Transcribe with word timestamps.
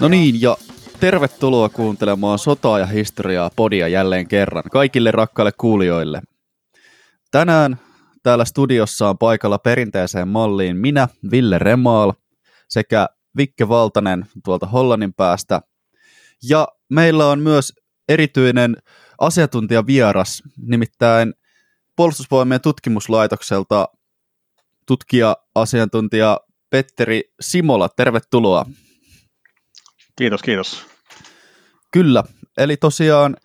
No 0.00 0.08
niin, 0.08 0.40
ja 0.40 0.56
tervetuloa 1.00 1.68
kuuntelemaan 1.68 2.38
sotaa 2.38 2.78
ja 2.78 2.86
historiaa 2.86 3.50
podia 3.56 3.88
jälleen 3.88 4.28
kerran 4.28 4.62
kaikille 4.72 5.10
rakkaille 5.10 5.52
kuulijoille. 5.52 6.22
Tänään 7.30 7.78
täällä 8.22 8.44
studiossa 8.44 9.08
on 9.08 9.18
paikalla 9.18 9.58
perinteiseen 9.58 10.28
malliin 10.28 10.76
minä, 10.76 11.08
Ville 11.30 11.58
Remaal, 11.58 12.12
sekä 12.68 13.08
Vikke 13.36 13.68
Valtanen 13.68 14.26
tuolta 14.44 14.66
Hollannin 14.66 15.14
päästä. 15.14 15.60
Ja 16.42 16.68
meillä 16.88 17.26
on 17.26 17.40
myös 17.40 17.72
erityinen 18.08 18.76
asiantuntijavieras, 19.20 20.42
nimittäin 20.56 21.34
puolustusvoimien 21.96 22.60
tutkimuslaitokselta 22.60 23.88
tutkija-asiantuntija 25.54 26.38
Petteri 26.70 27.22
Simola. 27.40 27.88
Tervetuloa. 27.88 28.66
Kiitos, 30.18 30.42
kiitos. 30.42 30.86
Kyllä, 31.92 32.24
eli 32.58 32.76
tosiaan 32.76 33.36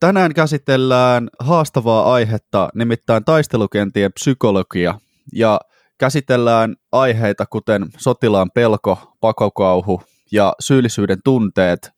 tänään 0.00 0.34
käsitellään 0.34 1.28
haastavaa 1.38 2.12
aihetta, 2.12 2.68
nimittäin 2.74 3.24
taistelukentien 3.24 4.12
psykologia, 4.12 5.00
ja 5.32 5.60
käsitellään 5.98 6.76
aiheita 6.92 7.46
kuten 7.46 7.86
sotilaan 7.98 8.50
pelko, 8.54 9.14
pakokauhu 9.20 10.02
ja 10.32 10.52
syyllisyyden 10.60 11.18
tunteet, 11.24 11.90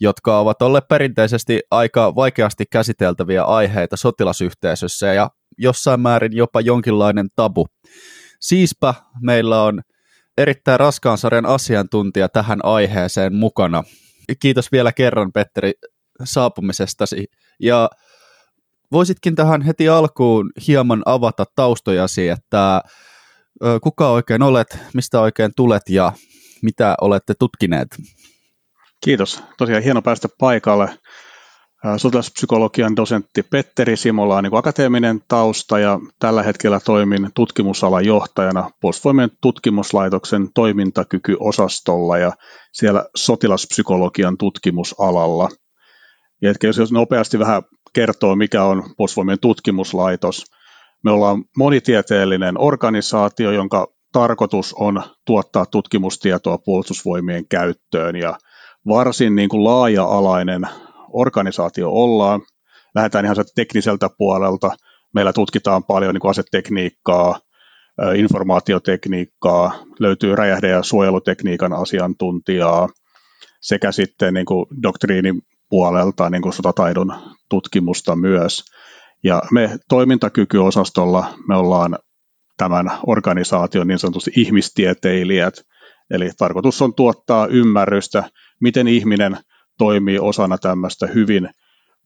jotka 0.00 0.38
ovat 0.38 0.62
olleet 0.62 0.88
perinteisesti 0.88 1.60
aika 1.70 2.14
vaikeasti 2.14 2.64
käsiteltäviä 2.70 3.44
aiheita 3.44 3.96
sotilasyhteisössä 3.96 5.12
ja 5.12 5.30
jossain 5.58 6.00
määrin 6.00 6.36
jopa 6.36 6.60
jonkinlainen 6.60 7.28
tabu. 7.36 7.66
Siispä 8.42 8.94
meillä 9.20 9.62
on 9.62 9.82
erittäin 10.38 10.80
raskaan 10.80 11.18
sarjan 11.18 11.46
asiantuntija 11.46 12.28
tähän 12.28 12.58
aiheeseen 12.62 13.34
mukana. 13.34 13.82
Kiitos 14.40 14.72
vielä 14.72 14.92
kerran, 14.92 15.32
Petteri, 15.32 15.72
saapumisestasi. 16.24 17.24
Ja 17.60 17.90
voisitkin 18.92 19.34
tähän 19.34 19.62
heti 19.62 19.88
alkuun 19.88 20.50
hieman 20.66 21.02
avata 21.06 21.44
taustojasi, 21.56 22.28
että 22.28 22.82
kuka 23.82 24.10
oikein 24.10 24.42
olet, 24.42 24.78
mistä 24.94 25.20
oikein 25.20 25.52
tulet 25.56 25.82
ja 25.88 26.12
mitä 26.62 26.94
olette 27.00 27.34
tutkineet? 27.38 27.88
Kiitos. 29.04 29.42
Tosiaan 29.58 29.82
hieno 29.82 30.02
päästä 30.02 30.28
paikalle. 30.38 30.98
Sotilaspsykologian 31.96 32.96
dosentti 32.96 33.42
Petteri 33.42 33.96
Simola 33.96 34.36
on 34.36 34.44
niin 34.44 34.56
akateeminen 34.56 35.20
tausta 35.28 35.78
ja 35.78 35.98
tällä 36.18 36.42
hetkellä 36.42 36.80
toimin 36.80 37.28
tutkimusalan 37.34 38.06
johtajana 38.06 38.70
Puolustusvoimien 38.80 39.30
tutkimuslaitoksen 39.40 40.48
toimintakykyosastolla 40.54 42.18
ja 42.18 42.32
siellä 42.72 43.04
sotilaspsykologian 43.16 44.38
tutkimusalalla. 44.38 45.48
Ja 46.42 46.54
jos 46.78 46.92
nopeasti 46.92 47.38
vähän 47.38 47.62
kertoo, 47.92 48.36
mikä 48.36 48.64
on 48.64 48.82
Puolustusvoimien 48.96 49.40
tutkimuslaitos. 49.40 50.44
Me 51.04 51.10
ollaan 51.10 51.44
monitieteellinen 51.56 52.60
organisaatio, 52.60 53.50
jonka 53.50 53.86
tarkoitus 54.12 54.74
on 54.78 55.02
tuottaa 55.24 55.66
tutkimustietoa 55.66 56.58
puolustusvoimien 56.58 57.48
käyttöön 57.48 58.16
ja 58.16 58.38
varsin 58.88 59.36
niin 59.36 59.48
kuin 59.48 59.64
laaja-alainen 59.64 60.66
organisaatio 61.12 61.90
ollaan. 61.90 62.40
Lähdetään 62.94 63.24
ihan 63.24 63.36
tekniseltä 63.54 64.08
puolelta. 64.18 64.70
Meillä 65.14 65.32
tutkitaan 65.32 65.84
paljon 65.84 66.14
niin 66.14 66.30
asetekniikkaa, 66.30 67.40
informaatiotekniikkaa, 68.16 69.72
löytyy 70.00 70.36
räjähde- 70.36 70.68
ja 70.68 70.82
suojelutekniikan 70.82 71.72
asiantuntijaa 71.72 72.88
sekä 73.60 73.92
sitten 73.92 74.34
niin 74.34 74.46
kuin 74.46 74.66
doktriinin 74.82 75.42
puolelta 75.68 76.30
niin 76.30 76.42
kuin 76.42 76.52
sotataidon 76.52 77.14
tutkimusta 77.48 78.16
myös. 78.16 78.64
Ja 79.24 79.42
me 79.50 79.78
toimintakykyosastolla 79.88 81.34
me 81.48 81.56
ollaan 81.56 81.98
tämän 82.56 82.90
organisaation 83.06 83.86
niin 83.86 83.98
sanotusti 83.98 84.32
ihmistieteilijät, 84.36 85.54
eli 86.10 86.30
tarkoitus 86.38 86.82
on 86.82 86.94
tuottaa 86.94 87.46
ymmärrystä, 87.46 88.24
miten 88.60 88.88
ihminen 88.88 89.36
toimii 89.78 90.18
osana 90.18 90.58
tämmöistä 90.58 91.06
hyvin 91.06 91.50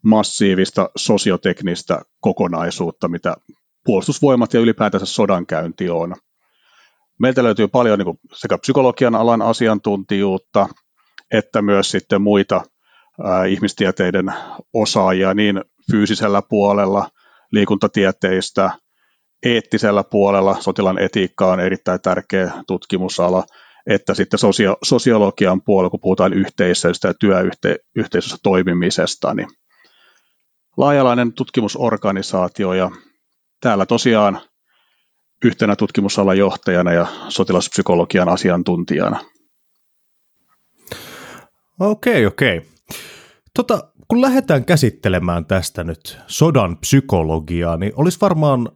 massiivista 0.03 0.91
sosioteknistä 0.97 2.03
kokonaisuutta, 2.21 3.09
mitä 3.09 3.37
puolustusvoimat 3.85 4.55
ja 4.55 4.61
ylipäätänsä 4.61 5.07
sodankäynti 5.07 5.91
on. 5.91 6.15
Meiltä 7.21 7.43
löytyy 7.43 7.69
paljon 7.69 7.99
niin 7.99 8.19
sekä 8.35 8.59
psykologian 8.59 9.15
alan 9.15 9.43
asiantuntijuutta, 9.43 10.69
että 11.33 11.63
myös 11.63 11.91
sitten 11.91 12.23
muita 12.23 12.61
ää, 13.25 13.45
ihmistieteiden 13.45 14.33
osaajia 14.73 15.35
niin 15.35 15.61
fyysisellä 15.91 16.43
puolella, 16.49 17.09
liikuntatieteistä, 17.53 18.71
eettisellä 19.43 20.05
puolella, 20.05 20.57
sotilan 20.61 20.99
etiikka 20.99 21.47
on 21.47 21.61
erittäin 21.61 22.01
tärkeä 22.01 22.51
tutkimusala, 22.67 23.45
että 23.87 24.15
sitten 24.15 24.39
sosio- 24.39 24.79
sosiologian 24.83 25.63
puolella, 25.63 25.91
kun 25.91 26.01
puhutaan 26.01 26.33
yhteisöistä 26.33 27.09
ja 27.09 27.15
työyhteisössä 27.15 28.37
toimimisesta, 28.43 29.35
niin 29.35 29.49
laajalainen 30.77 31.33
tutkimusorganisaatio 31.33 32.73
ja 32.73 32.91
täällä 33.61 33.87
tosiaan 33.87 34.41
yhtenä 35.45 35.77
tutkimusalan 35.77 36.39
johtajana 36.39 36.93
ja 36.93 37.07
sotilaspsykologian 37.29 38.29
asiantuntijana. 38.29 39.21
Okei, 41.81 42.27
okei. 42.27 42.63
Tota, 43.55 43.93
kun 44.09 44.21
lähdetään 44.21 44.65
käsittelemään 44.65 45.47
tästä 45.47 45.85
nyt 45.85 46.19
sodan 46.27 46.77
psykologiaa, 46.79 47.77
niin 47.77 47.93
olisi 47.97 48.19
varmaan 48.21 48.69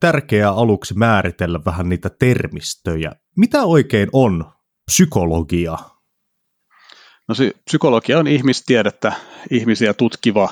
tärkeää 0.00 0.50
aluksi 0.50 0.94
määritellä 0.94 1.60
vähän 1.64 1.88
niitä 1.88 2.10
termistöjä. 2.18 3.12
Mitä 3.36 3.64
oikein 3.64 4.08
on 4.12 4.44
psykologia? 4.88 5.78
No 7.28 7.34
se 7.34 7.52
psykologia 7.64 8.18
on 8.18 8.26
ihmistiedettä, 8.26 9.12
ihmisiä 9.50 9.94
tutkiva 9.94 10.48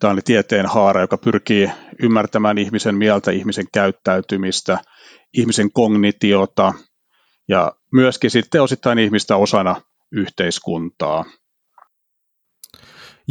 tämä 0.00 0.10
on 0.10 0.20
tieteen 0.24 0.66
haara, 0.66 1.00
joka 1.00 1.18
pyrkii 1.18 1.70
ymmärtämään 2.02 2.58
ihmisen 2.58 2.94
mieltä, 2.94 3.30
ihmisen 3.30 3.66
käyttäytymistä, 3.72 4.78
ihmisen 5.32 5.72
kognitiota 5.72 6.72
ja 7.48 7.72
myöskin 7.92 8.30
sitten 8.30 8.62
osittain 8.62 8.98
ihmistä 8.98 9.36
osana 9.36 9.82
yhteiskuntaa. 10.12 11.24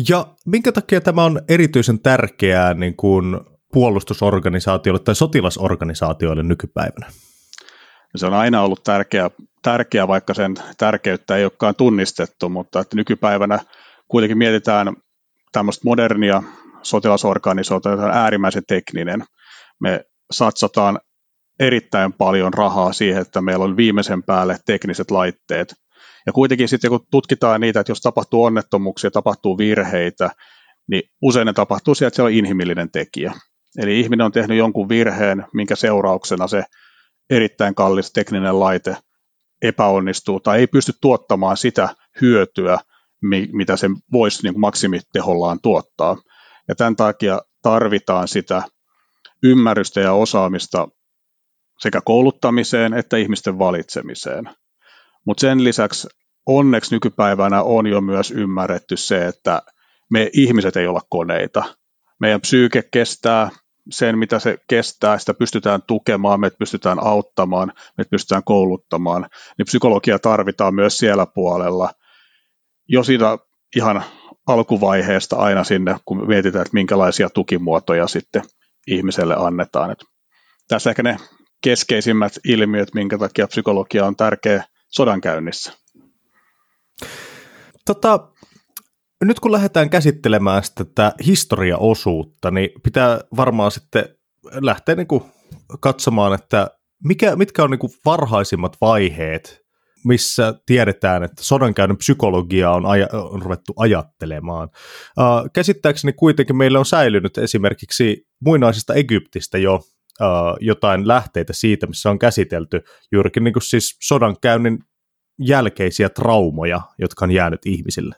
Ja 0.10 0.28
minkä 0.46 0.72
takia 0.72 1.02
tämä 1.02 1.24
on 1.24 1.42
erityisen 1.48 2.00
tärkeää 2.00 2.74
niin 2.74 2.96
kuin 2.96 3.40
puolustusorganisaatioille 3.74 5.00
tai 5.00 5.16
sotilasorganisaatioille 5.16 6.44
nykypäivänä? 6.44 7.12
Se 8.16 8.26
on 8.26 8.34
aina 8.34 8.62
ollut 8.62 8.84
tärkeä, 8.84 9.30
tärkeä, 9.62 10.08
vaikka 10.08 10.34
sen 10.34 10.56
tärkeyttä 10.78 11.36
ei 11.36 11.44
olekaan 11.44 11.76
tunnistettu, 11.76 12.50
mutta 12.50 12.80
että 12.80 12.96
nykypäivänä 12.96 13.60
kuitenkin 14.08 14.38
mietitään 14.38 14.96
tämmöistä 15.52 15.82
modernia 15.86 16.44
sotilasorganisaatiota, 16.82 18.06
on 18.06 18.12
äärimmäisen 18.12 18.64
tekninen. 18.68 19.24
Me 19.80 20.06
satsataan 20.32 21.00
erittäin 21.60 22.14
paljon 22.14 22.54
rahaa 22.54 22.94
siihen, 22.94 23.22
että 23.22 23.42
meillä 23.42 23.66
on 23.66 23.78
viimeisen 23.78 24.24
päälle 24.24 24.58
tekniset 24.66 25.12
laitteet. 25.12 25.74
Ja 26.26 26.34
kuitenkin 26.34 26.70
sitten 26.70 26.90
kun 26.90 27.08
tutkitaan 27.12 27.62
niitä, 27.62 27.80
että 27.80 27.92
jos 27.92 28.02
tapahtuu 28.02 28.44
onnettomuuksia, 28.44 29.12
tapahtuu 29.12 29.58
virheitä, 29.58 30.30
niin 30.88 31.04
usein 31.22 31.46
ne 31.46 31.54
tapahtuu 31.54 31.96
sieltä, 31.96 32.08
että 32.08 32.16
se 32.16 32.24
on 32.24 32.32
inhimillinen 32.32 32.92
tekijä. 32.92 33.34
Eli 33.78 34.00
ihminen 34.00 34.26
on 34.26 34.32
tehnyt 34.32 34.58
jonkun 34.58 34.90
virheen, 34.90 35.46
minkä 35.54 35.76
seurauksena 35.76 36.48
se 36.48 36.64
erittäin 37.30 37.76
kallis 37.76 38.12
tekninen 38.12 38.60
laite 38.60 38.98
epäonnistuu 39.62 40.40
tai 40.40 40.60
ei 40.60 40.68
pysty 40.68 40.92
tuottamaan 41.02 41.58
sitä 41.58 41.90
hyötyä, 42.22 42.80
mitä 43.52 43.78
se 43.78 43.90
voisi 44.12 44.44
niin 44.44 44.60
maksimitehollaan 44.60 45.60
tuottaa. 45.62 46.18
Ja 46.68 46.76
tämän 46.76 46.96
takia 46.96 47.42
tarvitaan 47.62 48.28
sitä 48.28 48.64
ymmärrystä 49.44 50.02
ja 50.02 50.14
osaamista 50.14 50.88
sekä 51.80 52.02
kouluttamiseen 52.06 52.94
että 52.94 53.18
ihmisten 53.18 53.60
valitsemiseen. 53.60 54.50
Mutta 55.26 55.42
sen 55.42 55.64
lisäksi 55.64 56.08
onneksi 56.46 56.96
nykypäivänä 56.96 57.64
on 57.64 57.88
jo 57.88 58.02
myös 58.02 58.32
ymmärretty 58.32 58.98
se, 58.98 59.28
että 59.28 59.62
me 60.12 60.30
ihmiset 60.34 60.78
ei 60.78 60.88
olla 60.88 61.02
koneita. 61.10 61.64
Meidän 62.20 62.42
psyyke 62.42 62.84
kestää 62.92 63.50
sen, 63.90 64.18
mitä 64.18 64.40
se 64.40 64.58
kestää, 64.70 65.18
sitä 65.18 65.34
pystytään 65.34 65.82
tukemaan, 65.82 66.40
meitä 66.40 66.58
pystytään 66.58 67.00
auttamaan, 67.04 67.74
meitä 67.98 68.10
pystytään 68.10 68.44
kouluttamaan, 68.44 69.22
niin 69.58 69.66
psykologia 69.66 70.20
tarvitaan 70.20 70.76
myös 70.76 70.98
siellä 70.98 71.26
puolella. 71.26 71.90
Jo 72.88 73.04
siinä 73.04 73.38
ihan 73.76 74.04
alkuvaiheesta 74.48 75.36
aina 75.36 75.64
sinne, 75.64 75.96
kun 76.06 76.28
mietitään, 76.28 76.62
että 76.62 76.74
minkälaisia 76.74 77.30
tukimuotoja 77.30 78.08
sitten 78.08 78.42
ihmiselle 78.88 79.36
annetaan. 79.38 79.92
Että 79.92 80.06
tässä 80.68 80.90
ehkä 80.90 81.04
ne 81.04 81.18
keskeisimmät 81.64 82.34
ilmiöt, 82.48 82.94
minkä 82.94 83.18
takia 83.18 83.48
psykologia 83.48 84.06
on 84.06 84.16
tärkeä 84.16 84.64
sodankäynnissä. 84.90 85.74
Tota, 87.86 88.33
nyt 89.28 89.40
kun 89.40 89.52
lähdetään 89.52 89.90
käsittelemään 89.90 90.64
sitä 90.64 90.86
tätä 90.86 91.14
historiaosuutta, 91.26 92.52
niin 92.52 92.70
pitää 92.84 93.20
varmaan 93.38 93.72
sitten 93.72 94.06
lähteä 94.62 94.96
niin 94.96 95.08
kuin 95.08 95.24
katsomaan, 95.80 96.34
että 96.34 96.68
mikä, 97.04 97.36
mitkä 97.36 97.64
on 97.64 97.72
niin 97.72 97.80
kuin 97.80 97.94
varhaisimmat 98.06 98.78
vaiheet, 98.82 99.64
missä 100.06 100.54
tiedetään, 100.66 101.24
että 101.24 101.44
sodankäynnin 101.44 101.98
psykologia 101.98 102.72
on, 102.72 102.86
aja, 102.86 103.08
on 103.14 103.42
ruvettu 103.42 103.74
ajattelemaan. 103.78 104.70
Uh, 105.20 105.50
käsittääkseni 105.54 106.14
kuitenkin 106.14 106.58
meillä 106.58 106.80
on 106.80 106.86
säilynyt 106.86 107.38
esimerkiksi 107.38 108.28
muinaisesta 108.46 108.94
Egyptistä 108.94 109.58
jo 109.58 109.82
jotain 110.60 111.08
lähteitä 111.08 111.54
siitä, 111.54 111.88
missä 111.88 112.10
on 112.10 112.20
käsitelty 112.20 112.82
juurikin 113.12 113.44
niin 113.44 113.54
kuin 113.54 113.64
siis 113.64 113.98
sodankäynnin 114.04 114.80
jälkeisiä 115.40 116.10
traumoja, 116.10 116.82
jotka 117.00 117.26
on 117.26 117.32
jäänyt 117.32 117.66
ihmisille. 117.66 118.16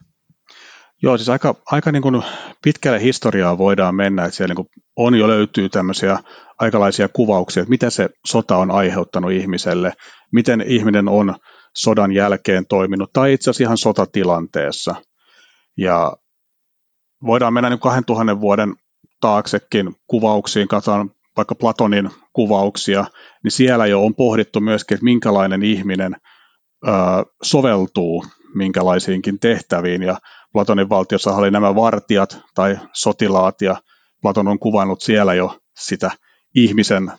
Joo, 1.03 1.17
siis 1.17 1.29
aika, 1.29 1.55
aika 1.65 1.91
niin 1.91 2.01
kuin 2.01 2.23
pitkälle 2.63 3.01
historiaa 3.01 3.57
voidaan 3.57 3.95
mennä, 3.95 4.25
että 4.25 4.35
siellä 4.35 4.53
niin 4.55 4.65
kuin 4.65 4.83
on 4.95 5.15
jo 5.15 5.27
löytyy 5.27 5.69
tämmöisiä 5.69 6.19
aikalaisia 6.59 7.09
kuvauksia, 7.09 7.61
että 7.61 7.69
mitä 7.69 7.89
se 7.89 8.09
sota 8.25 8.57
on 8.57 8.71
aiheuttanut 8.71 9.31
ihmiselle, 9.31 9.93
miten 10.31 10.63
ihminen 10.67 11.07
on 11.07 11.35
sodan 11.75 12.11
jälkeen 12.11 12.67
toiminut, 12.67 13.13
tai 13.13 13.33
itse 13.33 13.49
asiassa 13.49 13.63
ihan 13.63 13.77
sotatilanteessa. 13.77 14.95
Ja 15.77 16.13
voidaan 17.25 17.53
mennä 17.53 17.69
niin 17.69 17.79
2000 17.79 18.41
vuoden 18.41 18.75
taaksekin 19.21 19.95
kuvauksiin, 20.07 20.67
katsotaan 20.67 21.11
vaikka 21.37 21.55
Platonin 21.55 22.09
kuvauksia, 22.33 23.05
niin 23.43 23.51
siellä 23.51 23.85
jo 23.85 24.05
on 24.05 24.15
pohdittu 24.15 24.59
myöskin, 24.59 24.95
että 24.95 25.03
minkälainen 25.03 25.63
ihminen 25.63 26.15
ö, 26.87 26.91
soveltuu 27.43 28.25
minkälaisiinkin 28.55 29.39
tehtäviin, 29.39 30.03
ja 30.03 30.17
Platonin 30.55 30.89
valtiossa 30.89 31.35
oli 31.35 31.51
nämä 31.51 31.75
vartijat 31.75 32.39
tai 32.53 32.79
sotilaat, 32.93 33.61
ja 33.61 33.75
Platon 34.21 34.47
on 34.47 34.59
kuvannut 34.59 35.01
siellä 35.01 35.33
jo 35.33 35.59
sitä 35.79 36.11
ihmisen, 36.55 37.11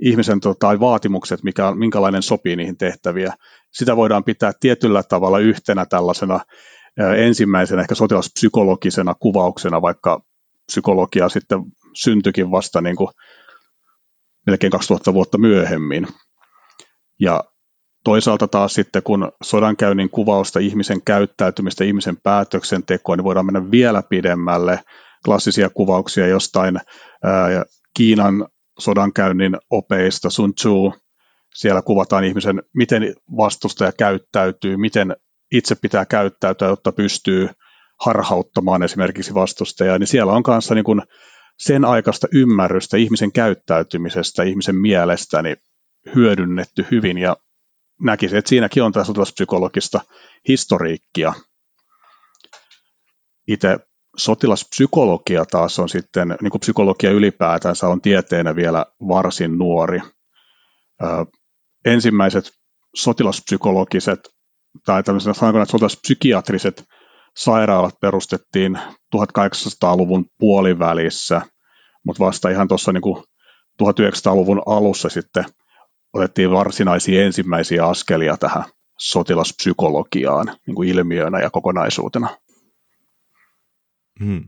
ihmisen 0.00 0.40
tota, 0.40 0.80
vaatimukset, 0.80 1.42
mikä, 1.42 1.74
minkälainen 1.74 2.22
sopii 2.22 2.56
niihin 2.56 2.78
tehtäviä. 2.78 3.34
Sitä 3.72 3.96
voidaan 3.96 4.24
pitää 4.24 4.52
tietyllä 4.60 5.02
tavalla 5.02 5.38
yhtenä 5.38 5.86
tällaisena 5.86 6.40
ensimmäisenä 7.16 7.82
ehkä 7.82 7.94
sotilaspsykologisena 7.94 9.14
kuvauksena, 9.14 9.82
vaikka 9.82 10.20
psykologia 10.66 11.28
sitten 11.28 11.60
syntyikin 11.94 12.50
vasta 12.50 12.80
niin 12.80 12.96
kuin 12.96 13.08
melkein 14.46 14.70
2000 14.70 15.14
vuotta 15.14 15.38
myöhemmin. 15.38 16.06
Ja 17.20 17.44
toisaalta 18.04 18.48
taas 18.48 18.74
sitten, 18.74 19.02
kun 19.02 19.32
sodankäynnin 19.42 20.10
kuvausta 20.10 20.58
ihmisen 20.58 21.02
käyttäytymistä, 21.02 21.84
ihmisen 21.84 22.16
päätöksentekoa, 22.16 23.16
niin 23.16 23.24
voidaan 23.24 23.46
mennä 23.46 23.70
vielä 23.70 24.02
pidemmälle. 24.02 24.80
Klassisia 25.24 25.70
kuvauksia 25.70 26.26
jostain 26.26 26.76
ää, 27.24 27.64
Kiinan 27.96 28.46
sodankäynnin 28.78 29.56
opeista, 29.70 30.30
Sun 30.30 30.54
Tzu, 30.54 30.94
siellä 31.54 31.82
kuvataan 31.82 32.24
ihmisen, 32.24 32.62
miten 32.74 33.14
vastustaja 33.36 33.92
käyttäytyy, 33.92 34.76
miten 34.76 35.16
itse 35.52 35.74
pitää 35.74 36.06
käyttäytyä, 36.06 36.68
jotta 36.68 36.92
pystyy 36.92 37.48
harhauttamaan 38.00 38.82
esimerkiksi 38.82 39.34
vastustajaa, 39.34 39.98
niin 39.98 40.06
siellä 40.06 40.32
on 40.32 40.42
kanssa 40.42 40.74
niin 40.74 40.84
kuin 40.84 41.02
sen 41.58 41.84
aikaista 41.84 42.26
ymmärrystä 42.34 42.96
ihmisen 42.96 43.32
käyttäytymisestä, 43.32 44.42
ihmisen 44.42 44.76
mielestä 44.76 45.42
niin 45.42 45.56
hyödynnetty 46.14 46.86
hyvin. 46.90 47.18
Ja 47.18 47.36
näkisin, 48.00 48.38
että 48.38 48.48
siinäkin 48.48 48.82
on 48.82 48.92
tässä 48.92 49.12
psykologista 49.34 50.00
historiikkia. 50.48 51.32
Itse 53.48 53.78
sotilaspsykologia 54.16 55.44
taas 55.44 55.78
on 55.78 55.88
sitten, 55.88 56.36
niin 56.42 56.50
kuin 56.50 56.60
psykologia 56.60 57.10
ylipäätänsä 57.10 57.88
on 57.88 58.00
tieteenä 58.00 58.56
vielä 58.56 58.86
varsin 59.08 59.58
nuori. 59.58 60.00
Ö, 61.02 61.06
ensimmäiset 61.84 62.52
sotilaspsykologiset 62.94 64.20
tai 64.86 65.02
tämmöiset 65.02 65.36
sotilaspsykiatriset 65.68 66.84
sairaalat 67.36 67.94
perustettiin 68.00 68.78
1800-luvun 69.16 70.24
puolivälissä, 70.38 71.42
mutta 72.04 72.24
vasta 72.24 72.48
ihan 72.48 72.68
tuossa 72.68 72.92
niin 72.92 73.24
1900-luvun 73.82 74.62
alussa 74.66 75.08
sitten 75.08 75.44
otettiin 76.12 76.50
varsinaisia 76.50 77.24
ensimmäisiä 77.24 77.86
askelia 77.86 78.36
tähän 78.36 78.64
sotilaspsykologiaan 78.98 80.46
niin 80.66 80.74
kuin 80.74 80.88
ilmiönä 80.88 81.40
ja 81.40 81.50
kokonaisuutena. 81.50 82.28
Hmm. 84.24 84.44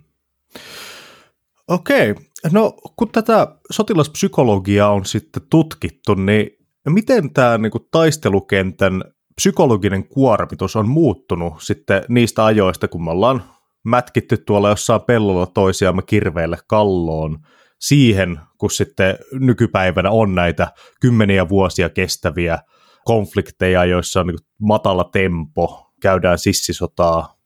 Okei, 1.68 2.14
no 2.50 2.72
kun 2.96 3.08
tätä 3.08 3.56
sotilaspsykologiaa 3.70 4.92
on 4.92 5.04
sitten 5.06 5.42
tutkittu, 5.50 6.14
niin 6.14 6.50
miten 6.88 7.32
tämä 7.32 7.58
niin 7.58 7.72
kuin 7.72 7.88
taistelukentän 7.90 9.04
psykologinen 9.34 10.08
kuormitus 10.08 10.76
on 10.76 10.88
muuttunut 10.88 11.54
sitten 11.60 12.04
niistä 12.08 12.44
ajoista, 12.44 12.88
kun 12.88 13.04
me 13.04 13.10
ollaan 13.10 13.44
mätkitty 13.84 14.36
tuolla 14.36 14.68
jossain 14.68 15.00
pellolla 15.00 15.46
toisiamme 15.46 16.02
kirveelle 16.02 16.58
kalloon, 16.66 17.38
siihen, 17.82 18.40
kun 18.58 18.70
sitten 18.70 19.18
nykypäivänä 19.32 20.10
on 20.10 20.34
näitä 20.34 20.72
kymmeniä 21.00 21.48
vuosia 21.48 21.88
kestäviä 21.88 22.58
konflikteja, 23.04 23.84
joissa 23.84 24.20
on 24.20 24.26
niin 24.26 24.38
matala 24.60 25.04
tempo, 25.12 25.92
käydään 26.02 26.38
sissisotaa, 26.38 27.36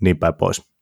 niin 0.00 0.18
päin 0.18 0.34
pois. 0.34 0.72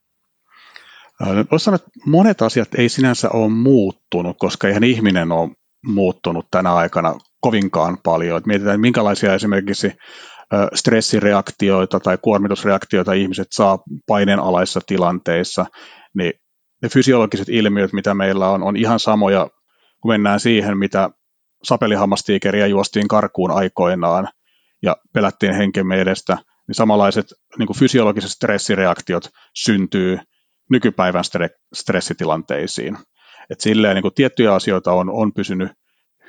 Voisi 1.51 1.65
sanoa, 1.65 1.77
että 1.77 1.91
monet 2.07 2.43
asiat 2.43 2.69
ei 2.75 2.89
sinänsä 2.89 3.31
ole 3.31 3.49
muuttunut, 3.49 4.37
koska 4.39 4.69
eihän 4.69 4.85
ihminen 4.85 5.33
ole 5.33 5.51
muuttunut 5.87 6.47
tänä 6.51 6.75
aikana 6.75 7.15
kovinkaan 7.41 7.99
paljon. 8.05 8.39
Et 8.39 8.47
mietitään, 8.47 8.81
minkälaisia 8.81 9.35
esimerkiksi 9.35 9.93
stressireaktioita 10.75 12.01
tai 12.01 12.19
kuormitusreaktioita 12.23 13.13
ihmiset 13.13 13.49
saa 13.51 13.79
paineenalaisissa 14.07 14.81
tilanteissa, 14.87 15.67
niin 16.15 16.33
ne 16.83 16.89
fysiologiset 16.89 17.49
ilmiöt, 17.49 17.93
mitä 17.93 18.15
meillä 18.15 18.49
on, 18.49 18.63
on 18.63 18.77
ihan 18.77 19.01
samoja, 19.01 19.49
kun 20.01 20.13
mennään 20.13 20.41
siihen, 20.41 20.79
mitä 20.79 21.11
sapelihammastiikeriä 21.63 22.67
juostiin 22.67 23.09
karkuun 23.09 23.51
aikoinaan 23.51 24.29
ja 24.83 24.97
pelättiin 25.13 25.55
henkemme 25.55 26.01
edestä, 26.01 26.39
niin 26.69 26.75
samanlaiset 26.75 27.27
niin 27.59 27.67
kuin 27.67 27.79
fysiologiset 27.79 28.31
stressireaktiot 28.31 29.31
syntyy 29.55 30.19
nykypäivän 30.71 31.25
stressitilanteisiin. 31.75 32.99
Et 33.51 33.61
silleen 33.61 33.95
niin 33.95 34.03
kuin 34.03 34.15
tiettyjä 34.15 34.55
asioita 34.55 34.93
on, 34.93 35.11
on 35.11 35.33
pysynyt 35.33 35.73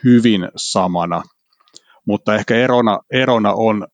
hyvin 0.03 0.49
samana, 0.55 1.23
mutta 2.07 2.35
ehkä 2.35 2.55
erona, 2.55 2.99
erona 3.11 3.53
on 3.53 3.87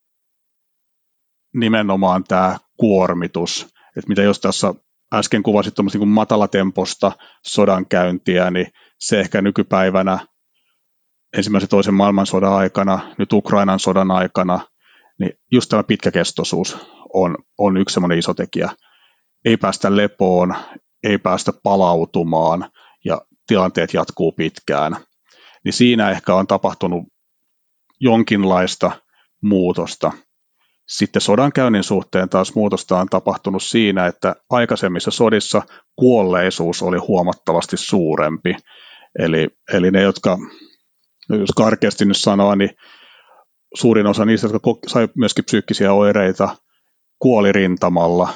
nimenomaan 1.54 2.24
tämä 2.24 2.58
kuormitus, 2.76 3.66
että 3.96 4.08
mitä 4.08 4.22
jos 4.22 4.40
tässä 4.40 4.74
äsken 5.14 5.42
kuvasit 5.42 5.74
tuommoista 5.74 5.98
niin 5.98 6.08
matalatemposta 6.08 7.12
sodankäyntiä, 7.46 8.50
niin 8.50 8.66
se 8.98 9.20
ehkä 9.20 9.42
nykypäivänä 9.42 10.18
ensimmäisen 11.36 11.68
toisen 11.68 11.94
maailmansodan 11.94 12.52
aikana, 12.52 13.14
nyt 13.18 13.32
Ukrainan 13.32 13.78
sodan 13.78 14.10
aikana, 14.10 14.60
niin 15.18 15.32
just 15.52 15.68
tämä 15.68 15.82
pitkäkestoisuus 15.82 16.78
on, 17.14 17.36
on 17.58 17.76
yksi 17.76 17.92
semmoinen 17.92 18.18
iso 18.18 18.34
tekijä. 18.34 18.70
Ei 19.44 19.56
päästä 19.56 19.96
lepoon, 19.96 20.54
ei 21.04 21.18
päästä 21.18 21.52
palautumaan 21.62 22.70
ja 23.04 23.20
tilanteet 23.46 23.94
jatkuu 23.94 24.32
pitkään. 24.32 24.96
Niin 25.64 25.72
siinä 25.72 26.10
ehkä 26.10 26.34
on 26.34 26.46
tapahtunut 26.46 27.04
jonkinlaista 28.00 28.92
muutosta. 29.42 30.12
Sitten 30.88 31.22
sodankäynnin 31.22 31.84
suhteen 31.84 32.28
taas 32.28 32.54
muutosta 32.54 32.98
on 32.98 33.06
tapahtunut 33.06 33.62
siinä, 33.62 34.06
että 34.06 34.36
aikaisemmissa 34.50 35.10
sodissa 35.10 35.62
kuolleisuus 35.96 36.82
oli 36.82 36.98
huomattavasti 36.98 37.76
suurempi. 37.76 38.56
Eli, 39.18 39.48
eli 39.72 39.90
ne, 39.90 40.02
jotka, 40.02 40.38
jos 41.28 41.50
karkeasti 41.56 42.04
nyt 42.04 42.16
sanoa, 42.16 42.56
niin 42.56 42.70
suurin 43.74 44.06
osa 44.06 44.24
niistä, 44.24 44.46
jotka 44.46 44.70
sai 44.86 45.08
myöskin 45.16 45.44
psyykkisiä 45.44 45.92
oireita, 45.92 46.56
kuoli 47.18 47.52
rintamalla. 47.52 48.28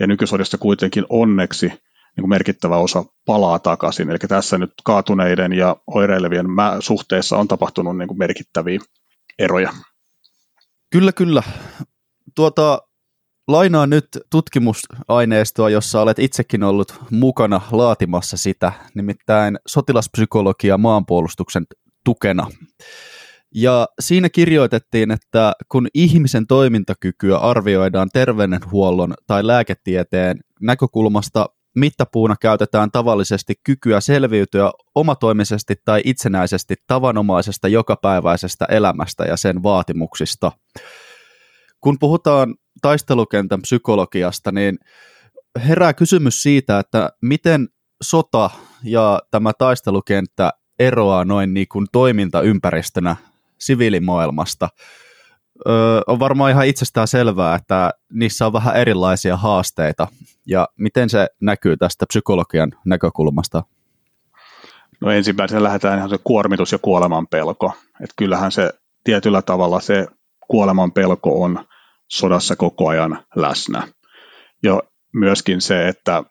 Ja 0.00 0.06
nykysodissa 0.06 0.58
kuitenkin 0.58 1.04
onneksi 1.08 1.66
niin 1.66 2.22
kuin 2.22 2.28
merkittävä 2.28 2.76
osa 2.76 3.04
palaa 3.26 3.58
takaisin. 3.58 4.10
Eli 4.10 4.18
tässä 4.18 4.58
nyt 4.58 4.72
kaatuneiden 4.84 5.52
ja 5.52 5.76
oireilevien 5.86 6.46
suhteessa 6.80 7.38
on 7.38 7.48
tapahtunut 7.48 7.98
niin 7.98 8.08
kuin 8.08 8.18
merkittäviä 8.18 8.78
eroja. 9.38 9.72
Kyllä, 10.92 11.12
kyllä. 11.12 11.42
Tuota, 12.34 12.82
lainaan 13.48 13.90
nyt 13.90 14.06
tutkimusaineistoa, 14.30 15.70
jossa 15.70 16.00
olet 16.00 16.18
itsekin 16.18 16.62
ollut 16.62 16.94
mukana 17.10 17.60
laatimassa 17.70 18.36
sitä, 18.36 18.72
nimittäin 18.94 19.58
sotilaspsykologia 19.66 20.78
maanpuolustuksen 20.78 21.64
tukena. 22.04 22.46
Ja 23.54 23.88
siinä 24.00 24.28
kirjoitettiin, 24.28 25.10
että 25.10 25.52
kun 25.68 25.88
ihmisen 25.94 26.46
toimintakykyä 26.46 27.38
arvioidaan 27.38 28.08
terveydenhuollon 28.12 29.14
tai 29.26 29.46
lääketieteen 29.46 30.40
näkökulmasta, 30.60 31.46
mittapuuna 31.76 32.36
käytetään 32.40 32.90
tavallisesti 32.90 33.54
kykyä 33.64 34.00
selviytyä 34.00 34.70
omatoimisesti 34.94 35.74
tai 35.84 36.00
itsenäisesti 36.04 36.74
tavanomaisesta 36.86 37.68
jokapäiväisestä 37.68 38.64
elämästä 38.64 39.24
ja 39.24 39.36
sen 39.36 39.62
vaatimuksista. 39.62 40.52
Kun 41.80 41.98
puhutaan 41.98 42.54
taistelukentän 42.82 43.62
psykologiasta, 43.62 44.52
niin 44.52 44.78
herää 45.68 45.94
kysymys 45.94 46.42
siitä, 46.42 46.78
että 46.78 47.10
miten 47.22 47.68
sota 48.02 48.50
ja 48.84 49.20
tämä 49.30 49.52
taistelukenttä 49.58 50.52
eroaa 50.78 51.24
noin 51.24 51.54
niin 51.54 51.68
kuin 51.68 51.86
toimintaympäristönä 51.92 53.16
siviilimaailmasta. 53.58 54.68
On 56.06 56.18
varmaan 56.18 56.50
ihan 56.50 56.66
itsestään 56.66 57.08
selvää, 57.08 57.54
että 57.54 57.90
niissä 58.12 58.46
on 58.46 58.52
vähän 58.52 58.76
erilaisia 58.76 59.36
haasteita. 59.36 60.08
Ja 60.46 60.68
miten 60.78 61.10
se 61.10 61.26
näkyy 61.40 61.76
tästä 61.76 62.06
psykologian 62.06 62.72
näkökulmasta? 62.84 63.62
No 65.00 65.10
ensimmäisenä 65.10 65.62
lähdetään 65.62 65.98
ihan 65.98 66.10
se 66.10 66.18
kuormitus 66.24 66.72
ja 66.72 66.78
kuoleman 66.78 67.26
pelko. 67.26 67.72
Että 68.00 68.14
kyllähän 68.16 68.52
se 68.52 68.70
tietyllä 69.04 69.42
tavalla 69.42 69.80
se 69.80 70.06
kuoleman 70.48 70.92
pelko 70.92 71.42
on 71.42 71.64
sodassa 72.08 72.56
koko 72.56 72.88
ajan 72.88 73.24
läsnä. 73.36 73.88
Ja 74.62 74.82
myöskin 75.12 75.60
se, 75.60 75.88
että 75.88 76.22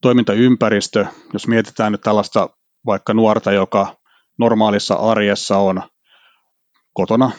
toimintaympäristö, 0.00 1.06
jos 1.32 1.48
mietitään 1.48 1.92
nyt 1.92 2.00
tällaista 2.00 2.48
vaikka 2.86 3.14
nuorta, 3.14 3.52
joka 3.52 3.96
normaalissa 4.38 4.94
arjessa 4.94 5.58
on 5.58 5.82
kotona, 6.92 7.30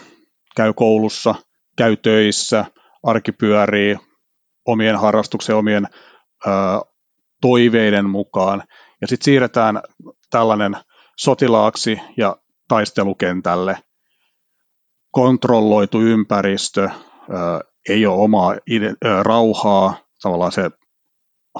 käy 0.56 0.72
koulussa, 0.72 1.34
käy 1.76 1.96
töissä, 1.96 2.64
arki 3.02 3.32
pyörii 3.32 3.96
omien 4.66 4.96
harrastuksen, 4.96 5.56
omien 5.56 5.88
ö, 6.46 6.50
toiveiden 7.40 8.10
mukaan. 8.10 8.62
Ja 9.00 9.06
sitten 9.06 9.24
siirretään 9.24 9.82
tällainen 10.30 10.76
sotilaaksi 11.16 12.00
ja 12.16 12.36
taistelukentälle. 12.68 13.78
Kontrolloitu 15.10 16.00
ympäristö, 16.00 16.82
ö, 16.82 16.90
ei 17.88 18.06
ole 18.06 18.22
omaa 18.22 18.54
ide- 18.54 18.94
ö, 19.04 19.22
rauhaa, 19.22 19.94
tavallaan 20.22 20.52
se 20.52 20.70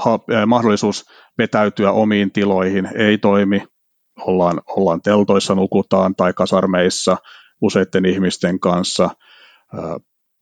ha, 0.04 0.18
ö, 0.30 0.46
mahdollisuus 0.46 1.04
vetäytyä 1.38 1.92
omiin 1.92 2.32
tiloihin 2.32 2.88
ei 2.96 3.18
toimi. 3.18 3.62
Ollaan, 4.20 4.60
ollaan 4.66 5.02
teltoissa, 5.02 5.54
nukutaan 5.54 6.14
tai 6.14 6.32
kasarmeissa– 6.32 7.16
useiden 7.60 8.06
ihmisten 8.06 8.60
kanssa. 8.60 9.10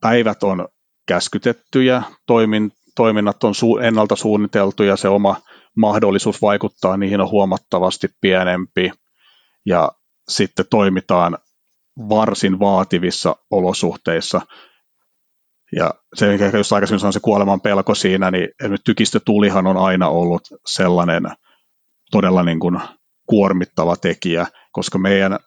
Päivät 0.00 0.42
on 0.42 0.68
käskytettyjä, 1.06 2.02
toimin, 2.26 2.72
toiminnat 2.96 3.44
on 3.44 3.54
su, 3.54 3.76
ennalta 3.76 4.16
suunniteltu 4.16 4.82
ja 4.82 4.96
se 4.96 5.08
oma 5.08 5.36
mahdollisuus 5.76 6.42
vaikuttaa 6.42 6.96
niihin 6.96 7.20
on 7.20 7.30
huomattavasti 7.30 8.08
pienempi 8.20 8.92
ja 9.66 9.92
sitten 10.28 10.64
toimitaan 10.70 11.38
varsin 12.08 12.58
vaativissa 12.58 13.36
olosuhteissa. 13.50 14.40
Ja 15.76 15.94
se, 16.14 16.32
mikä 16.32 16.50
just 16.58 16.72
aikaisemmin 16.72 17.00
sanoin, 17.00 17.12
se 17.12 17.20
kuoleman 17.20 17.60
pelko 17.60 17.94
siinä, 17.94 18.30
niin 18.30 18.48
tykistötulihan 18.84 19.66
on 19.66 19.76
aina 19.76 20.08
ollut 20.08 20.42
sellainen 20.66 21.22
todella 22.10 22.42
niin 22.42 22.60
kuin 22.60 22.80
kuormittava 23.26 23.96
tekijä, 23.96 24.46
koska 24.72 24.98
meidän 24.98 25.38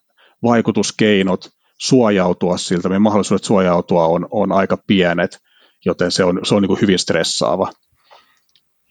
vaikutuskeinot 0.43 1.49
suojautua 1.77 2.57
siltä, 2.57 2.89
meidän 2.89 3.01
mahdollisuudet 3.01 3.43
suojautua 3.43 4.05
on, 4.05 4.27
on 4.31 4.51
aika 4.51 4.77
pienet, 4.87 5.39
joten 5.85 6.11
se 6.11 6.23
on, 6.23 6.39
se 6.43 6.55
on 6.55 6.61
niin 6.61 6.67
kuin 6.67 6.81
hyvin 6.81 6.99
stressaava. 6.99 7.71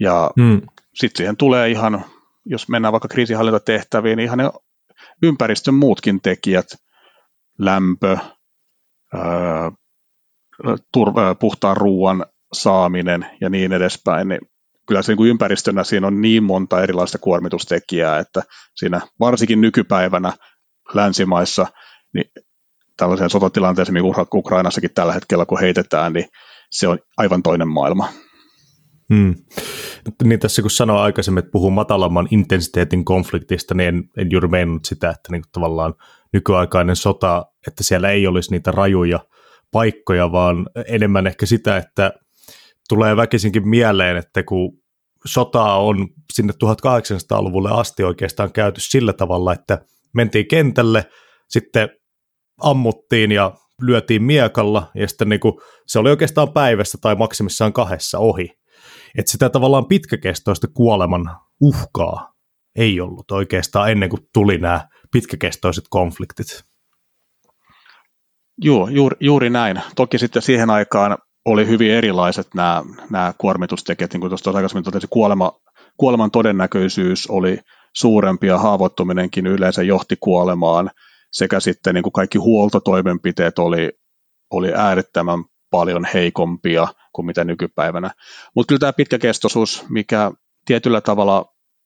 Ja 0.00 0.30
hmm. 0.40 0.60
sitten 0.94 1.16
siihen 1.18 1.36
tulee 1.36 1.70
ihan, 1.70 2.04
jos 2.46 2.68
mennään 2.68 2.92
vaikka 2.92 3.08
kriisinhallintatehtäviin, 3.08 4.16
niin 4.16 4.24
ihan 4.24 4.38
ne 4.38 4.50
ympäristön 5.22 5.74
muutkin 5.74 6.20
tekijät, 6.20 6.66
lämpö, 7.58 8.16
ää, 9.14 9.72
tur- 10.96 11.34
puhtaan 11.40 11.76
ruoan 11.76 12.26
saaminen 12.52 13.26
ja 13.40 13.50
niin 13.50 13.72
edespäin, 13.72 14.28
niin 14.28 14.40
kyllä 14.86 15.02
se 15.02 15.12
niin 15.12 15.16
kuin 15.16 15.30
ympäristönä 15.30 15.84
siinä 15.84 16.06
on 16.06 16.20
niin 16.20 16.42
monta 16.42 16.82
erilaista 16.82 17.18
kuormitustekijää, 17.18 18.18
että 18.18 18.42
siinä 18.76 19.00
varsinkin 19.20 19.60
nykypäivänä 19.60 20.32
länsimaissa, 20.94 21.66
niin 22.14 22.30
tällaiseen 22.96 23.30
sotatilanteeseen, 23.30 23.94
mikä 23.94 24.26
Ukrainassakin 24.34 24.90
tällä 24.94 25.12
hetkellä 25.12 25.46
kun 25.46 25.60
heitetään, 25.60 26.12
niin 26.12 26.26
se 26.70 26.88
on 26.88 26.98
aivan 27.16 27.42
toinen 27.42 27.68
maailma. 27.68 28.08
Hmm. 29.14 29.34
Niin 30.24 30.40
tässä 30.40 30.62
kun 30.62 30.70
sanoin 30.70 31.00
aikaisemmin, 31.00 31.38
että 31.38 31.52
puhuu 31.52 31.70
matalamman 31.70 32.28
intensiteetin 32.30 33.04
konfliktista, 33.04 33.74
niin 33.74 33.88
en, 33.88 34.04
en 34.16 34.30
juuri 34.30 34.48
meinannut 34.48 34.84
sitä, 34.84 35.10
että 35.10 35.32
niin 35.32 35.42
tavallaan 35.52 35.94
nykyaikainen 36.32 36.96
sota, 36.96 37.46
että 37.66 37.84
siellä 37.84 38.10
ei 38.10 38.26
olisi 38.26 38.50
niitä 38.50 38.70
rajuja 38.70 39.20
paikkoja, 39.72 40.32
vaan 40.32 40.66
enemmän 40.86 41.26
ehkä 41.26 41.46
sitä, 41.46 41.76
että 41.76 42.12
tulee 42.88 43.16
väkisinkin 43.16 43.68
mieleen, 43.68 44.16
että 44.16 44.42
kun 44.42 44.78
sotaa 45.26 45.82
on 45.82 46.08
sinne 46.32 46.52
1800-luvulle 46.64 47.70
asti 47.72 48.04
oikeastaan 48.04 48.52
käyty 48.52 48.80
sillä 48.80 49.12
tavalla, 49.12 49.52
että 49.52 49.78
mentiin 50.14 50.48
kentälle, 50.48 51.04
sitten 51.48 51.88
ammuttiin 52.60 53.32
ja 53.32 53.52
lyötiin 53.82 54.22
miekalla, 54.22 54.90
ja 54.94 55.08
sitten 55.08 55.28
niin 55.28 55.40
kuin, 55.40 55.54
se 55.86 55.98
oli 55.98 56.10
oikeastaan 56.10 56.52
päivässä 56.52 56.98
tai 57.00 57.14
maksimissaan 57.14 57.72
kahdessa 57.72 58.18
ohi. 58.18 58.50
Että 59.18 59.32
sitä 59.32 59.50
tavallaan 59.50 59.86
pitkäkestoista 59.86 60.66
kuoleman 60.74 61.36
uhkaa 61.60 62.32
ei 62.76 63.00
ollut 63.00 63.30
oikeastaan 63.30 63.90
ennen 63.90 64.08
kuin 64.08 64.22
tuli 64.32 64.58
nämä 64.58 64.88
pitkäkestoiset 65.12 65.84
konfliktit. 65.90 66.64
Joo, 68.58 68.88
juuri, 68.88 69.16
juuri 69.20 69.50
näin. 69.50 69.80
Toki 69.96 70.18
sitten 70.18 70.42
siihen 70.42 70.70
aikaan 70.70 71.18
oli 71.44 71.66
hyvin 71.66 71.90
erilaiset 71.90 72.46
nämä, 72.54 72.82
nämä 73.10 73.34
kuormitustekijät, 73.38 74.12
niin 74.12 74.20
kuin 74.20 74.30
tuosta 74.30 74.50
aikaisemmin 74.50 74.84
totesin, 74.84 75.08
kuolema, 75.12 75.52
kuoleman 75.96 76.30
todennäköisyys 76.30 77.26
oli 77.26 77.58
suurempi 77.96 78.46
ja 78.46 78.58
haavoittuminenkin 78.58 79.46
yleensä 79.46 79.82
johti 79.82 80.16
kuolemaan– 80.20 80.90
sekä 81.34 81.60
sitten 81.60 81.94
niin 81.94 82.02
kuin 82.02 82.12
kaikki 82.12 82.38
huoltotoimenpiteet 82.38 83.58
oli, 83.58 83.92
oli 84.50 84.72
äärettömän 84.74 85.44
paljon 85.70 86.04
heikompia 86.14 86.88
kuin 87.12 87.26
mitä 87.26 87.44
nykypäivänä. 87.44 88.10
Mutta 88.54 88.68
kyllä 88.68 88.78
tämä 88.78 88.92
pitkäkestoisuus, 88.92 89.84
mikä 89.88 90.32
tietyllä 90.66 91.00
tavalla 91.00 91.44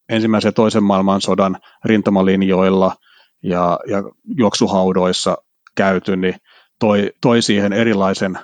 ensimmäisen 0.09 0.49
ja 0.49 0.53
toisen 0.53 0.83
maailmansodan 0.83 1.57
rintamalinjoilla 1.85 2.97
ja, 3.43 3.79
ja 3.87 4.03
juoksuhaudoissa 4.39 5.37
käyty, 5.77 6.17
niin 6.17 6.35
toi, 6.81 7.11
toi 7.21 7.43
siihen 7.43 7.73
erilaisen 7.73 8.39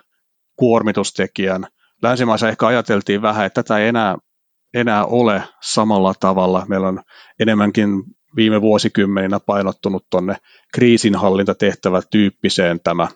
kuormitustekijän. 0.56 1.66
Länsimaissa 2.02 2.49
ehkä 2.49 2.66
ajateltiin 2.66 3.23
vähän, 3.23 3.46
että 3.46 3.62
tätä 3.62 3.78
ei 3.78 3.88
enää, 3.88 4.16
enää 4.75 5.04
ole 5.04 5.42
samalla 5.62 6.14
tavalla. 6.20 6.66
Meillä 6.68 6.88
on 6.88 7.02
enemmänkin 7.40 7.88
viime 8.37 8.61
vuosikymmeninä 8.61 9.41
painottunut 9.41 10.07
tuonne 10.11 10.37
kriisinhallintatehtävä 10.75 12.03
tyyppiseen 12.11 12.81
tämä 12.81 13.09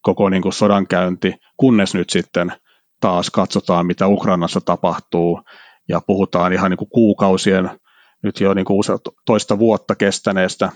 koko 0.00 0.28
niin 0.28 0.42
kuin 0.42 0.52
sodankäynti, 0.52 1.34
kunnes 1.56 1.94
nyt 1.94 2.10
sitten 2.10 2.52
taas 3.00 3.30
katsotaan, 3.30 3.86
mitä 3.86 4.08
Ukrainassa 4.08 4.60
tapahtuu, 4.60 5.40
ja 5.88 6.00
puhutaan 6.06 6.52
ihan 6.52 6.70
niin 6.70 6.78
kuin 6.78 6.90
kuukausien, 6.90 7.70
nyt 8.22 8.40
jo 8.40 8.54
niin 8.54 8.64
kuin 8.64 8.82
toista 9.26 9.58
vuotta 9.58 9.94
kestäneestä, 9.94 10.72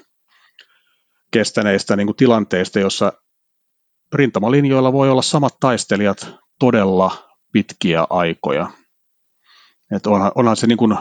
kestäneistä 1.31 1.97
niin 1.97 2.07
kuin 2.07 2.17
tilanteista, 2.17 2.79
jossa 2.81 3.13
rintamalinjoilla 4.13 4.93
voi 4.93 5.11
olla 5.11 5.23
samat 5.23 5.55
taistelijat 5.61 6.35
todella 6.61 7.29
pitkiä 7.53 8.07
aikoja. 8.11 8.71
Et 9.97 10.07
onhan, 10.07 10.33
onhan 10.35 10.57
se 10.57 10.67
niin 10.67 10.79
kuin 10.79 10.97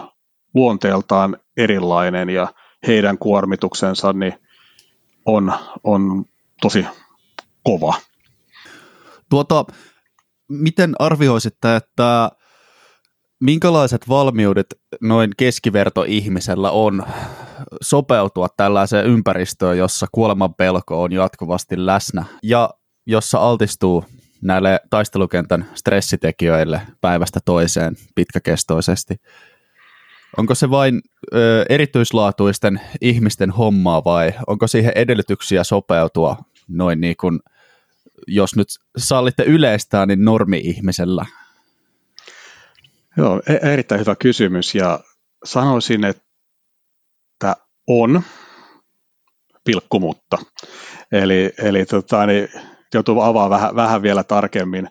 luonteeltaan 0.54 1.38
erilainen 1.58 2.30
ja 2.30 2.48
heidän 2.88 3.18
kuormituksensa 3.18 4.14
niin 4.14 4.34
on, 5.26 5.54
on 5.84 6.26
tosi 6.62 6.86
kova. 7.64 7.94
Tuota, 9.30 9.66
miten 10.50 10.96
arvioisitte, 11.00 11.76
että 11.76 12.32
minkälaiset 13.40 14.10
valmiudet 14.10 14.68
noin 15.02 15.32
keskivertoihmisellä 15.38 16.72
on 16.72 17.04
sopeutua 17.82 18.48
tällaiseen 18.58 19.06
ympäristöön, 19.06 19.78
jossa 19.78 20.08
kuoleman 20.12 20.54
pelko 20.54 21.04
on 21.04 21.12
jatkuvasti 21.12 21.86
läsnä 21.86 22.26
ja 22.44 22.70
jossa 23.06 23.40
altistuu 23.40 24.06
näille 24.42 24.80
taistelukentän 24.90 25.70
stressitekijöille 25.76 26.82
päivästä 27.02 27.40
toiseen 27.46 27.96
pitkäkestoisesti? 28.16 29.16
Onko 30.38 30.56
se 30.56 30.70
vain 30.70 31.02
ö, 31.34 31.66
erityislaatuisten 31.70 32.82
ihmisten 33.02 33.52
hommaa 33.52 34.04
vai 34.04 34.34
onko 34.48 34.68
siihen 34.68 34.92
edellytyksiä 34.96 35.64
sopeutua 35.64 36.38
noin 36.68 37.02
niin 37.02 37.16
kuin, 37.18 37.40
jos 38.28 38.56
nyt 38.56 38.68
sallitte 38.98 39.44
yleistää, 39.44 40.06
niin 40.06 40.26
normi-ihmisellä? 40.26 41.26
Joo, 43.18 43.42
e- 43.48 43.74
erittäin 43.74 44.02
hyvä 44.02 44.16
kysymys 44.16 44.76
ja 44.76 45.00
sanoisin, 45.44 46.04
että 46.06 47.56
on 47.88 48.22
pilkku 49.64 50.00
mutta. 50.00 50.38
Eli, 51.12 51.54
eli 51.58 51.86
tota, 51.86 52.26
niin, 52.26 52.48
joutuu 52.94 53.22
avaamaan 53.22 53.50
vähän, 53.50 53.76
vähän 53.76 54.02
vielä 54.02 54.24
tarkemmin. 54.24 54.88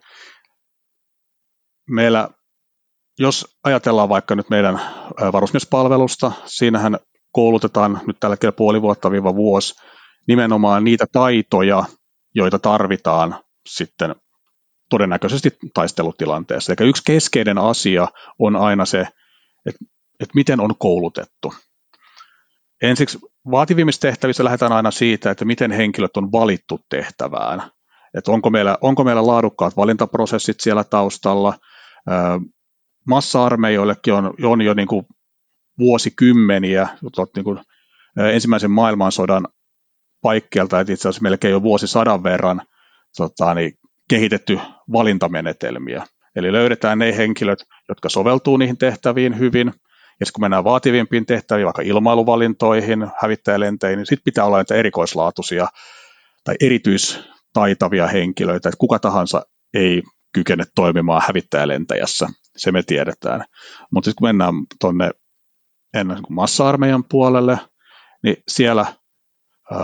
Meillä, 1.91 2.31
jos 3.19 3.59
ajatellaan 3.65 4.09
vaikka 4.09 4.35
nyt 4.35 4.51
meidän 4.51 4.81
varusmiespalvelusta, 5.33 6.33
siinähän 6.45 6.99
koulutetaan 7.33 8.01
nyt 8.07 8.17
tällä 8.21 8.33
hetkellä 8.33 8.53
puoli 8.53 8.83
vuotta 8.83 9.11
viiva 9.11 9.35
vuosi 9.35 9.75
nimenomaan 10.29 10.85
niitä 10.85 11.07
taitoja, 11.13 11.85
joita 12.35 12.59
tarvitaan 12.59 13.37
sitten 13.69 14.15
todennäköisesti 14.91 15.59
taistelutilanteessa. 15.75 16.75
Eli 16.79 16.89
yksi 16.89 17.03
keskeinen 17.07 17.59
asia 17.59 18.09
on 18.39 18.57
aina 18.57 18.85
se, 18.85 19.01
että, 19.67 19.85
että 20.21 20.33
miten 20.35 20.61
on 20.61 20.75
koulutettu. 20.79 21.55
Ensiksi 22.83 23.19
vaativimmissa 23.51 24.01
tehtävissä 24.01 24.45
lähdetään 24.45 24.73
aina 24.73 24.91
siitä, 24.91 25.31
että 25.31 25.45
miten 25.45 25.73
henkilöt 25.73 26.17
on 26.17 26.33
valittu 26.33 26.81
tehtävään. 26.89 27.63
Että 28.15 28.33
onko, 28.33 28.51
meillä, 28.51 28.79
onko 28.81 29.05
meillä 29.05 29.27
laadukkaat 29.27 29.77
valintaprosessit 29.77 30.61
siellä 30.61 30.85
taustalla. 30.85 31.55
Massa-armeijoillekin 33.07 34.15
on, 34.15 34.35
on 34.43 34.63
jo 34.63 34.75
niin 34.75 34.89
kuin 34.89 35.07
vuosikymmeniä, 35.79 36.89
niin 37.37 37.45
kuin 37.45 37.59
ensimmäisen 38.17 38.71
maailmansodan 38.71 39.49
paikkeelta, 40.23 40.81
että 40.81 40.93
itse 40.93 41.09
asiassa 41.09 41.23
melkein 41.23 41.53
jo 41.53 41.63
vuosisadan 41.63 42.23
verran 42.23 42.63
tota, 43.17 43.55
niin 43.55 43.73
kehitetty 44.09 44.61
valintamenetelmiä. 44.93 46.07
Eli 46.37 46.53
löydetään 46.53 46.99
ne 46.99 47.17
henkilöt, 47.17 47.59
jotka 47.89 48.09
soveltuu 48.09 48.57
niihin 48.57 48.79
tehtäviin 48.79 49.39
hyvin, 49.39 49.73
ja 50.21 50.27
kun 50.35 50.45
mennään 50.45 50.65
vaativimpiin 50.65 51.27
tehtäviin, 51.27 51.65
vaikka 51.65 51.83
ilmailuvalintoihin, 51.83 53.07
hävittäjälenteihin, 53.23 53.97
niin 53.97 54.07
sitten 54.07 54.25
pitää 54.25 54.45
olla 54.45 54.57
näitä 54.57 54.75
erikoislaatuisia 54.75 55.69
tai 56.45 56.55
erityistaitavia 56.61 58.07
henkilöitä, 58.07 58.69
että 58.69 58.79
kuka 58.79 58.99
tahansa 58.99 59.43
ei 59.75 60.03
kykene 60.33 60.65
toimimaan 60.75 61.23
hävittäjälentäjässä, 61.27 62.29
se 62.57 62.73
me 62.73 62.83
tiedetään. 62.83 63.45
Mutta 63.91 64.11
sitten 64.11 64.19
kun 64.19 64.29
mennään 64.29 64.55
tuonne 64.81 65.11
ennen 65.95 66.23
kuin 66.23 66.35
massa-armeijan 66.35 67.05
puolelle, 67.05 67.59
niin 68.23 68.37
siellä 68.49 68.87
ö, 69.73 69.77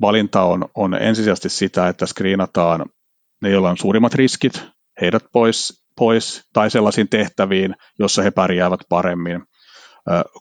valinta 0.00 0.42
on, 0.42 0.68
on 0.74 0.94
ensisijaisesti 0.94 1.48
sitä, 1.48 1.88
että 1.88 2.06
screenataan 2.06 2.86
ne, 3.42 3.50
joilla 3.50 3.70
on 3.70 3.78
suurimmat 3.78 4.14
riskit, 4.14 4.64
heidät 5.00 5.24
pois, 5.32 5.84
pois 5.96 6.48
tai 6.52 6.70
sellaisiin 6.70 7.08
tehtäviin, 7.08 7.74
jossa 7.98 8.22
he 8.22 8.30
pärjäävät 8.30 8.80
paremmin. 8.88 9.42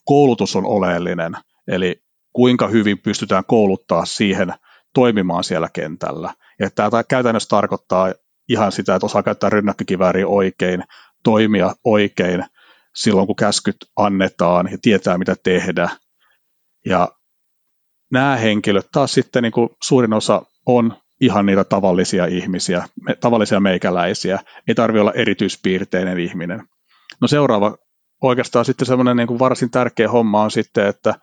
Koulutus 0.05 0.55
on 0.55 0.65
oleellinen, 0.65 1.33
eli 1.67 2.03
kuinka 2.33 2.67
hyvin 2.67 2.99
pystytään 2.99 3.43
kouluttaa 3.47 4.05
siihen 4.05 4.53
toimimaan 4.93 5.43
siellä 5.43 5.69
kentällä. 5.73 6.33
Ja 6.59 6.69
tämä 6.69 7.03
käytännössä 7.03 7.49
tarkoittaa 7.49 8.13
ihan 8.49 8.71
sitä, 8.71 8.95
että 8.95 9.05
osaa 9.05 9.23
käyttää 9.23 9.49
rynnäkkökivääriä 9.49 10.27
oikein, 10.27 10.83
toimia 11.23 11.73
oikein 11.83 12.45
silloin, 12.95 13.27
kun 13.27 13.35
käskyt 13.35 13.75
annetaan 13.95 14.69
ja 14.71 14.77
tietää, 14.81 15.17
mitä 15.17 15.35
tehdä. 15.43 15.89
Ja 16.85 17.09
nämä 18.11 18.35
henkilöt 18.35 18.87
taas 18.91 19.13
sitten 19.13 19.43
niin 19.43 19.51
kuin 19.51 19.69
suurin 19.83 20.13
osa 20.13 20.41
on 20.65 20.97
ihan 21.21 21.45
niitä 21.45 21.63
tavallisia 21.63 22.25
ihmisiä, 22.25 22.87
tavallisia 23.19 23.59
meikäläisiä. 23.59 24.39
Ei 24.67 24.75
tarvitse 24.75 25.01
olla 25.01 25.13
erityispiirteinen 25.13 26.19
ihminen. 26.19 26.67
No 27.21 27.27
seuraava 27.27 27.77
oikeastaan 28.21 28.65
sitten 28.65 28.85
semmoinen 28.85 29.17
niin 29.17 29.39
varsin 29.39 29.71
tärkeä 29.71 30.09
homma 30.09 30.43
on 30.43 30.51
sitten, 30.51 30.87
että 30.87 31.15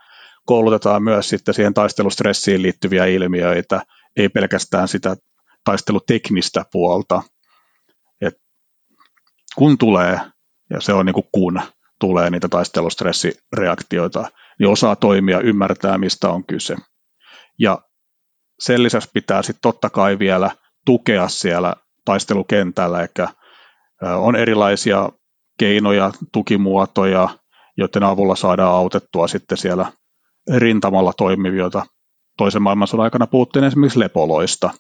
koulutetaan 0.46 1.02
myös 1.02 1.28
sitten 1.28 1.54
siihen 1.54 1.74
taistelustressiin 1.74 2.62
liittyviä 2.62 3.06
ilmiöitä, 3.06 3.82
ei 4.16 4.28
pelkästään 4.28 4.88
sitä 4.88 5.16
taisteluteknistä 5.64 6.64
puolta. 6.72 7.22
Kun 9.58 9.78
tulee, 9.78 10.20
ja 10.70 10.80
se 10.80 10.92
on 10.92 11.06
niin 11.06 11.14
kuin 11.14 11.28
kun 11.32 11.60
tulee 12.00 12.30
niitä 12.30 12.48
taistelustressireaktioita, 12.48 14.28
niin 14.58 14.68
osaa 14.68 14.96
toimia, 14.96 15.40
ymmärtää 15.40 15.98
mistä 15.98 16.30
on 16.30 16.44
kyse. 16.44 16.76
Ja 17.58 17.78
sen 18.58 18.82
lisäksi 18.82 19.10
pitää 19.12 19.42
sitten 19.42 19.62
totta 19.62 19.90
kai 19.90 20.18
vielä 20.18 20.50
tukea 20.86 21.28
siellä 21.28 21.74
taistelukentällä, 22.04 23.00
eli 23.00 23.26
on 24.16 24.36
erilaisia 24.36 25.08
keinoja, 25.58 26.12
tukimuotoja, 26.32 27.28
joiden 27.76 28.02
avulla 28.02 28.36
saadaan 28.36 28.74
autettua 28.74 29.28
sitten 29.28 29.58
siellä 29.58 29.92
rintamalla 30.56 31.12
toimivia. 31.12 31.70
Toisen 32.36 32.62
maailmansodan 32.62 33.04
aikana 33.04 33.26
puhuttiin 33.26 33.64
esimerkiksi 33.64 34.00
lepoloista, 34.00 34.70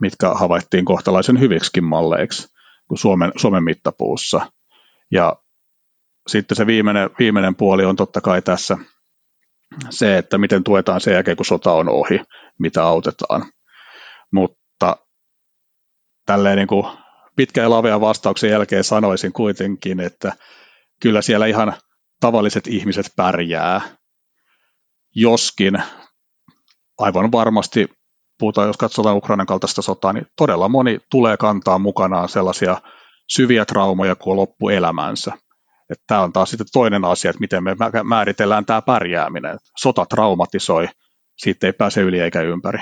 mitkä 0.00 0.34
havaittiin 0.34 0.84
kohtalaisen 0.84 1.40
hyviksikin 1.40 1.84
malleiksi 1.84 2.55
kuin 2.88 2.98
Suomen, 2.98 3.32
Suomen 3.36 3.64
mittapuussa. 3.64 4.52
Ja 5.10 5.36
sitten 6.26 6.56
se 6.56 6.66
viimeinen, 6.66 7.10
viimeinen 7.18 7.54
puoli 7.56 7.84
on 7.84 7.96
totta 7.96 8.20
kai 8.20 8.42
tässä 8.42 8.78
se, 9.90 10.18
että 10.18 10.38
miten 10.38 10.64
tuetaan 10.64 11.00
sen 11.00 11.14
jälkeen, 11.14 11.36
kun 11.36 11.46
sota 11.46 11.72
on 11.72 11.88
ohi, 11.88 12.20
mitä 12.58 12.84
autetaan. 12.84 13.52
Mutta 14.32 14.96
tälleen 16.26 16.56
niin 16.56 16.68
kuin 16.68 16.86
pitkän 17.36 17.62
ja 17.62 17.70
lavean 17.70 18.00
vastauksen 18.00 18.50
jälkeen 18.50 18.84
sanoisin 18.84 19.32
kuitenkin, 19.32 20.00
että 20.00 20.32
kyllä 21.02 21.22
siellä 21.22 21.46
ihan 21.46 21.74
tavalliset 22.20 22.66
ihmiset 22.66 23.06
pärjää, 23.16 23.80
joskin 25.14 25.82
aivan 26.98 27.32
varmasti, 27.32 27.86
puhutaan, 28.38 28.66
jos 28.66 28.76
katsotaan 28.76 29.16
Ukrainan 29.16 29.46
kaltaista 29.46 29.82
sotaa, 29.82 30.12
niin 30.12 30.26
todella 30.36 30.68
moni 30.68 30.98
tulee 31.10 31.36
kantaa 31.36 31.78
mukanaan 31.78 32.28
sellaisia 32.28 32.80
syviä 33.28 33.64
traumoja 33.64 34.16
kuin 34.16 34.36
loppuelämänsä. 34.36 35.32
Että 35.90 36.04
tämä 36.06 36.20
on 36.20 36.32
taas 36.32 36.50
sitten 36.50 36.66
toinen 36.72 37.04
asia, 37.04 37.30
että 37.30 37.40
miten 37.40 37.64
me 37.64 37.76
määritellään 38.04 38.66
tämä 38.66 38.82
pärjääminen. 38.82 39.58
Sota 39.76 40.06
traumatisoi, 40.06 40.88
siitä 41.36 41.66
ei 41.66 41.72
pääse 41.72 42.00
yli 42.00 42.20
eikä 42.20 42.42
ympäri. 42.42 42.78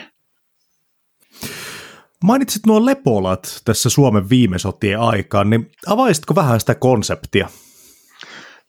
Mainitsit 2.25 2.67
nuo 2.67 2.87
lepolat 2.87 3.61
tässä 3.65 3.91
Suomen 3.91 4.31
viime 4.31 4.59
sotien 4.59 5.01
aikaan, 5.01 5.51
niin 5.51 5.71
avaisitko 5.87 6.35
vähän 6.35 6.61
sitä 6.61 6.75
konseptia? 6.75 7.49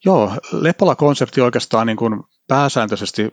Joo, 0.05 0.31
Lepola-konsepti 0.51 1.41
oikeastaan 1.41 1.87
niin 1.87 1.97
kuin 1.97 2.23
pääsääntöisesti 2.47 3.31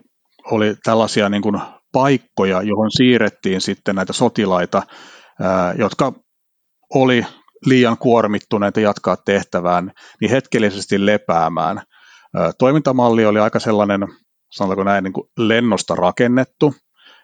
oli 0.51 0.75
tällaisia 0.85 1.29
niin 1.29 1.43
kuin 1.43 1.61
paikkoja, 1.93 2.63
johon 2.63 2.91
siirrettiin 2.91 3.61
sitten 3.61 3.95
näitä 3.95 4.13
sotilaita, 4.13 4.83
jotka 5.79 6.13
oli 6.95 7.27
liian 7.67 7.99
kuormittuneita 7.99 8.81
jatkaa 8.81 9.17
tehtävään, 9.17 9.93
niin 10.21 10.31
hetkellisesti 10.31 11.07
lepäämään. 11.07 11.83
Toimintamalli 12.59 13.27
oli 13.27 13.41
aika 13.41 13.61
sellainen, 13.61 14.01
sanotaanko 14.53 14.85
näin, 14.85 15.05
niin 15.05 15.13
kuin 15.13 15.29
lennosta 15.39 15.95
rakennettu, 15.95 16.75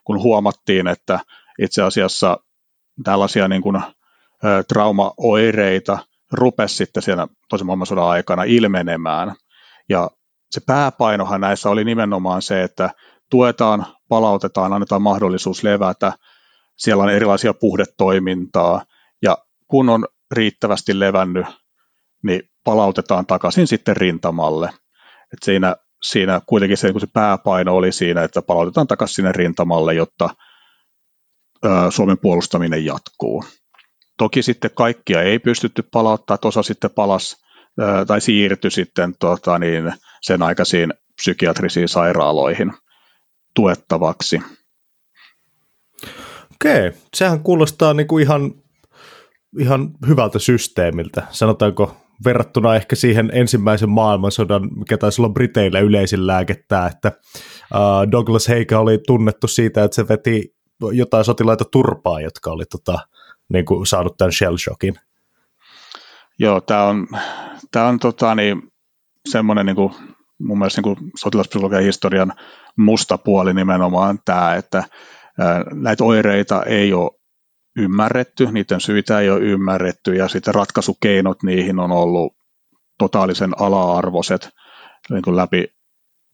kun 0.05 0.23
huomattiin, 0.23 0.87
että 0.87 1.21
itse 1.63 1.83
asiassa 1.83 2.39
tällaisia 3.05 3.49
niin 3.49 3.63
kuin, 3.63 3.83
traumaoireita 4.69 5.99
rupesi 6.33 6.77
sitten 6.77 7.03
siellä 7.03 7.29
toisen 7.49 7.67
maailmansodan 7.67 8.05
aikana 8.05 8.45
ilmenemään. 8.45 9.35
Ja 9.89 10.11
se 10.51 10.61
pääpainohan 10.67 11.41
näissä 11.41 11.71
oli 11.71 11.85
nimenomaan 11.85 12.43
se, 12.43 12.63
että 12.63 12.91
tuetaan, 13.31 13.87
palautetaan, 14.09 14.73
annetaan 14.73 15.03
mahdollisuus 15.03 15.63
levätä, 15.63 16.13
siellä 16.77 17.03
on 17.03 17.11
erilaisia 17.11 17.55
puhdetoimintaa, 17.55 18.85
ja 19.23 19.39
kun 19.67 19.89
on 19.89 20.07
riittävästi 20.31 21.01
levännyt, 21.01 21.47
niin 22.23 22.43
palautetaan 22.65 23.27
takaisin 23.27 23.67
sitten 23.67 23.97
rintamalle. 23.97 24.71
Et 25.33 25.39
siinä, 25.43 25.77
siinä 26.03 26.41
kuitenkin 26.47 26.77
se, 26.77 26.93
kun 26.93 27.01
se 27.01 27.07
pääpaino 27.13 27.77
oli 27.77 27.93
siinä, 27.93 28.23
että 28.23 28.43
palautetaan 28.43 28.87
takaisin 28.87 29.15
sinne 29.15 29.33
rintamalle, 29.33 29.95
jotta 29.95 30.31
ö, 31.65 31.69
Suomen 31.91 32.19
puolustaminen 32.19 32.85
jatkuu. 32.85 33.45
Toki 34.19 34.43
sitten 34.43 34.71
kaikkia 34.75 35.23
ei 35.23 35.39
pystytty 35.39 35.83
palauttaa, 35.93 36.39
osa 36.45 36.63
sitten 36.63 36.91
palas 36.91 37.37
ö, 37.81 38.05
tai 38.07 38.21
siirtyi 38.21 38.71
sitten 38.71 39.15
tota, 39.19 39.59
niin, 39.59 39.93
sen 40.23 40.43
aikaisiin 40.43 40.95
psykiatrisiin 41.17 41.89
sairaaloihin 41.89 42.73
tuettavaksi. 43.55 44.41
Okei, 46.55 46.93
sehän 47.15 47.43
kuulostaa 47.43 47.95
niin 47.95 48.07
kuin 48.07 48.23
ihan 48.23 48.53
ihan 49.59 49.91
hyvältä 50.07 50.39
systeemiltä. 50.39 51.23
Sanotaanko 51.31 51.97
verrattuna 52.25 52.77
ehkä 52.77 52.97
siihen 52.97 53.31
ensimmäisen 53.35 53.91
maailmansodan, 53.91 54.69
mikä 54.79 54.99
taisi 54.99 55.23
olla 55.23 55.33
Briteillä 55.33 55.81
yleisin 55.81 56.27
lääkettä, 56.27 56.87
että 56.87 57.13
uh, 57.75 58.13
Douglas 58.13 58.49
Haig 58.49 58.73
oli 58.73 58.99
tunnettu 59.07 59.49
siitä, 59.49 59.85
että 59.85 59.95
se 59.95 60.09
veti 60.09 60.55
jotain 60.93 61.25
sotilaita 61.25 61.65
turpaa, 61.65 62.21
jotka 62.21 62.51
oli 62.51 62.65
tota, 62.65 62.99
niin 63.53 63.65
kuin 63.65 63.87
saanut 63.87 64.17
tämän 64.17 64.33
shell 64.33 64.57
shockin. 64.57 64.95
Joo, 66.39 66.61
tämä 66.61 66.85
on, 66.85 67.07
tää 67.71 67.89
on 67.89 67.99
tota, 67.99 68.35
niin, 68.35 68.63
semmoinen 69.29 69.67
niin 69.67 69.77
kuin, 69.77 69.95
mun 70.39 70.59
mielestä 70.59 70.83
niin 70.83 70.97
kuin 70.97 71.11
sotilaspsykologian 71.17 71.83
historian 71.83 72.33
musta 72.77 73.19
puoli 73.19 73.55
nimenomaan 73.55 74.19
tämä, 74.25 74.55
että 74.55 74.85
näitä 75.75 76.05
oireita 76.05 76.63
ei 76.63 76.93
ole 76.93 77.11
ymmärretty, 77.77 78.49
niiden 78.53 78.81
syitä 78.81 79.21
ei 79.21 79.31
ole 79.31 79.41
ymmärretty 79.41 80.15
ja 80.15 80.29
sitten 80.29 80.55
ratkaisukeinot 80.55 81.43
niihin 81.43 81.79
on 81.79 81.93
ollut 81.93 82.37
totaalisen 82.99 83.61
ala-arvoiset 83.61 84.51
niin 85.11 85.23
kuin 85.23 85.37
läpi 85.37 85.69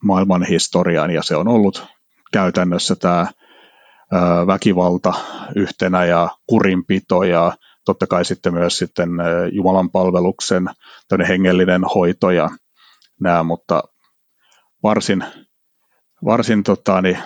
maailman 0.03 0.43
historian 0.43 1.11
ja 1.11 1.23
se 1.23 1.37
on 1.37 1.49
ollut 1.49 1.87
käytännössä 2.33 2.97
tämä 2.97 3.27
väkivalta 4.47 5.12
yhtenä 5.57 6.05
ja 6.05 6.29
kurinpito 6.47 7.23
ja 7.23 7.53
totta 7.85 8.07
kai 8.07 8.25
sitten 8.25 8.55
myös 8.55 8.79
sitten 8.79 9.11
Jumalan 9.53 9.90
palveluksen 9.90 10.71
hengellinen 11.29 11.85
hoito 11.95 12.31
ja 12.31 12.51
nämä, 13.21 13.43
mutta 13.43 13.83
varsin, 14.85 15.25
varsin 16.25 16.62
tota, 16.62 17.03
niin, 17.03 17.18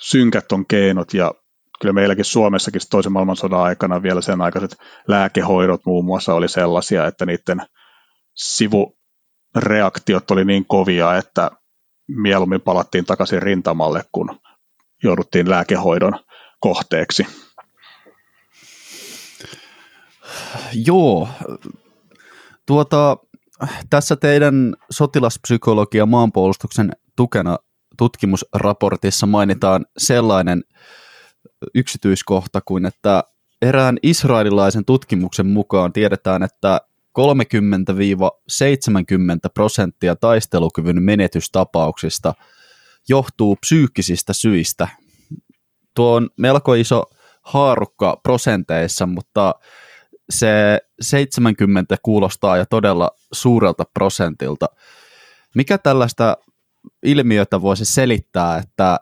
synkät 0.00 0.52
on 0.52 0.66
keinot 0.66 1.14
ja 1.14 1.34
kyllä 1.80 1.92
meilläkin 1.92 2.24
Suomessakin 2.24 2.80
toisen 2.90 3.12
maailmansodan 3.12 3.60
aikana 3.60 4.02
vielä 4.02 4.20
sen 4.20 4.40
aikaiset 4.40 4.76
lääkehoidot 5.08 5.80
muun 5.86 6.04
muassa 6.04 6.34
oli 6.34 6.48
sellaisia, 6.48 7.06
että 7.06 7.26
niiden 7.26 7.62
sivureaktiot 8.34 10.30
oli 10.30 10.44
niin 10.44 10.66
kovia, 10.66 11.16
että 11.16 11.50
mieluummin 12.08 12.60
palattiin 12.60 13.04
takaisin 13.04 13.42
rintamalle, 13.42 14.02
kun 14.12 14.40
jouduttiin 15.02 15.50
lääkehoidon 15.50 16.12
kohteeksi. 16.60 17.26
Joo, 20.72 21.28
tuota, 22.66 23.16
tässä 23.90 24.16
teidän 24.16 24.74
sotilaspsykologia 24.90 26.06
maanpuolustuksen 26.06 26.92
tukena 27.16 27.58
tutkimusraportissa 27.96 29.26
mainitaan 29.26 29.86
sellainen 29.98 30.64
yksityiskohta 31.74 32.60
kuin, 32.60 32.86
että 32.86 33.24
erään 33.62 33.98
israelilaisen 34.02 34.84
tutkimuksen 34.84 35.46
mukaan 35.46 35.92
tiedetään, 35.92 36.42
että 36.42 36.80
30-70 37.18 37.22
prosenttia 39.54 40.16
taistelukyvyn 40.16 41.02
menetystapauksista 41.02 42.34
johtuu 43.08 43.56
psyykkisistä 43.56 44.32
syistä. 44.32 44.88
Tuo 45.94 46.14
on 46.14 46.30
melko 46.36 46.74
iso 46.74 47.02
haarukka 47.42 48.20
prosenteissa, 48.22 49.06
mutta 49.06 49.54
se 50.30 50.78
70 51.00 51.96
kuulostaa 52.02 52.56
jo 52.56 52.64
todella 52.70 53.10
suurelta 53.32 53.84
prosentilta. 53.94 54.66
Mikä 55.54 55.78
tällaista 55.78 56.36
ilmiötä 57.02 57.62
voisi 57.62 57.84
selittää, 57.84 58.58
että 58.58 59.00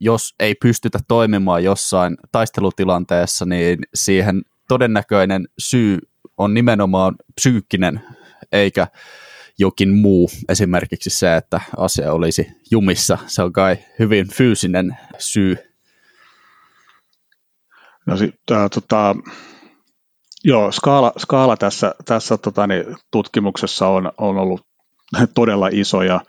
jos 0.00 0.34
ei 0.40 0.54
pystytä 0.54 0.98
toimimaan 1.08 1.64
jossain 1.64 2.16
taistelutilanteessa, 2.32 3.44
niin 3.44 3.78
siihen 3.94 4.42
todennäköinen 4.68 5.48
syy 5.58 5.98
on 6.36 6.54
nimenomaan 6.54 7.16
psyykkinen, 7.34 8.00
eikä 8.52 8.86
jokin 9.58 9.94
muu, 9.94 10.30
esimerkiksi 10.48 11.10
se, 11.10 11.36
että 11.36 11.60
asia 11.76 12.12
olisi 12.12 12.46
jumissa. 12.70 13.18
Se 13.26 13.42
on 13.42 13.52
kai 13.52 13.78
hyvin 13.98 14.28
fyysinen 14.32 14.96
syy. 15.18 15.56
No, 18.06 18.14
äh, 18.52 18.70
tota, 18.74 19.16
joo, 20.48 20.72
skaala, 20.72 21.12
skaala 21.18 21.56
tässä, 21.56 21.94
tässä 22.04 22.36
tota, 22.36 22.66
niin, 22.66 22.84
tutkimuksessa 23.12 23.88
on, 23.88 24.12
on 24.18 24.38
ollut 24.38 24.60
todella 25.34 25.68
iso 25.72 26.02
ja, 26.02 26.20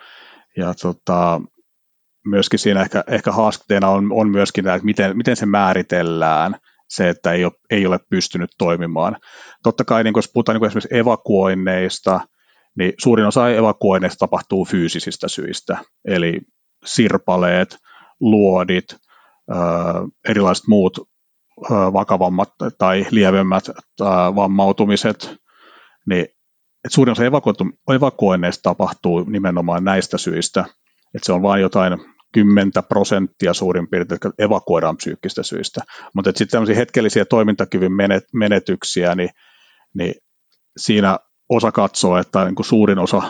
ja 0.58 0.74
tota, 0.82 1.42
myöskin 2.26 2.60
siinä 2.60 2.82
ehkä, 2.82 3.04
ehkä 3.08 3.32
haasteena 3.32 3.90
on, 3.90 4.12
on 4.12 4.30
myöskin 4.30 4.64
tämä, 4.64 4.76
että 4.76 4.86
miten, 4.86 5.18
miten 5.18 5.36
se 5.36 5.46
määritellään, 5.46 6.56
se, 6.90 7.10
että 7.10 7.32
ei 7.32 7.46
ole, 7.46 7.52
ei 7.70 7.86
ole 7.86 8.00
pystynyt 8.10 8.50
toimimaan. 8.58 9.18
Totta 9.64 9.86
kai, 9.86 10.04
niin 10.04 10.14
jos 10.16 10.32
puhutaan 10.34 10.60
niin 10.60 10.68
esimerkiksi 10.68 10.98
evakuoinneista, 10.98 12.20
niin 12.78 12.94
suurin 13.00 13.26
osa 13.26 13.50
evakuoinneista 13.50 14.20
tapahtuu 14.20 14.66
fyysisistä 14.66 15.28
syistä, 15.28 15.78
eli 16.06 16.42
sirpaleet, 16.86 17.78
luodit, 18.20 18.86
erilaiset 20.30 20.68
muut 20.68 21.10
vakavammat 21.70 22.50
tai 22.78 23.06
lievemmät 23.12 23.64
vammautumiset, 24.36 25.36
niin 26.10 26.26
että 26.86 26.96
suurin 26.96 27.12
osa 27.12 27.24
evakuoinneista 27.96 28.64
tapahtuu 28.64 29.24
nimenomaan 29.24 29.84
näistä 29.84 30.18
syistä, 30.18 30.66
että 31.16 31.26
se 31.26 31.34
on 31.34 31.42
vain 31.42 31.62
jotain 31.62 32.00
10 32.34 32.72
prosenttia 32.90 33.54
suurin 33.54 33.88
piirtein, 33.88 34.20
jotka 34.24 34.44
evakuoidaan 34.44 34.98
psyykkistä 34.98 35.44
syistä. 35.44 35.82
Mutta 36.16 36.30
sitten 36.30 36.48
tämmöisiä 36.48 36.76
hetkellisiä 36.76 37.26
toimintakyvyn 37.26 37.92
menetyksiä, 38.34 39.16
niin, 39.16 39.30
niin 39.94 40.14
siinä 40.78 41.20
osa 41.50 41.72
katsoo, 41.72 42.18
että 42.18 42.46
niin 42.46 42.56
kuin 42.56 42.66
suurin 42.66 43.00
osa 43.00 43.22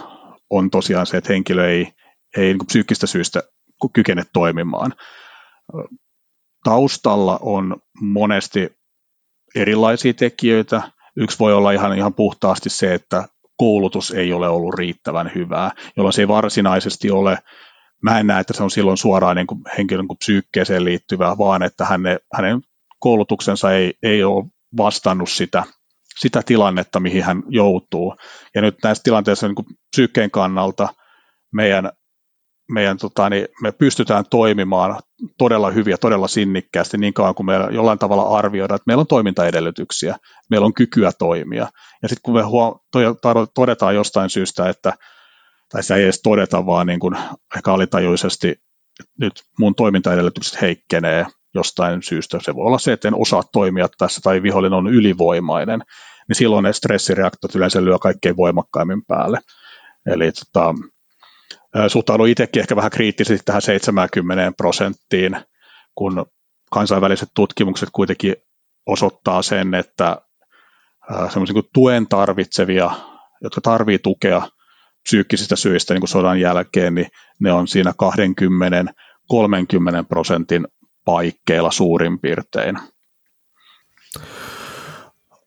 on 0.49 0.69
tosiaan 0.69 1.05
se, 1.05 1.17
että 1.17 1.33
henkilö 1.33 1.69
ei, 1.69 1.87
ei 2.37 2.47
niin 2.47 2.57
kuin 2.57 2.67
psyykkistä 2.67 3.07
syistä 3.07 3.43
kykene 3.93 4.23
toimimaan. 4.33 4.93
Taustalla 6.63 7.39
on 7.41 7.75
monesti 8.01 8.69
erilaisia 9.55 10.13
tekijöitä. 10.13 10.81
Yksi 11.15 11.39
voi 11.39 11.53
olla 11.53 11.71
ihan, 11.71 11.97
ihan 11.97 12.13
puhtaasti 12.13 12.69
se, 12.69 12.93
että 12.93 13.27
koulutus 13.57 14.11
ei 14.11 14.33
ole 14.33 14.49
ollut 14.49 14.73
riittävän 14.73 15.31
hyvää, 15.35 15.71
jolloin 15.97 16.13
se 16.13 16.21
ei 16.21 16.27
varsinaisesti 16.27 17.11
ole 17.11 17.37
mä 18.03 18.19
en 18.19 18.27
näe, 18.27 18.41
että 18.41 18.53
se 18.53 18.63
on 18.63 18.71
silloin 18.71 18.97
suoraan 18.97 19.35
niin 19.35 19.47
kuin 19.47 19.61
henkilön 19.77 20.07
kuin 20.07 20.17
psyykkeeseen 20.17 20.85
liittyvää, 20.85 21.37
vaan 21.37 21.63
että 21.63 21.85
hänen, 21.85 22.19
hänen 22.33 22.61
koulutuksensa 22.99 23.73
ei, 23.73 23.93
ei 24.03 24.23
ole 24.23 24.45
vastannut 24.77 25.29
sitä, 25.29 25.63
sitä 26.19 26.41
tilannetta, 26.45 26.99
mihin 26.99 27.23
hän 27.23 27.43
joutuu. 27.49 28.15
Ja 28.55 28.61
nyt 28.61 28.75
näissä 28.83 29.03
tilanteissa 29.03 29.47
niin 29.47 29.55
kuin 29.55 29.65
psyykkeen 29.91 30.31
kannalta 30.31 30.89
meidän, 31.53 31.91
meidän 32.71 32.97
tota, 32.97 33.29
niin 33.29 33.47
me 33.61 33.71
pystytään 33.71 34.25
toimimaan 34.29 34.99
todella 35.37 35.71
hyviä, 35.71 35.97
todella 35.97 36.27
sinnikkäästi 36.27 36.97
niin 36.97 37.13
kauan 37.13 37.35
kuin 37.35 37.45
meillä 37.45 37.67
jollain 37.71 37.99
tavalla 37.99 38.37
arvioidaan, 38.37 38.75
että 38.75 38.83
meillä 38.87 39.01
on 39.01 39.07
toimintaedellytyksiä, 39.07 40.15
meillä 40.49 40.65
on 40.65 40.73
kykyä 40.73 41.11
toimia. 41.19 41.67
Ja 42.01 42.09
sitten 42.09 42.21
kun 42.23 42.33
me 42.33 42.41
huom- 42.41 42.79
todetaan 43.53 43.95
jostain 43.95 44.29
syystä, 44.29 44.69
että 44.69 44.93
tai 45.69 45.83
se 45.83 45.95
ei 45.95 46.03
edes 46.03 46.21
todeta, 46.21 46.65
vaan 46.65 46.87
niin 46.87 46.99
kuin 46.99 47.17
ehkä 47.55 47.73
alitajuisesti 47.73 48.55
nyt 49.19 49.43
mun 49.59 49.75
toimintaedellytykset 49.75 50.61
heikkenee 50.61 51.25
jostain 51.53 52.03
syystä. 52.03 52.39
Se 52.41 52.55
voi 52.55 52.65
olla 52.65 52.79
se, 52.79 52.93
että 52.93 53.07
en 53.07 53.15
osaa 53.15 53.43
toimia 53.53 53.87
tässä 53.97 54.21
tai 54.23 54.43
vihollinen 54.43 54.77
on 54.77 54.87
ylivoimainen, 54.87 55.83
niin 56.27 56.35
silloin 56.35 56.63
ne 56.63 56.73
stressireaktiot 56.73 57.55
yleensä 57.55 57.85
lyö 57.85 57.99
kaikkein 57.99 58.37
voimakkaimmin 58.37 59.05
päälle. 59.05 59.39
Eli 60.05 60.31
tota, 60.31 60.75
suhtaudun 61.87 62.27
itsekin 62.27 62.59
ehkä 62.59 62.75
vähän 62.75 62.91
kriittisesti 62.91 63.45
tähän 63.45 63.61
70 63.61 64.51
prosenttiin, 64.57 65.37
kun 65.95 66.25
kansainväliset 66.71 67.29
tutkimukset 67.35 67.89
kuitenkin 67.91 68.35
osoittaa 68.85 69.41
sen, 69.41 69.73
että 69.73 70.21
semmoisia 71.29 71.61
tuen 71.73 72.07
tarvitsevia, 72.07 72.91
jotka 73.41 73.61
tarvitsevat 73.61 74.03
tukea, 74.03 74.41
psyykkisistä 75.03 75.55
syistä 75.55 75.93
niin 75.93 76.01
kuin 76.01 76.09
sodan 76.09 76.39
jälkeen, 76.39 76.95
niin 76.95 77.07
ne 77.39 77.51
on 77.51 77.67
siinä 77.67 77.93
20-30 79.33 80.05
prosentin 80.09 80.67
paikkeilla 81.05 81.71
suurin 81.71 82.19
piirtein. 82.19 82.79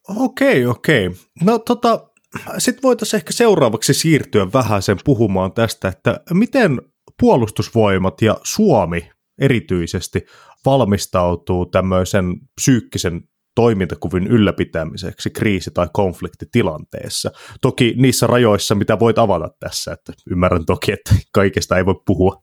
Okei, 0.08 0.66
okei. 0.66 1.10
No 1.42 1.58
tota, 1.58 2.11
sitten 2.58 2.82
voitaisiin 2.82 3.18
ehkä 3.18 3.32
seuraavaksi 3.32 3.94
siirtyä 3.94 4.46
vähän 4.52 4.82
sen 4.82 4.96
puhumaan 5.04 5.52
tästä, 5.52 5.88
että 5.88 6.20
miten 6.34 6.80
puolustusvoimat 7.20 8.22
ja 8.22 8.36
Suomi 8.42 9.10
erityisesti 9.40 10.26
valmistautuu 10.66 11.66
tämmöisen 11.66 12.24
psyykkisen 12.60 13.20
toimintakuvin 13.54 14.26
ylläpitämiseksi 14.26 15.30
kriisi- 15.30 15.70
tai 15.74 15.88
konfliktitilanteessa. 15.92 17.30
Toki 17.60 17.94
niissä 17.96 18.26
rajoissa, 18.26 18.74
mitä 18.74 18.98
voit 18.98 19.18
avata 19.18 19.48
tässä, 19.60 19.92
että 19.92 20.12
ymmärrän 20.30 20.66
toki, 20.66 20.92
että 20.92 21.14
kaikesta 21.32 21.76
ei 21.76 21.86
voi 21.86 21.94
puhua. 22.06 22.42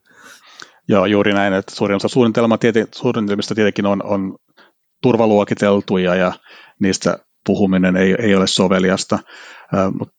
Joo, 0.88 1.06
juuri 1.06 1.34
näin, 1.34 1.54
että 1.54 1.76
suurin 1.76 1.96
osa 1.96 2.08
suunnitelma, 2.08 2.58
suunnitelmista 2.96 3.56
tietenkin 3.56 3.86
on, 3.86 4.04
on 4.04 4.36
turvaluokiteltuja 5.02 6.16
ja 6.16 6.34
niistä 6.82 7.18
puhuminen 7.46 7.98
ei, 7.98 8.16
ei 8.20 8.36
ole 8.36 8.48
soveliasta, 8.48 9.20
mutta 10.00 10.16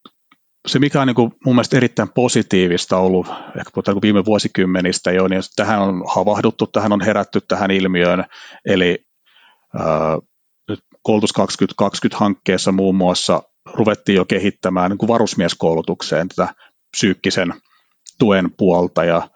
se, 0.69 0.79
mikä 0.79 1.01
on 1.01 1.07
niin 1.07 1.15
kuin 1.15 1.33
mun 1.47 1.55
mielestä 1.55 1.77
erittäin 1.77 2.09
positiivista 2.15 2.99
ollut, 2.99 3.27
ehkä 3.29 3.71
puhutaan 3.75 3.95
niin 3.95 4.03
viime 4.03 4.25
vuosikymmenistä 4.25 5.13
jo, 5.13 5.29
niin 5.29 5.43
tähän 5.57 5.83
on 5.83 6.05
havahduttu, 6.15 6.67
tähän 6.67 6.93
on 6.93 7.01
herätty 7.01 7.41
tähän 7.41 7.71
ilmiöön, 7.71 8.25
eli 8.65 8.99
ää, 9.79 10.19
koulutus 11.03 11.31
2020-hankkeessa 11.39 12.73
muun 12.73 12.95
muassa 12.95 13.43
ruvettiin 13.75 14.17
jo 14.17 14.25
kehittämään 14.25 14.91
niin 14.91 14.99
kuin 14.99 15.09
varusmieskoulutukseen 15.09 16.29
tätä 16.29 16.55
psyykkisen 16.97 17.55
tuen 18.19 18.51
puolta 18.59 19.05
ja 19.05 19.29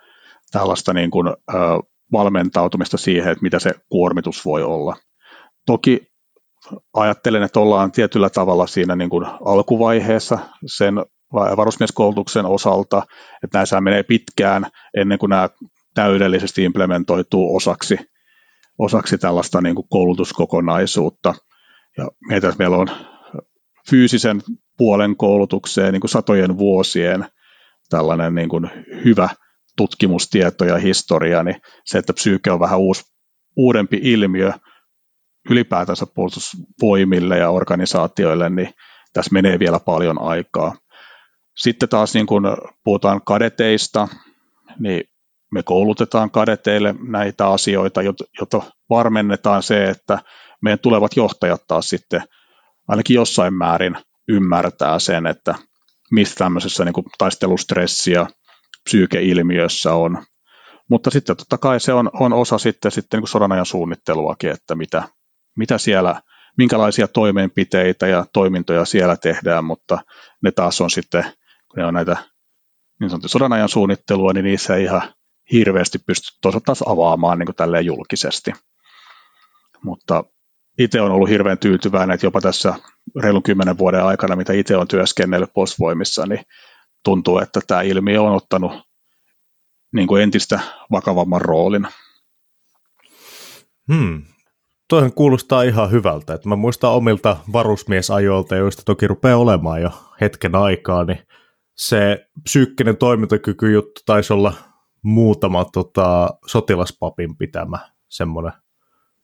tällaista 0.52 0.92
niin 0.92 1.10
kuin, 1.10 1.28
ää, 1.28 1.80
valmentautumista 2.12 2.96
siihen, 2.96 3.32
että 3.32 3.42
mitä 3.42 3.58
se 3.58 3.74
kuormitus 3.88 4.44
voi 4.44 4.62
olla. 4.62 4.96
Toki 5.66 6.13
ajattelen, 6.94 7.42
että 7.42 7.60
ollaan 7.60 7.92
tietyllä 7.92 8.30
tavalla 8.30 8.66
siinä 8.66 8.96
niin 8.96 9.10
kuin 9.10 9.26
alkuvaiheessa 9.44 10.38
sen 10.66 10.94
varusmieskoulutuksen 11.32 12.46
osalta, 12.46 13.02
että 13.44 13.58
näissä 13.58 13.80
menee 13.80 14.02
pitkään 14.02 14.66
ennen 14.96 15.18
kuin 15.18 15.30
nämä 15.30 15.48
täydellisesti 15.94 16.64
implementoituu 16.64 17.56
osaksi, 17.56 17.98
osaksi 18.78 19.18
tällaista 19.18 19.60
niin 19.60 19.74
kuin 19.74 19.88
koulutuskokonaisuutta. 19.90 21.34
Ja 21.98 22.08
meitä, 22.28 22.52
meillä 22.58 22.76
on 22.76 22.88
fyysisen 23.90 24.40
puolen 24.76 25.16
koulutukseen 25.16 25.92
niin 25.92 26.00
kuin 26.00 26.10
satojen 26.10 26.58
vuosien 26.58 27.24
tällainen 27.90 28.34
niin 28.34 28.48
kuin 28.48 28.70
hyvä 29.04 29.28
tutkimustieto 29.76 30.64
ja 30.64 30.78
historia, 30.78 31.42
niin 31.42 31.56
se, 31.84 31.98
että 31.98 32.12
psyyke 32.12 32.50
on 32.50 32.60
vähän 32.60 32.78
uusi, 32.78 33.02
uudempi 33.56 34.00
ilmiö 34.02 34.52
ylipäätänsä 35.50 36.06
puolustusvoimille 36.14 37.38
ja 37.38 37.50
organisaatioille, 37.50 38.50
niin 38.50 38.74
tässä 39.12 39.32
menee 39.32 39.58
vielä 39.58 39.80
paljon 39.80 40.22
aikaa. 40.22 40.74
Sitten 41.56 41.88
taas 41.88 42.14
niin 42.14 42.26
kun 42.26 42.56
puhutaan 42.84 43.20
kadeteista, 43.24 44.08
niin 44.78 45.04
me 45.52 45.62
koulutetaan 45.62 46.30
kadeteille 46.30 46.94
näitä 47.08 47.48
asioita, 47.48 48.00
jotta 48.40 48.62
varmennetaan 48.90 49.62
se, 49.62 49.84
että 49.84 50.18
meidän 50.62 50.78
tulevat 50.78 51.16
johtajat 51.16 51.66
taas 51.68 51.88
sitten 51.88 52.22
ainakin 52.88 53.14
jossain 53.14 53.54
määrin 53.54 53.96
ymmärtää 54.28 54.98
sen, 54.98 55.26
että 55.26 55.54
mistä 56.10 56.34
tämmöisessä 56.38 56.84
niin 56.84 56.92
kuin 56.92 57.06
taistelustressi 57.18 58.12
ja 58.12 58.26
psyykeilmiössä 58.84 59.94
on. 59.94 60.24
Mutta 60.90 61.10
sitten 61.10 61.36
totta 61.36 61.58
kai 61.58 61.80
se 61.80 61.92
on, 61.92 62.10
on 62.20 62.32
osa 62.32 62.58
sitten, 62.58 62.90
sitten 62.90 63.20
niin 63.20 63.28
sodan 63.28 63.52
ajan 63.52 63.66
suunnitteluakin, 63.66 64.50
että 64.50 64.74
mitä, 64.74 65.08
mitä 65.56 65.78
siellä, 65.78 66.22
minkälaisia 66.58 67.08
toimenpiteitä 67.08 68.06
ja 68.06 68.26
toimintoja 68.32 68.84
siellä 68.84 69.16
tehdään, 69.16 69.64
mutta 69.64 69.98
ne 70.42 70.50
taas 70.50 70.80
on 70.80 70.90
sitten 70.90 71.24
kun 71.74 71.80
ne 71.80 71.86
on 71.86 71.94
näitä 71.94 72.16
niin 73.00 73.10
sanottu 73.10 73.28
sodan 73.28 73.52
ajan 73.52 73.68
suunnittelua, 73.68 74.32
niin 74.32 74.44
niissä 74.44 74.76
ei 74.76 74.84
ihan 74.84 75.14
hirveästi 75.52 75.98
pysty 75.98 76.38
toisaalta 76.42 76.64
taas 76.64 76.82
avaamaan 76.86 77.38
niin 77.38 77.54
tälleen 77.56 77.86
julkisesti. 77.86 78.52
Mutta 79.84 80.24
itse 80.78 81.00
on 81.00 81.10
ollut 81.10 81.28
hirveän 81.28 81.58
tyytyväinen, 81.58 82.14
että 82.14 82.26
jopa 82.26 82.40
tässä 82.40 82.74
reilun 83.22 83.42
kymmenen 83.42 83.78
vuoden 83.78 84.04
aikana, 84.04 84.36
mitä 84.36 84.52
itse 84.52 84.76
on 84.76 84.88
työskennellyt 84.88 85.52
postvoimissa, 85.54 86.26
niin 86.26 86.44
tuntuu, 87.04 87.38
että 87.38 87.60
tämä 87.66 87.82
ilmiö 87.82 88.22
on 88.22 88.34
ottanut 88.34 88.72
niin 89.92 90.08
kuin 90.08 90.22
entistä 90.22 90.60
vakavamman 90.90 91.40
roolin. 91.40 91.88
Hmm. 93.92 94.22
Toihan 94.88 95.12
kuulostaa 95.12 95.62
ihan 95.62 95.90
hyvältä. 95.90 96.34
Että 96.34 96.48
mä 96.48 96.56
muistan 96.56 96.92
omilta 96.92 97.36
varusmiesajoilta, 97.52 98.56
joista 98.56 98.82
toki 98.86 99.06
rupeaa 99.06 99.36
olemaan 99.38 99.82
jo 99.82 99.90
hetken 100.20 100.54
aikaa, 100.54 101.04
niin 101.04 101.18
se 101.74 102.26
psyykkinen 102.42 102.96
toimintakyky 102.96 103.72
juttu 103.72 104.00
taisi 104.06 104.32
olla 104.32 104.52
muutama 105.02 105.64
tota, 105.64 106.28
sotilaspapin 106.46 107.36
pitämä 107.36 107.78
semmoinen 108.08 108.52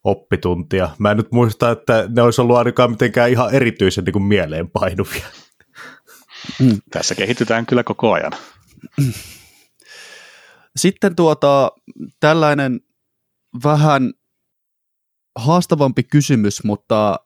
oppituntia. 0.03 0.89
Mä 0.99 1.11
en 1.11 1.17
nyt 1.17 1.31
muista, 1.31 1.71
että 1.71 2.05
ne 2.15 2.21
olisi 2.21 2.41
ollut 2.41 2.57
ainakaan 2.57 2.91
mitenkään 2.91 3.29
ihan 3.29 3.53
erityisen 3.53 4.03
niin 4.03 4.13
kuin 4.13 4.23
mieleenpainuvia. 4.23 5.25
Mm. 6.59 6.77
Tässä 6.91 7.15
kehitytään 7.15 7.65
kyllä 7.65 7.83
koko 7.83 8.13
ajan. 8.13 8.31
Sitten 10.75 11.15
tuota, 11.15 11.71
tällainen 12.19 12.79
vähän 13.63 14.13
haastavampi 15.35 16.03
kysymys, 16.03 16.63
mutta 16.63 17.19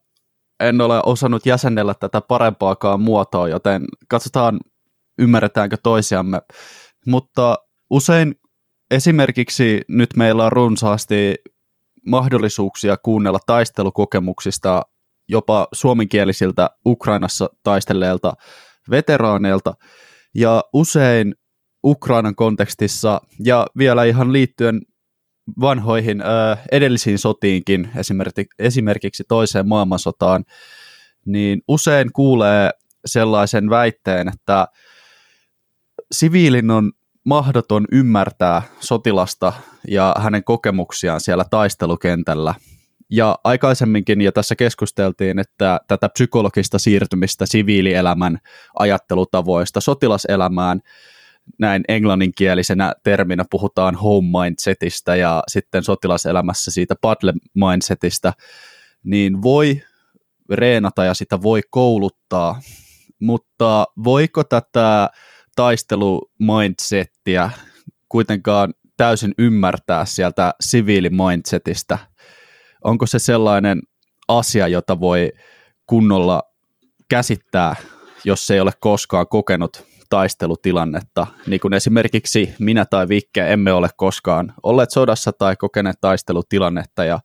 en 0.59 0.81
ole 0.81 1.01
osannut 1.05 1.45
jäsennellä 1.45 1.93
tätä 1.93 2.21
parempaakaan 2.21 2.99
muotoa, 2.99 3.47
joten 3.47 3.85
katsotaan 4.07 4.59
ymmärretäänkö 5.19 5.77
toisiamme. 5.83 6.41
Mutta 7.05 7.57
usein 7.89 8.35
esimerkiksi 8.91 9.81
nyt 9.87 10.09
meillä 10.15 10.45
on 10.45 10.51
runsaasti 10.51 11.35
mahdollisuuksia 12.05 12.97
kuunnella 12.97 13.39
taistelukokemuksista 13.45 14.81
jopa 15.29 15.67
suomenkielisiltä 15.73 16.69
Ukrainassa 16.85 17.49
taistelleilta 17.63 18.33
veteraaneilta, 18.89 19.73
ja 20.35 20.63
usein 20.73 21.35
Ukrainan 21.85 22.35
kontekstissa 22.35 23.21
ja 23.45 23.67
vielä 23.77 24.03
ihan 24.03 24.33
liittyen 24.33 24.81
vanhoihin 25.61 26.21
ö, 26.21 26.57
edellisiin 26.71 27.19
sotiinkin, 27.19 27.89
esimerkiksi, 27.95 28.55
esimerkiksi 28.59 29.23
toiseen 29.27 29.67
maailmansotaan, 29.67 30.45
niin 31.25 31.61
usein 31.67 32.13
kuulee 32.13 32.69
sellaisen 33.05 33.69
väitteen, 33.69 34.27
että 34.27 34.67
siviilin 36.11 36.71
on 36.71 36.91
mahdoton 37.23 37.85
ymmärtää 37.91 38.61
sotilasta 38.79 39.53
ja 39.87 40.15
hänen 40.19 40.43
kokemuksiaan 40.43 41.21
siellä 41.21 41.45
taistelukentällä. 41.49 42.53
Ja 43.09 43.39
aikaisemminkin 43.43 44.21
jo 44.21 44.31
tässä 44.31 44.55
keskusteltiin, 44.55 45.39
että 45.39 45.79
tätä 45.87 46.09
psykologista 46.09 46.79
siirtymistä 46.79 47.45
siviilielämän 47.45 48.39
ajattelutavoista 48.79 49.81
sotilaselämään, 49.81 50.81
näin 51.59 51.83
englanninkielisenä 51.87 52.93
terminä 53.03 53.45
puhutaan 53.51 53.95
home 53.95 54.27
mindsetistä 54.39 55.15
ja 55.15 55.43
sitten 55.47 55.83
sotilaselämässä 55.83 56.71
siitä 56.71 56.95
battle 57.01 57.33
mindsetistä, 57.53 58.33
niin 59.03 59.41
voi 59.41 59.81
reenata 60.49 61.05
ja 61.05 61.13
sitä 61.13 61.41
voi 61.41 61.61
kouluttaa, 61.69 62.61
mutta 63.21 63.85
voiko 64.03 64.43
tätä 64.43 65.09
taistelumindsettiä 65.55 67.49
kuitenkaan 68.09 68.73
täysin 68.97 69.33
ymmärtää 69.37 70.05
sieltä 70.05 70.53
siviilimindsetistä? 70.61 71.97
Onko 72.83 73.05
se 73.05 73.19
sellainen 73.19 73.81
asia, 74.27 74.67
jota 74.67 74.99
voi 74.99 75.31
kunnolla 75.87 76.43
käsittää, 77.09 77.75
jos 78.23 78.51
ei 78.51 78.59
ole 78.59 78.71
koskaan 78.79 79.27
kokenut 79.27 79.94
taistelutilannetta, 80.09 81.27
niin 81.47 81.59
kuin 81.59 81.73
esimerkiksi 81.73 82.53
minä 82.59 82.85
tai 82.85 83.09
Vikke 83.09 83.53
emme 83.53 83.73
ole 83.73 83.89
koskaan 83.97 84.53
olleet 84.63 84.91
sodassa 84.91 85.31
tai 85.33 85.55
kokeneet 85.55 85.97
taistelutilannetta 86.01 87.05
ja 87.05 87.19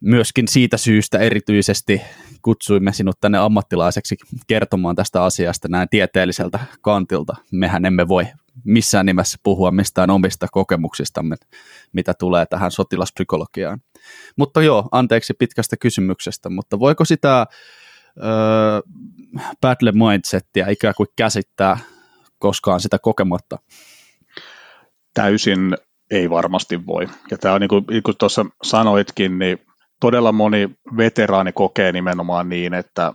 myöskin 0.00 0.48
siitä 0.48 0.76
syystä 0.76 1.18
erityisesti 1.18 2.02
kutsuimme 2.42 2.92
sinut 2.92 3.20
tänne 3.20 3.38
ammattilaiseksi 3.38 4.16
kertomaan 4.46 4.96
tästä 4.96 5.24
asiasta 5.24 5.68
näin 5.68 5.88
tieteelliseltä 5.88 6.58
kantilta. 6.80 7.36
Mehän 7.52 7.84
emme 7.84 8.08
voi 8.08 8.26
missään 8.64 9.06
nimessä 9.06 9.38
puhua 9.42 9.70
mistään 9.70 10.10
omista 10.10 10.46
kokemuksistamme, 10.52 11.36
mitä 11.92 12.14
tulee 12.18 12.46
tähän 12.46 12.70
sotilaspsykologiaan. 12.70 13.80
Mutta 14.36 14.62
joo, 14.62 14.88
anteeksi 14.92 15.34
pitkästä 15.38 15.76
kysymyksestä, 15.76 16.50
mutta 16.50 16.78
voiko 16.78 17.04
sitä 17.04 17.46
öö, 18.18 18.80
battle 19.60 19.92
mindsettiä 19.92 20.66
ikään 20.68 20.94
kuin 20.96 21.08
käsittää 21.16 21.78
koskaan 22.38 22.80
sitä 22.80 22.98
kokematta? 22.98 23.58
Täysin 25.14 25.76
ei 26.10 26.30
varmasti 26.30 26.86
voi. 26.86 27.08
Ja 27.30 27.38
tämä 27.38 27.54
on 27.54 27.60
niin 27.60 27.68
kuin, 27.68 27.84
niin 27.90 28.02
kuin 28.02 28.16
tuossa 28.18 28.46
sanoitkin, 28.62 29.38
niin 29.38 29.58
todella 30.00 30.32
moni 30.32 30.70
veteraani 30.96 31.52
kokee 31.52 31.92
nimenomaan 31.92 32.48
niin, 32.48 32.74
että 32.74 33.12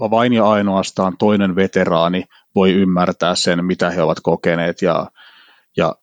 vain 0.00 0.32
ja 0.32 0.48
ainoastaan 0.50 1.16
toinen 1.18 1.56
veteraani 1.56 2.24
voi 2.54 2.72
ymmärtää 2.72 3.34
sen, 3.34 3.64
mitä 3.64 3.90
he 3.90 4.02
ovat 4.02 4.20
kokeneet 4.22 4.82
ja, 4.82 5.10
ja 5.76 5.94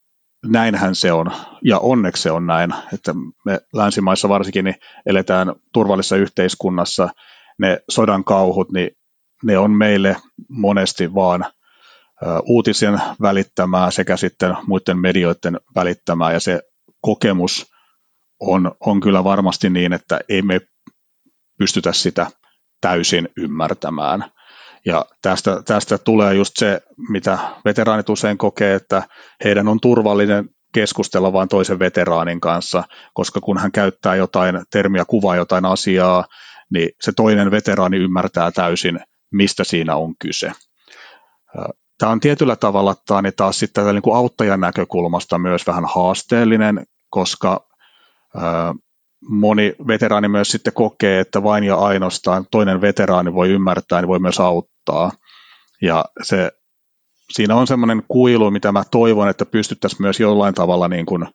näinhän 0.46 0.96
se 0.96 1.12
on, 1.12 1.32
ja 1.64 1.80
onneksi 1.80 2.24
se 2.24 2.32
on 2.32 2.48
näin, 2.48 2.74
että 2.94 3.14
me 3.46 3.60
länsimaissa 3.74 4.30
varsinkin 4.30 4.66
niin 4.66 4.76
eletään 5.06 5.54
turvallisessa 5.74 6.16
yhteiskunnassa, 6.16 7.10
ne 7.60 7.80
sodan 7.90 8.24
kauhut, 8.24 8.72
niin 8.72 8.90
ne 9.44 9.58
on 9.58 9.72
meille 9.72 10.16
monesti 10.50 11.14
vaan 11.14 11.46
uutisen 12.44 13.02
välittämää 13.22 13.92
sekä 13.92 14.18
sitten 14.18 14.56
muiden 14.68 14.98
medioiden 15.00 15.60
välittämää, 15.76 16.32
ja 16.34 16.40
se 16.40 16.62
kokemus 17.02 17.66
on, 18.40 18.72
on 18.80 19.00
kyllä 19.00 19.24
varmasti 19.24 19.70
niin, 19.70 19.94
että 19.94 20.20
ei 20.30 20.42
me 20.42 20.62
pystytä 21.58 21.94
sitä 21.94 22.28
täysin 22.82 23.30
ymmärtämään. 23.38 24.26
Ja 24.86 25.06
tästä, 25.22 25.62
tästä 25.66 25.98
tulee 25.98 26.34
just 26.34 26.52
se, 26.58 26.82
mitä 27.10 27.40
veteraanit 27.66 28.10
usein 28.10 28.38
kokee, 28.38 28.76
että 28.76 29.04
heidän 29.44 29.68
on 29.68 29.80
turvallinen 29.80 30.50
keskustella 30.74 31.34
vain 31.34 31.50
toisen 31.50 31.80
veteraanin 31.80 32.40
kanssa, 32.40 32.84
koska 33.14 33.42
kun 33.42 33.58
hän 33.58 33.72
käyttää 33.72 34.16
jotain 34.16 34.62
termiä, 34.72 35.06
kuvaa 35.06 35.36
jotain 35.36 35.66
asiaa, 35.66 36.26
niin 36.74 36.90
se 37.02 37.12
toinen 37.12 37.52
veteraani 37.52 37.98
ymmärtää 37.98 38.52
täysin, 38.52 39.00
mistä 39.32 39.64
siinä 39.64 39.96
on 39.96 40.14
kyse. 40.22 40.52
Tämä 41.98 42.12
on 42.12 42.20
tietyllä 42.20 42.56
tavalla 42.56 42.96
tämä 43.08 43.22
niin 43.22 43.34
taas 43.38 43.60
sitten 43.60 43.86
niin 43.86 44.02
kuin 44.02 44.18
auttajan 44.18 44.60
näkökulmasta 44.60 45.40
myös 45.40 45.68
vähän 45.68 45.86
haasteellinen, 45.96 46.86
koska 47.10 47.68
moni 49.30 49.76
veteraani 49.88 50.28
myös 50.28 50.52
sitten 50.52 50.74
kokee, 50.74 51.20
että 51.20 51.44
vain 51.44 51.64
ja 51.64 51.76
ainoastaan 51.76 52.46
toinen 52.52 52.82
veteraani 52.82 53.34
voi 53.34 53.50
ymmärtää, 53.50 54.02
niin 54.02 54.08
voi 54.08 54.20
myös 54.20 54.40
auttaa. 54.40 55.12
Ja 55.82 56.06
se, 56.24 56.52
siinä 57.32 57.56
on 57.56 57.68
semmoinen 57.68 58.04
kuilu, 58.08 58.52
mitä 58.52 58.72
mä 58.72 58.84
toivon, 58.92 59.30
että 59.30 59.46
pystyttäisiin 59.46 60.02
myös 60.02 60.20
jollain 60.20 60.54
tavalla 60.54 60.88
niin 60.88 61.06
kuin 61.06 61.28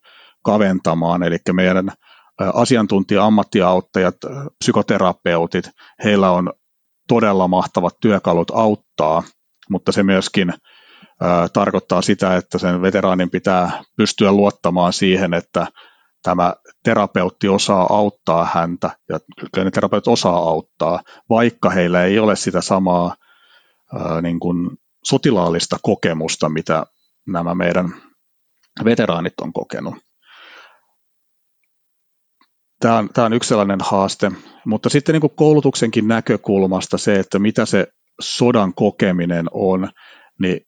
kaventamaan, 0.43 1.23
eli 1.23 1.37
meidän 1.53 1.91
asiantuntija-ammattiauttajat, 2.55 4.17
psykoterapeutit, 4.59 5.71
heillä 6.05 6.31
on 6.31 6.53
todella 7.09 7.49
mahtavat 7.49 7.97
työkalut 8.01 8.51
auttaa, 8.55 9.23
mutta 9.71 9.93
se 9.93 10.03
myöskin 10.03 10.55
tarkoittaa 11.53 12.03
sitä, 12.03 12.37
että 12.37 12.59
sen 12.59 12.83
veteraanin 12.83 13.31
pitää 13.31 13.83
pystyä 13.97 14.33
luottamaan 14.33 14.93
siihen, 14.93 15.35
että 15.35 15.67
tämä 16.23 16.55
terapeutti 16.85 17.49
osaa 17.49 17.87
auttaa 17.91 18.49
häntä, 18.55 18.91
ja 19.09 19.21
kyllä 19.55 19.65
ne 19.65 19.71
terapeutit 19.71 20.09
osaa 20.09 20.37
auttaa, 20.37 21.03
vaikka 21.31 21.71
heillä 21.71 22.05
ei 22.05 22.19
ole 22.19 22.37
sitä 22.37 22.61
samaa 22.61 23.17
niin 24.23 24.41
kuin 24.41 24.71
sotilaallista 25.05 25.77
kokemusta, 25.83 26.49
mitä 26.49 26.87
nämä 27.27 27.55
meidän 27.55 27.95
veteraanit 28.85 29.35
on 29.41 29.53
kokenut. 29.53 29.95
Tämä 32.81 32.99
on, 32.99 33.09
tämä 33.09 33.25
on 33.25 33.33
yksi 33.33 33.49
sellainen 33.49 33.81
haaste, 33.83 34.33
mutta 34.67 34.89
sitten 34.89 35.13
niin 35.13 35.21
kuin 35.21 35.37
koulutuksenkin 35.37 36.09
näkökulmasta 36.09 36.99
se, 36.99 37.15
että 37.15 37.39
mitä 37.39 37.67
se 37.67 37.87
sodan 38.21 38.75
kokeminen 38.75 39.47
on, 39.53 39.91
niin 40.41 40.61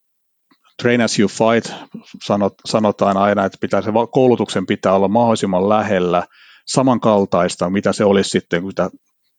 train 0.82 1.00
as 1.00 1.18
you 1.18 1.28
fight, 1.28 1.90
sanot, 2.24 2.54
sanotaan 2.64 3.16
aina, 3.16 3.44
että 3.44 3.58
pitää 3.60 3.82
se 3.82 3.90
koulutuksen 4.12 4.66
pitää 4.66 4.92
olla 4.92 5.08
mahdollisimman 5.08 5.68
lähellä 5.68 6.26
samankaltaista, 6.66 7.70
mitä 7.70 7.92
se 7.92 8.04
olisi 8.04 8.30
sitten, 8.30 8.62
kun 8.62 8.72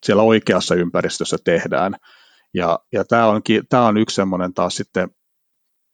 siellä 0.06 0.24
oikeassa 0.24 0.76
ympäristössä 0.76 1.38
tehdään. 1.44 1.96
Ja, 2.54 2.80
ja 2.94 3.06
tämä, 3.06 3.28
onkin, 3.28 3.64
tämä 3.70 3.86
on 3.86 3.98
yksi 3.98 4.16
semmoinen 4.16 4.54
taas 4.54 4.76
sitten 4.76 5.10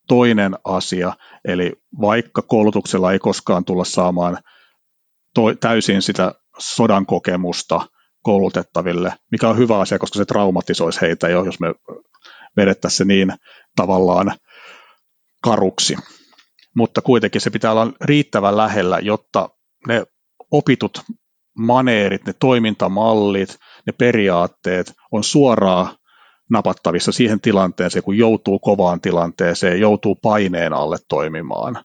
toinen 0.07 0.55
asia, 0.63 1.13
eli 1.45 1.73
vaikka 2.01 2.41
koulutuksella 2.41 3.12
ei 3.12 3.19
koskaan 3.19 3.65
tulla 3.65 3.83
saamaan 3.83 4.38
to, 5.36 5.55
täysin 5.59 6.01
sitä 6.01 6.33
sodan 6.59 7.05
kokemusta 7.05 7.87
koulutettaville, 8.23 9.13
mikä 9.31 9.49
on 9.49 9.57
hyvä 9.57 9.79
asia, 9.79 9.99
koska 9.99 10.17
se 10.17 10.25
traumatisoisi 10.25 11.01
heitä 11.01 11.29
jo, 11.29 11.43
jos 11.45 11.59
me 11.59 11.67
vedettäisiin 12.57 12.97
se 12.97 13.05
niin 13.05 13.33
tavallaan 13.75 14.31
karuksi. 15.43 15.95
Mutta 16.75 17.01
kuitenkin 17.01 17.41
se 17.41 17.49
pitää 17.49 17.71
olla 17.71 17.91
riittävän 18.01 18.57
lähellä, 18.57 18.99
jotta 18.99 19.49
ne 19.87 20.03
opitut 20.51 21.01
maneerit, 21.57 22.25
ne 22.25 22.33
toimintamallit, 22.33 23.57
ne 23.87 23.93
periaatteet 23.93 24.93
on 25.11 25.23
suoraan 25.23 25.87
napattavissa 26.51 27.11
siihen 27.11 27.41
tilanteeseen, 27.41 28.03
kun 28.03 28.17
joutuu 28.17 28.59
kovaan 28.59 29.01
tilanteeseen, 29.01 29.79
joutuu 29.79 30.15
paineen 30.15 30.73
alle 30.73 30.97
toimimaan. 31.09 31.83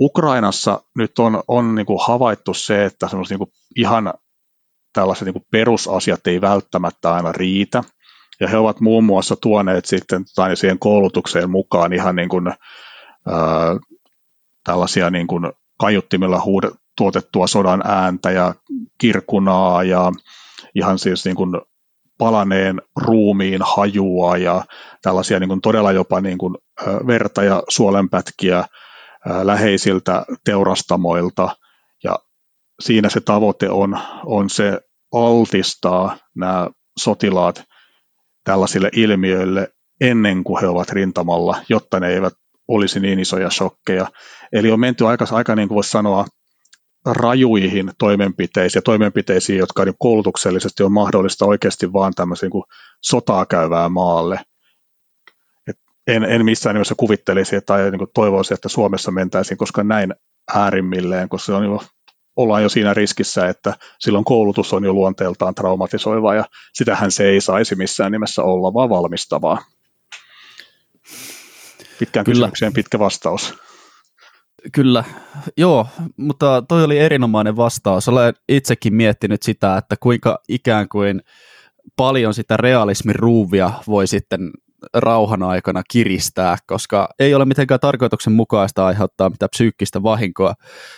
Ukrainassa 0.00 0.82
nyt 0.96 1.18
on, 1.18 1.42
on 1.48 1.74
niin 1.74 1.86
kuin 1.86 1.98
havaittu 2.06 2.54
se, 2.54 2.84
että 2.84 3.08
niin 3.30 3.38
kuin 3.38 3.50
ihan 3.76 4.14
tällaiset 4.92 5.24
niin 5.24 5.32
kuin 5.32 5.46
perusasiat 5.52 6.26
ei 6.26 6.40
välttämättä 6.40 7.14
aina 7.14 7.32
riitä, 7.32 7.82
ja 8.40 8.48
he 8.48 8.56
ovat 8.56 8.80
muun 8.80 9.04
muassa 9.04 9.36
tuoneet 9.36 9.84
sitten 9.84 10.24
tai 10.34 10.56
siihen 10.56 10.78
koulutukseen 10.78 11.50
mukaan 11.50 11.92
ihan 11.92 12.16
niin 12.16 12.28
kuin, 12.28 12.48
ää, 12.48 13.76
tällaisia 14.64 15.10
niin 15.10 15.26
kuin 15.26 15.52
kaiuttimilla 15.78 16.42
huude, 16.44 16.70
tuotettua 16.96 17.46
sodan 17.46 17.82
ääntä 17.86 18.30
ja 18.30 18.54
kirkunaa 18.98 19.84
ja 19.84 20.12
ihan 20.74 20.98
siis 20.98 21.24
niin 21.24 21.36
kuin 21.36 21.60
palaneen 22.18 22.82
ruumiin 22.96 23.60
hajua 23.76 24.36
ja 24.36 24.64
tällaisia 25.02 25.40
niin 25.40 25.48
kuin 25.48 25.60
todella 25.60 25.92
jopa 25.92 26.20
niin 26.20 26.38
kuin 26.38 26.54
verta 27.06 27.44
ja 27.44 27.62
suolenpätkiä 27.68 28.64
läheisiltä 29.42 30.24
teurastamoilta. 30.44 31.56
Ja 32.04 32.18
siinä 32.80 33.08
se 33.08 33.20
tavoite 33.20 33.70
on, 33.70 33.98
on 34.24 34.50
se 34.50 34.80
altistaa 35.12 36.16
nämä 36.34 36.68
sotilaat 36.98 37.64
tällaisille 38.44 38.90
ilmiöille 38.92 39.68
ennen 40.00 40.44
kuin 40.44 40.60
he 40.60 40.68
ovat 40.68 40.90
rintamalla, 40.90 41.56
jotta 41.68 42.00
ne 42.00 42.08
eivät 42.08 42.34
olisi 42.68 43.00
niin 43.00 43.18
isoja 43.18 43.50
shokkeja. 43.50 44.06
Eli 44.52 44.70
on 44.70 44.80
menty 44.80 45.06
aika, 45.06 45.24
aika 45.30 45.54
niin 45.54 45.68
kuin 45.68 45.76
voisi 45.76 45.90
sanoa, 45.90 46.26
rajuihin 47.06 47.92
toimenpiteisiin 47.98 48.78
ja 48.78 48.82
toimenpiteisiin, 48.82 49.58
jotka 49.58 49.84
niin 49.84 49.94
koulutuksellisesti 49.98 50.82
on 50.82 50.92
mahdollista 50.92 51.46
oikeasti 51.46 51.92
vaan 51.92 52.12
tämmöisiin 52.14 52.50
kuin 52.50 52.64
sotaa 53.02 53.46
käyvää 53.46 53.88
maalle. 53.88 54.40
En, 56.06 56.24
en 56.24 56.44
missään 56.44 56.74
nimessä 56.74 56.94
kuvittelisi 56.96 57.60
tai 57.60 57.90
niin 57.90 57.98
kuin 57.98 58.10
toivoisi, 58.14 58.54
että 58.54 58.68
Suomessa 58.68 59.10
mentäisiin, 59.10 59.58
koska 59.58 59.84
näin 59.84 60.14
äärimmilleen, 60.54 61.28
koska 61.28 61.46
se 61.46 61.52
on 61.52 61.64
jo 61.64 61.80
ollaan 62.36 62.62
jo 62.62 62.68
siinä 62.68 62.94
riskissä, 62.94 63.48
että 63.48 63.74
silloin 63.98 64.24
koulutus 64.24 64.72
on 64.72 64.84
jo 64.84 64.92
luonteeltaan 64.92 65.54
traumatisoiva 65.54 66.34
ja 66.34 66.44
sitähän 66.72 67.10
se 67.10 67.24
ei 67.24 67.40
saisi 67.40 67.74
missään 67.74 68.12
nimessä 68.12 68.42
olla, 68.42 68.74
vaan 68.74 68.88
valmistavaa. 68.88 69.64
Pitkään 71.98 72.24
Kyllä. 72.24 72.34
kysymykseen 72.34 72.72
pitkä 72.72 72.98
vastaus. 72.98 73.54
Kyllä, 74.72 75.04
joo, 75.56 75.86
mutta 76.16 76.62
toi 76.68 76.84
oli 76.84 76.98
erinomainen 76.98 77.56
vastaus. 77.56 78.08
Olen 78.08 78.34
itsekin 78.48 78.94
miettinyt 78.94 79.42
sitä, 79.42 79.76
että 79.76 79.96
kuinka 80.00 80.38
ikään 80.48 80.88
kuin 80.88 81.22
paljon 81.96 82.34
sitä 82.34 82.56
realismin 82.56 83.14
ruuvia 83.14 83.70
voi 83.86 84.06
sitten 84.06 84.50
rauhan 84.94 85.42
aikana 85.42 85.82
kiristää, 85.90 86.56
koska 86.66 87.08
ei 87.18 87.34
ole 87.34 87.44
mitenkään 87.44 87.80
tarkoituksenmukaista 87.80 88.86
aiheuttaa 88.86 89.30
mitään 89.30 89.50
psyykkistä 89.50 90.02
vahinkoa 90.02 90.54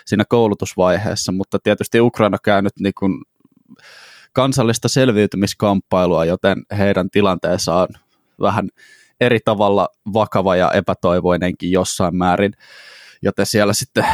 siinä 0.07 0.25
koulutusvaiheessa, 0.29 1.33
mutta 1.33 1.59
tietysti 1.63 2.01
Ukraina 2.01 2.39
käy 2.45 2.63
nyt 2.63 2.73
niin 2.81 2.95
kuin 2.99 3.23
kansallista 4.33 4.89
selviytymiskamppailua, 4.89 6.25
joten 6.25 6.63
heidän 6.79 7.11
tilanteensa 7.11 7.75
on 7.75 7.89
vähän 8.41 8.69
eri 9.21 9.39
tavalla 9.45 9.89
vakava 10.13 10.57
ja 10.57 10.71
epätoivoinenkin 10.73 11.73
jossain 11.73 12.17
määrin, 12.17 12.53
joten 13.23 13.47
siellä 13.47 13.73
sitten 13.73 14.07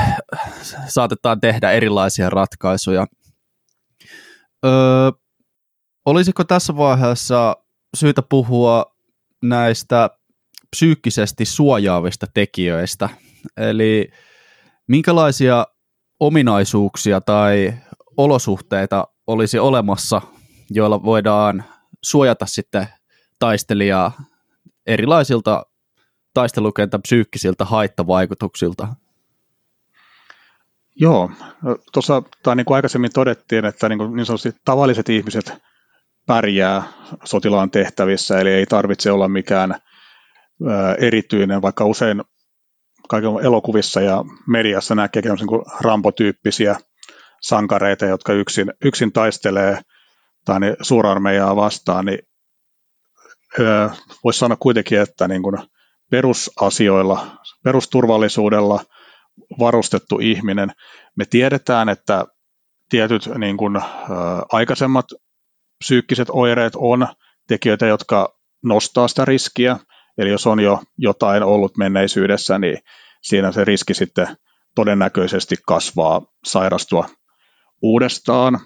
saatetaan 0.86 1.40
tehdä 1.40 1.70
erilaisia 1.70 2.30
ratkaisuja. 2.30 3.06
Öö, 4.64 5.10
olisiko 6.06 6.44
tässä 6.44 6.76
vaiheessa 6.76 7.56
syytä 7.96 8.22
puhua 8.22 8.93
näistä 9.48 10.10
psyykkisesti 10.70 11.44
suojaavista 11.44 12.26
tekijöistä. 12.34 13.08
Eli 13.56 14.10
minkälaisia 14.86 15.66
ominaisuuksia 16.20 17.20
tai 17.20 17.74
olosuhteita 18.16 19.08
olisi 19.26 19.58
olemassa, 19.58 20.22
joilla 20.70 21.02
voidaan 21.02 21.64
suojata 22.02 22.46
sitten 22.46 22.88
taistelijaa 23.38 24.12
erilaisilta 24.86 25.66
taistelukentän 26.34 27.02
psyykkisiltä 27.02 27.64
haittavaikutuksilta? 27.64 28.88
Joo, 30.96 31.30
tuossa 31.92 32.22
tai 32.42 32.56
niin 32.56 32.64
kuin 32.64 32.74
aikaisemmin 32.74 33.12
todettiin, 33.14 33.64
että 33.64 33.88
niin, 33.88 33.98
kuin 33.98 34.16
niin 34.16 34.26
sanotusti 34.26 34.54
tavalliset 34.64 35.08
ihmiset 35.08 35.54
pärjää 36.26 36.82
sotilaan 37.24 37.70
tehtävissä, 37.70 38.38
eli 38.38 38.50
ei 38.50 38.66
tarvitse 38.66 39.10
olla 39.10 39.28
mikään 39.28 39.74
erityinen, 40.98 41.62
vaikka 41.62 41.84
usein 41.84 42.22
kaiken 43.08 43.30
elokuvissa 43.42 44.00
ja 44.00 44.24
mediassa 44.48 44.94
näkee 44.94 45.22
niin 45.22 45.62
rampotyyppisiä 45.80 46.76
sankareita, 47.40 48.06
jotka 48.06 48.32
yksin, 48.32 48.72
yksin 48.84 49.12
taistelee 49.12 49.80
tai 50.44 50.60
niin 50.60 50.76
suurarmeijaa 50.82 51.56
vastaan, 51.56 52.04
niin 52.04 52.18
voisi 54.24 54.38
sanoa 54.38 54.56
kuitenkin, 54.60 55.00
että 55.00 55.28
niin 55.28 55.42
kuin 55.42 55.58
perusasioilla, 56.10 57.26
perusturvallisuudella 57.64 58.80
varustettu 59.58 60.18
ihminen, 60.18 60.72
me 61.16 61.24
tiedetään, 61.30 61.88
että 61.88 62.24
tietyt 62.90 63.28
niin 63.38 63.56
kuin, 63.56 63.80
aikaisemmat 64.52 65.06
psyykkiset 65.84 66.28
oireet 66.30 66.72
on 66.76 67.06
tekijöitä, 67.48 67.86
jotka 67.86 68.38
nostaa 68.62 69.08
sitä 69.08 69.24
riskiä. 69.24 69.76
Eli 70.18 70.30
jos 70.30 70.46
on 70.46 70.60
jo 70.60 70.82
jotain 70.98 71.42
ollut 71.42 71.76
menneisyydessä, 71.76 72.58
niin 72.58 72.78
siinä 73.22 73.52
se 73.52 73.64
riski 73.64 73.94
sitten 73.94 74.36
todennäköisesti 74.74 75.56
kasvaa 75.66 76.22
sairastua 76.44 77.08
uudestaan. 77.82 78.60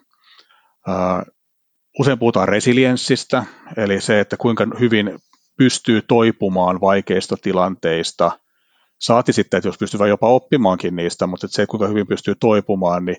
Usein 1.99 2.19
puhutaan 2.19 2.49
resilienssistä, 2.49 3.45
eli 3.77 4.01
se, 4.01 4.21
että 4.21 4.37
kuinka 4.37 4.67
hyvin 4.81 5.19
pystyy 5.59 6.03
toipumaan 6.03 6.81
vaikeista 6.81 7.37
tilanteista. 7.43 8.39
Saati 9.01 9.33
sitten, 9.33 9.59
että 9.59 9.69
jos 9.69 9.79
pystyy 9.79 10.09
jopa 10.09 10.29
oppimaankin 10.29 10.97
niistä, 10.97 11.27
mutta 11.27 11.49
se, 11.51 11.67
kuinka 11.67 11.87
hyvin 11.87 12.07
pystyy 12.07 12.35
toipumaan, 12.41 13.05
niin 13.05 13.17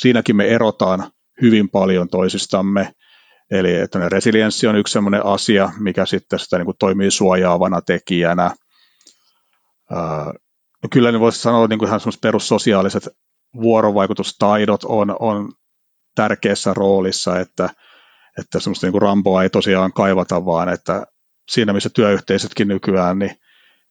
siinäkin 0.00 0.36
me 0.36 0.46
erotaan 0.46 1.10
hyvin 1.42 1.70
paljon 1.70 2.08
toisistamme. 2.08 2.92
Eli 3.50 3.70
resilienssi 4.08 4.66
on 4.66 4.76
yksi 4.76 4.92
sellainen 4.92 5.26
asia, 5.26 5.70
mikä 5.78 6.06
sitten 6.06 6.38
sitä 6.38 6.58
niin 6.58 6.64
kuin 6.64 6.76
toimii 6.78 7.10
suojaavana 7.10 7.80
tekijänä. 7.80 8.50
No 10.82 10.88
kyllä 10.90 11.12
niin 11.12 11.20
voisi 11.20 11.40
sanoa, 11.40 11.64
että 11.64 11.72
niin 11.72 11.78
kuin 11.78 11.88
ihan 11.88 12.00
perussosiaaliset 12.20 13.08
vuorovaikutustaidot 13.60 14.84
on, 14.84 15.16
on 15.20 15.52
tärkeässä 16.14 16.74
roolissa, 16.74 17.40
että, 17.40 17.70
että 18.38 18.60
semmoista 18.60 18.86
niin 18.86 18.92
kuin 18.92 19.02
rampoa 19.02 19.42
ei 19.42 19.50
tosiaan 19.50 19.92
kaivata, 19.92 20.44
vaan 20.44 20.68
että 20.68 21.06
siinä 21.50 21.72
missä 21.72 21.90
työyhteisötkin 21.94 22.68
nykyään, 22.68 23.18
niin 23.18 23.36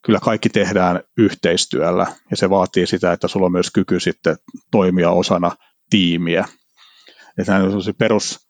kyllä 0.06 0.20
kaikki 0.20 0.50
tehdään 0.50 1.02
yhteistyöllä 1.18 2.08
ja 2.32 2.38
se 2.38 2.50
vaatii 2.50 2.88
sitä, 2.88 3.12
että 3.12 3.28
sulla 3.28 3.46
on 3.46 3.52
myös 3.52 3.72
kyky 3.72 4.00
sitten 4.00 4.38
toimia 4.72 5.12
osana 5.12 5.52
tiimiä. 5.90 6.46
Että 7.38 7.54
nämä 7.54 7.66
on 7.66 7.82
perus, 7.98 8.45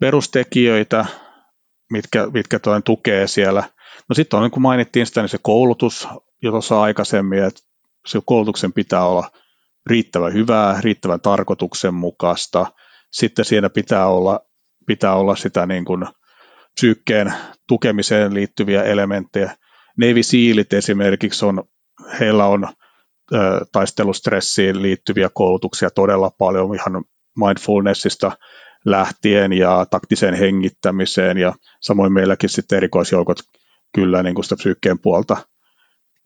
perustekijöitä, 0.00 1.06
mitkä, 1.92 2.26
mitkä 2.32 2.58
toinen 2.58 2.82
tukee 2.82 3.26
siellä. 3.26 3.62
No 4.08 4.14
sitten 4.14 4.36
on, 4.36 4.42
niin 4.42 4.50
kuin 4.50 4.62
mainittiin 4.62 5.06
sitä, 5.06 5.20
niin 5.20 5.28
se 5.28 5.38
koulutus 5.42 6.08
jo 6.42 6.50
tuossa 6.50 6.82
aikaisemmin, 6.82 7.44
että 7.44 7.60
se 8.06 8.20
koulutuksen 8.24 8.72
pitää 8.72 9.06
olla 9.06 9.30
riittävän 9.86 10.32
hyvää, 10.32 10.80
riittävän 10.80 11.20
tarkoituksenmukaista. 11.20 12.66
Sitten 13.12 13.44
siinä 13.44 13.70
pitää 13.70 14.06
olla, 14.06 14.40
pitää 14.86 15.14
olla 15.14 15.36
sitä 15.36 15.66
niin 15.66 15.84
kuin 15.84 16.06
psyykkeen 16.74 17.34
tukemiseen 17.68 18.34
liittyviä 18.34 18.82
elementtejä. 18.82 19.56
Navy 19.98 20.22
Sealit 20.22 20.72
esimerkiksi 20.72 21.46
on, 21.46 21.64
heillä 22.20 22.46
on 22.46 22.68
ö, 23.34 23.38
taistelustressiin 23.72 24.82
liittyviä 24.82 25.30
koulutuksia 25.34 25.90
todella 25.90 26.30
paljon 26.30 26.74
ihan 26.74 27.04
mindfulnessista 27.36 28.32
lähtien 28.86 29.52
ja 29.52 29.86
taktiseen 29.90 30.34
hengittämiseen 30.34 31.38
ja 31.38 31.54
samoin 31.80 32.12
meilläkin 32.12 32.50
sitten 32.50 32.76
erikoisjoukot 32.76 33.38
kyllä 33.94 34.22
niin 34.22 34.34
kuin 34.34 34.44
sitä 34.44 34.56
psyykkeen 34.56 34.98
puolta 34.98 35.36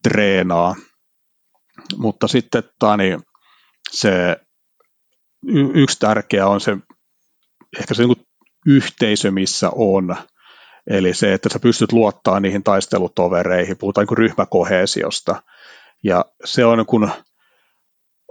treenaa. 0.02 0.74
Mutta 1.96 2.28
sitten 2.28 2.62
tani, 2.78 3.18
se 3.90 4.36
y- 5.46 5.70
yksi 5.74 5.98
tärkeä 5.98 6.46
on 6.46 6.60
se 6.60 6.76
ehkä 7.78 7.94
se 7.94 8.02
niin 8.02 8.16
kuin 8.16 8.26
yhteisö, 8.66 9.30
missä 9.30 9.70
on. 9.74 10.16
Eli 10.90 11.14
se, 11.14 11.34
että 11.34 11.48
sä 11.52 11.58
pystyt 11.58 11.92
luottaa 11.92 12.40
niihin 12.40 12.62
taistelutovereihin, 12.62 13.76
puhutaan 13.76 14.06
niin 14.10 14.18
ryhmäkohesiosta. 14.18 15.42
Ja 16.04 16.24
se 16.44 16.64
on 16.64 16.86
kun 16.86 17.10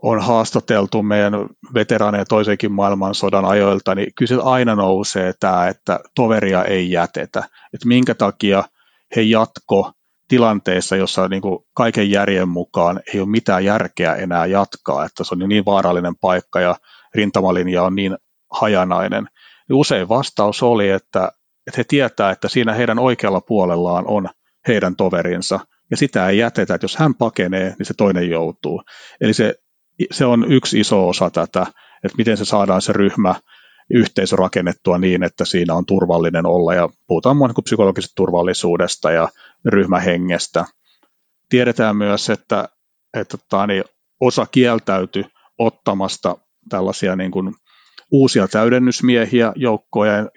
on 0.02 0.22
haastateltu 0.22 1.04
meidän 1.04 1.34
veteraaneja 1.74 2.26
toisenkin 2.26 2.72
maailmansodan 2.72 3.46
ajoilta, 3.46 3.96
niin 3.96 4.14
kyllä 4.16 4.44
aina 4.44 4.76
nousee 4.76 5.34
tämä, 5.40 5.68
että 5.68 6.00
toveria 6.16 6.64
ei 6.64 6.92
jätetä. 6.92 7.40
Että 7.74 7.88
minkä 7.88 8.16
takia 8.16 8.64
he 9.16 9.22
jatko 9.22 9.92
tilanteessa, 10.28 10.96
jossa 10.96 11.28
niin 11.28 11.42
kuin 11.42 11.60
kaiken 11.76 12.12
järjen 12.12 12.50
mukaan 12.50 13.00
ei 13.14 13.20
ole 13.20 13.30
mitään 13.30 13.66
järkeä 13.66 14.16
enää 14.16 14.46
jatkaa, 14.46 15.06
että 15.06 15.24
se 15.24 15.36
on 15.36 15.50
niin 15.50 15.66
vaarallinen 15.66 16.16
paikka 16.22 16.60
ja 16.60 16.76
rintamalinja 17.16 17.84
on 17.84 17.96
niin 17.96 18.18
hajanainen. 18.52 19.28
Niin 19.70 19.76
usein 19.78 20.10
vastaus 20.10 20.64
oli, 20.64 20.90
että, 20.90 21.32
että 21.68 21.78
he 21.78 21.84
tietää, 21.84 22.32
että 22.32 22.48
siinä 22.48 22.74
heidän 22.74 23.00
oikealla 23.00 23.42
puolellaan 23.42 24.08
on 24.08 24.30
heidän 24.68 24.96
toverinsa, 24.96 25.60
ja 25.92 25.98
sitä 25.98 26.30
ei 26.30 26.38
jätetä, 26.38 26.76
että 26.76 26.86
jos 26.86 26.98
hän 26.98 27.16
pakenee, 27.16 27.76
niin 27.80 27.86
se 27.86 27.94
toinen 27.98 28.30
joutuu. 28.30 28.84
Eli 29.22 29.34
se, 29.34 29.56
se 30.12 30.26
on 30.26 30.52
yksi 30.52 30.80
iso 30.80 31.08
osa 31.08 31.30
tätä, 31.30 31.62
että 32.04 32.18
miten 32.18 32.38
se 32.38 32.46
saadaan 32.46 32.82
se 32.82 32.94
ryhmä 32.94 33.36
yhteisö 33.90 34.36
rakennettua 34.36 34.98
niin, 34.98 35.24
että 35.24 35.46
siinä 35.46 35.74
on 35.74 35.86
turvallinen 35.86 36.46
olla 36.46 36.74
ja 36.74 36.90
puhutaan 37.08 37.38
muun 37.38 37.54
kuin 37.54 37.64
psykologisesta 37.64 38.16
turvallisuudesta 38.16 39.12
ja 39.12 39.30
ryhmähengestä. 39.66 40.66
Tiedetään 41.50 41.96
myös, 41.96 42.30
että, 42.30 42.70
että 43.14 43.38
tani, 43.50 43.82
osa 44.20 44.46
kieltäytyi 44.46 45.26
ottamasta 45.58 46.38
tällaisia 46.70 47.16
niin 47.16 47.32
kuin 47.32 47.56
uusia 48.12 48.48
täydennysmiehiä 48.48 49.54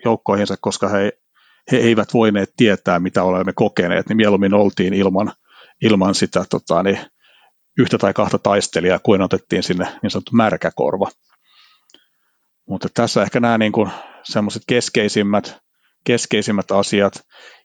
joukkoihinsa, 0.04 0.56
koska 0.60 0.88
he, 0.88 1.12
he 1.72 1.76
eivät 1.76 2.14
voineet 2.14 2.52
tietää, 2.56 2.98
mitä 2.98 3.22
olemme 3.22 3.52
kokeneet, 3.52 4.08
niin 4.08 4.16
mieluummin 4.16 4.54
oltiin 4.54 4.94
ilman, 4.94 5.32
ilman 5.82 6.14
sitä 6.14 6.44
tota, 6.50 6.82
niin 6.82 6.98
yhtä 7.78 7.98
tai 7.98 8.12
kahta 8.12 8.38
taistelijaa, 8.38 8.98
kuin 8.98 9.22
otettiin 9.22 9.62
sinne 9.62 9.86
niin 10.02 10.10
sanottu 10.10 10.30
märkäkorva. 10.34 11.10
Mutta 12.68 12.88
tässä 12.94 13.22
ehkä 13.22 13.40
nämä 13.40 13.58
niin 13.58 13.72
semmoiset 14.22 14.62
keskeisimmät, 14.66 15.58
keskeisimmät 16.04 16.70
asiat. 16.70 17.14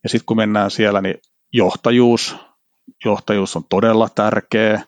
Ja 0.03 0.09
sitten 0.09 0.25
kun 0.25 0.37
mennään 0.37 0.71
siellä, 0.71 1.01
niin 1.01 1.15
johtajuus. 1.53 2.35
Johtajuus 3.05 3.55
on 3.55 3.63
todella 3.69 4.09
tärkeä 4.15 4.81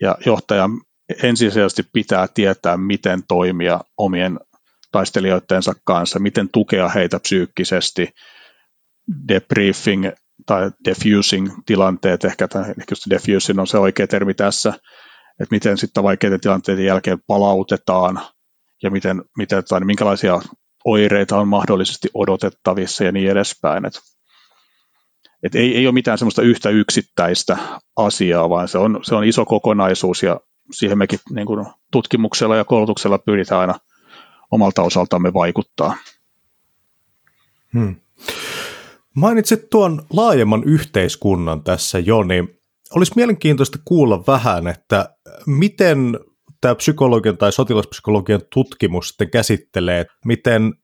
ja 0.00 0.16
johtaja 0.26 0.68
ensisijaisesti 1.22 1.82
pitää 1.92 2.28
tietää, 2.34 2.76
miten 2.76 3.22
toimia 3.28 3.80
omien 3.96 4.40
taistelijoidensa 4.92 5.74
kanssa, 5.84 6.18
miten 6.18 6.48
tukea 6.52 6.88
heitä 6.88 7.20
psyykkisesti, 7.20 8.08
debriefing 9.28 10.06
tai 10.48 10.70
defusing 10.84 11.50
tilanteet, 11.66 12.24
ehkä, 12.24 12.48
ehkä 12.80 12.94
defusing 13.10 13.60
on 13.60 13.66
se 13.66 13.78
oikea 13.78 14.06
termi 14.06 14.34
tässä, 14.34 14.68
että 15.40 15.54
miten 15.54 15.78
sitten 15.78 16.02
vaikeiden 16.02 16.40
tilanteiden 16.40 16.84
jälkeen 16.84 17.18
palautetaan 17.26 18.20
ja 18.82 18.90
miten, 18.90 19.22
miten, 19.36 19.64
tai 19.64 19.80
minkälaisia 19.80 20.40
oireita 20.84 21.38
on 21.38 21.48
mahdollisesti 21.48 22.08
odotettavissa 22.14 23.04
ja 23.04 23.12
niin 23.12 23.30
edespäin. 23.30 23.86
Et, 23.86 24.00
et 25.42 25.54
ei, 25.54 25.76
ei 25.76 25.86
ole 25.86 25.94
mitään 25.94 26.18
semmoista 26.18 26.42
yhtä 26.42 26.70
yksittäistä 26.70 27.58
asiaa, 27.96 28.50
vaan 28.50 28.68
se 28.68 28.78
on, 28.78 29.00
se 29.02 29.14
on 29.14 29.24
iso 29.24 29.44
kokonaisuus 29.44 30.22
ja 30.22 30.40
siihen 30.72 30.98
mekin 30.98 31.18
niin 31.30 31.46
kuin 31.46 31.66
tutkimuksella 31.92 32.56
ja 32.56 32.64
koulutuksella 32.64 33.18
pyritään 33.18 33.60
aina 33.60 33.74
omalta 34.50 34.82
osaltamme 34.82 35.32
vaikuttaa. 35.32 35.96
Hmm. 37.72 37.96
Mainitsit 39.18 39.70
tuon 39.70 40.02
laajemman 40.12 40.64
yhteiskunnan 40.64 41.62
tässä 41.62 41.98
jo, 41.98 42.22
niin 42.22 42.48
olisi 42.94 43.12
mielenkiintoista 43.16 43.78
kuulla 43.84 44.24
vähän, 44.26 44.66
että 44.66 45.16
miten 45.46 46.18
tämä 46.60 46.74
psykologian 46.74 47.38
tai 47.38 47.52
sotilaspsykologian 47.52 48.40
tutkimus 48.54 49.08
sitten 49.08 49.30
käsittelee, 49.30 50.06
miten 50.24 50.74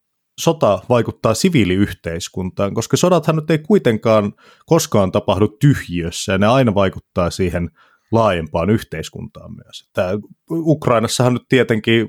sota 0.40 0.82
vaikuttaa 0.88 1.34
siviiliyhteiskuntaan, 1.34 2.74
koska 2.74 2.96
sodathan 2.96 3.36
nyt 3.36 3.50
ei 3.50 3.58
kuitenkaan 3.58 4.32
koskaan 4.66 5.12
tapahdu 5.12 5.48
tyhjiössä 5.60 6.32
ja 6.32 6.38
ne 6.38 6.46
aina 6.46 6.74
vaikuttaa 6.74 7.30
siihen 7.30 7.70
laajempaan 8.12 8.70
yhteiskuntaan 8.70 9.50
myös. 9.54 9.90
Tämä 9.92 10.08
Ukrainassahan 10.50 11.32
nyt 11.32 11.44
tietenkin 11.48 12.08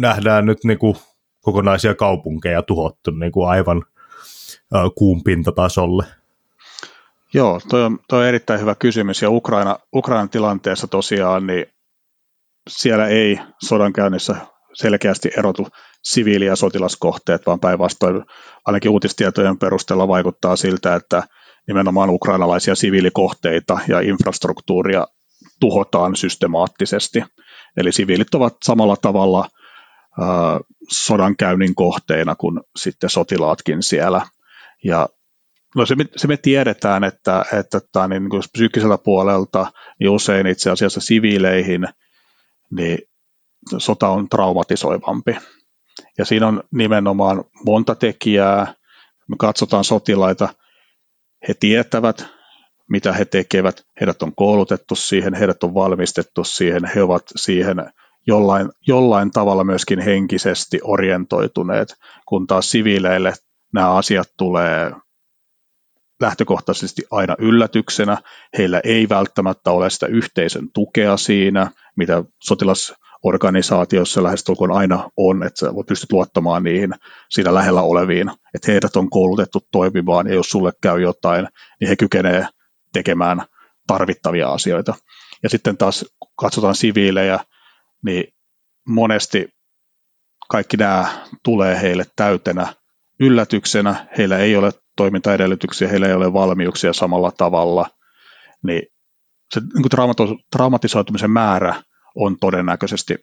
nähdään 0.00 0.46
nyt 0.46 0.58
niin 0.64 0.78
kuin 0.78 0.96
kokonaisia 1.40 1.94
kaupunkeja 1.94 2.62
tuhottu 2.62 3.10
niin 3.10 3.32
kuin 3.32 3.48
aivan 3.48 3.82
kuun 4.94 5.24
pintatasolle. 5.24 6.04
Joo, 7.34 7.60
toi 7.68 7.84
on, 7.84 7.98
toi 8.08 8.20
on 8.20 8.26
erittäin 8.26 8.60
hyvä 8.60 8.74
kysymys 8.74 9.22
ja 9.22 9.30
Ukraina, 9.30 9.78
Ukrainan 9.94 10.30
tilanteessa 10.30 10.86
tosiaan 10.86 11.46
niin 11.46 11.66
siellä 12.70 13.06
ei 13.06 13.38
sodankäynnissä 13.64 14.36
selkeästi 14.74 15.30
erotu 15.38 15.68
siviili- 16.02 16.46
ja 16.46 16.56
sotilaskohteet, 16.56 17.46
vaan 17.46 17.60
päinvastoin 17.60 18.24
ainakin 18.66 18.90
uutistietojen 18.90 19.58
perusteella 19.58 20.08
vaikuttaa 20.08 20.56
siltä, 20.56 20.94
että 20.94 21.22
nimenomaan 21.66 22.10
ukrainalaisia 22.10 22.74
siviilikohteita 22.74 23.78
ja 23.88 24.00
infrastruktuuria 24.00 25.06
tuhotaan 25.60 26.16
systemaattisesti. 26.16 27.24
Eli 27.76 27.92
siviilit 27.92 28.34
ovat 28.34 28.56
samalla 28.64 28.96
tavalla 28.96 29.40
äh, 29.40 30.26
sodankäynnin 30.90 31.74
kohteina 31.74 32.34
kuin 32.34 32.60
sitten 32.76 33.10
sotilaatkin 33.10 33.82
siellä. 33.82 34.26
Ja 34.84 35.08
no 35.76 35.86
se, 35.86 35.94
se 36.16 36.26
me 36.26 36.36
tiedetään, 36.36 37.04
että, 37.04 37.44
että, 37.52 37.78
että 37.78 38.08
niin 38.08 38.30
kuin 38.30 38.42
psyykkiseltä 38.52 38.98
puolelta 38.98 39.72
niin 40.00 40.10
usein 40.10 40.46
itse 40.46 40.70
asiassa 40.70 41.00
siviileihin– 41.00 41.88
niin 42.70 42.98
sota 43.78 44.08
on 44.08 44.28
traumatisoivampi. 44.28 45.36
Ja 46.18 46.24
siinä 46.24 46.46
on 46.46 46.62
nimenomaan 46.72 47.44
monta 47.66 47.94
tekijää. 47.94 48.74
Me 49.28 49.36
katsotaan 49.38 49.84
sotilaita, 49.84 50.48
he 51.48 51.54
tietävät, 51.54 52.26
mitä 52.90 53.12
he 53.12 53.24
tekevät, 53.24 53.86
heidät 54.00 54.22
on 54.22 54.34
koulutettu 54.34 54.94
siihen, 54.94 55.34
heidät 55.34 55.64
on 55.64 55.74
valmistettu 55.74 56.44
siihen, 56.44 56.84
he 56.94 57.02
ovat 57.02 57.22
siihen 57.36 57.76
jollain, 58.26 58.68
jollain 58.86 59.30
tavalla 59.30 59.64
myöskin 59.64 60.00
henkisesti 60.00 60.80
orientoituneet, 60.82 61.94
kun 62.26 62.46
taas 62.46 62.70
siviileille 62.70 63.32
nämä 63.74 63.94
asiat 63.94 64.28
tulee 64.38 64.92
lähtökohtaisesti 66.20 67.02
aina 67.10 67.36
yllätyksenä. 67.38 68.18
Heillä 68.58 68.80
ei 68.84 69.08
välttämättä 69.08 69.70
ole 69.70 69.90
sitä 69.90 70.06
yhteisön 70.06 70.68
tukea 70.74 71.16
siinä, 71.16 71.70
mitä 71.96 72.24
sotilasorganisaatiossa 72.42 74.22
lähestulkoon 74.22 74.72
aina 74.72 75.10
on, 75.16 75.42
että 75.42 75.60
sä 75.60 75.66
pystyt 75.88 76.12
luottamaan 76.12 76.62
niihin 76.62 76.90
siinä 77.30 77.54
lähellä 77.54 77.82
oleviin, 77.82 78.30
että 78.54 78.72
heidät 78.72 78.96
on 78.96 79.10
koulutettu 79.10 79.60
toimimaan, 79.72 80.26
ja 80.26 80.34
jos 80.34 80.50
sulle 80.50 80.72
käy 80.82 81.02
jotain, 81.02 81.48
niin 81.80 81.88
he 81.88 81.96
kykenevät 81.96 82.46
tekemään 82.92 83.42
tarvittavia 83.86 84.48
asioita. 84.48 84.94
Ja 85.42 85.48
sitten 85.48 85.76
taas 85.76 86.04
katsotaan 86.36 86.74
siviilejä, 86.74 87.38
niin 88.04 88.24
monesti 88.88 89.48
kaikki 90.50 90.76
nämä 90.76 91.26
tulee 91.42 91.80
heille 91.80 92.04
täytenä 92.16 92.66
yllätyksenä, 93.20 94.06
heillä 94.18 94.38
ei 94.38 94.56
ole 94.56 94.70
toimintaedellytyksiä, 94.96 95.88
heillä 95.88 96.06
ei 96.06 96.14
ole 96.14 96.32
valmiuksia 96.32 96.92
samalla 96.92 97.30
tavalla, 97.30 97.86
niin 98.62 98.82
se 99.54 99.60
niin 99.60 99.82
kuin 99.82 100.40
traumatisoitumisen 100.50 101.30
määrä 101.30 101.82
on 102.16 102.36
todennäköisesti 102.40 103.16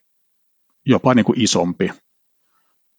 jopa 0.86 1.14
niin 1.14 1.26
kuin 1.26 1.42
isompi. 1.42 1.92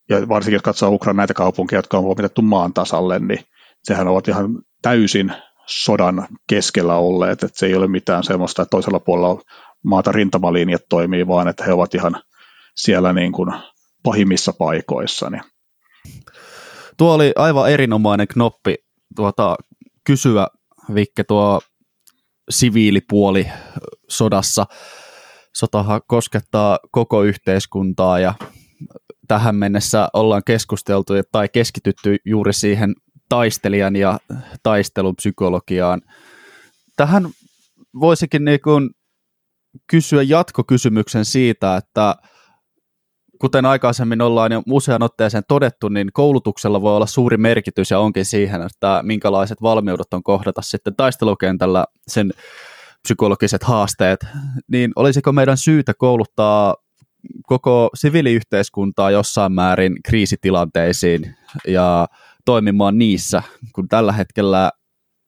Ja 0.09 0.29
varsinkin 0.29 0.55
jos 0.55 0.63
katsoo 0.63 0.91
Ukraina 0.91 1.17
näitä 1.17 1.35
kaupunkeja, 1.35 1.79
jotka 1.79 1.97
on 1.97 2.03
huomitettu 2.03 2.43
maan 2.43 2.73
tasalle, 2.73 3.19
niin 3.19 3.45
sehän 3.83 4.09
ovat 4.09 4.29
ihan 4.29 4.59
täysin 4.83 5.33
sodan 5.67 6.29
keskellä 6.49 6.97
olleet, 6.97 7.43
että 7.43 7.59
se 7.59 7.67
ei 7.67 7.75
ole 7.75 7.87
mitään 7.87 8.25
semmoista, 8.25 8.63
että 8.63 8.71
toisella 8.71 9.01
puolella 9.01 9.43
maata 9.85 10.13
rintamalinjat 10.13 10.83
toimii, 10.89 11.27
vaan 11.27 11.49
että 11.49 11.65
he 11.65 11.73
ovat 11.73 11.95
ihan 11.95 12.23
siellä 12.77 13.13
niin 13.13 13.33
kuin 13.33 13.53
pahimmissa 14.03 14.53
paikoissa. 14.53 15.31
Niin. 15.31 15.43
Tuo 17.03 17.15
oli 17.15 17.33
aivan 17.37 17.71
erinomainen 17.71 18.29
knoppi 18.29 18.75
tuota, 19.17 19.57
kysyä, 20.05 20.47
Vikke, 20.95 21.25
tuo 21.25 21.61
siviilipuoli 22.51 23.49
sodassa. 24.09 24.67
Sotahan 25.55 26.01
koskettaa 26.07 26.79
koko 26.91 27.23
yhteiskuntaa 27.23 28.19
ja 28.19 28.35
tähän 29.29 29.57
mennessä 29.57 30.09
ollaan 30.13 30.43
keskusteltu 30.47 31.13
tai 31.33 31.49
keskitytty 31.49 32.17
juuri 32.25 32.53
siihen 32.53 32.95
taistelijan 33.29 33.97
ja 33.97 34.19
taistelupsykologiaan. 34.63 36.03
Tähän 36.97 37.29
voisikin 38.01 38.45
niin 38.45 38.61
kuin 38.61 38.91
kysyä 39.87 40.23
jatkokysymyksen 40.23 41.25
siitä, 41.25 41.77
että 41.77 42.15
kuten 43.43 43.67
aikaisemmin 43.67 44.21
ollaan 44.21 44.53
jo 44.53 44.63
usean 44.71 45.03
otteeseen 45.03 45.43
todettu, 45.49 45.89
niin 45.89 46.13
koulutuksella 46.13 46.83
voi 46.83 46.97
olla 46.97 47.07
suuri 47.07 47.37
merkitys 47.37 47.91
ja 47.91 47.99
onkin 47.99 48.25
siihen, 48.25 48.63
että 48.63 49.01
minkälaiset 49.03 49.63
valmiudet 49.63 50.15
on 50.15 50.23
kohdata 50.23 50.63
sitten 50.63 50.97
taistelukentällä 50.97 51.85
sen 52.09 52.33
psykologiset 53.03 53.63
haasteet, 53.63 54.27
niin 54.69 54.93
olisiko 54.97 55.33
meidän 55.33 55.57
syytä 55.57 55.95
kouluttaa 55.95 56.77
koko 57.47 57.91
siviiliyhteiskuntaa 57.95 59.11
jossain 59.11 59.53
määrin 59.53 60.03
kriisitilanteisiin 60.05 61.35
ja 61.67 62.07
toimimaan 62.45 62.99
niissä, 62.99 63.43
kun 63.75 63.89
tällä 63.89 64.13
hetkellä 64.13 64.71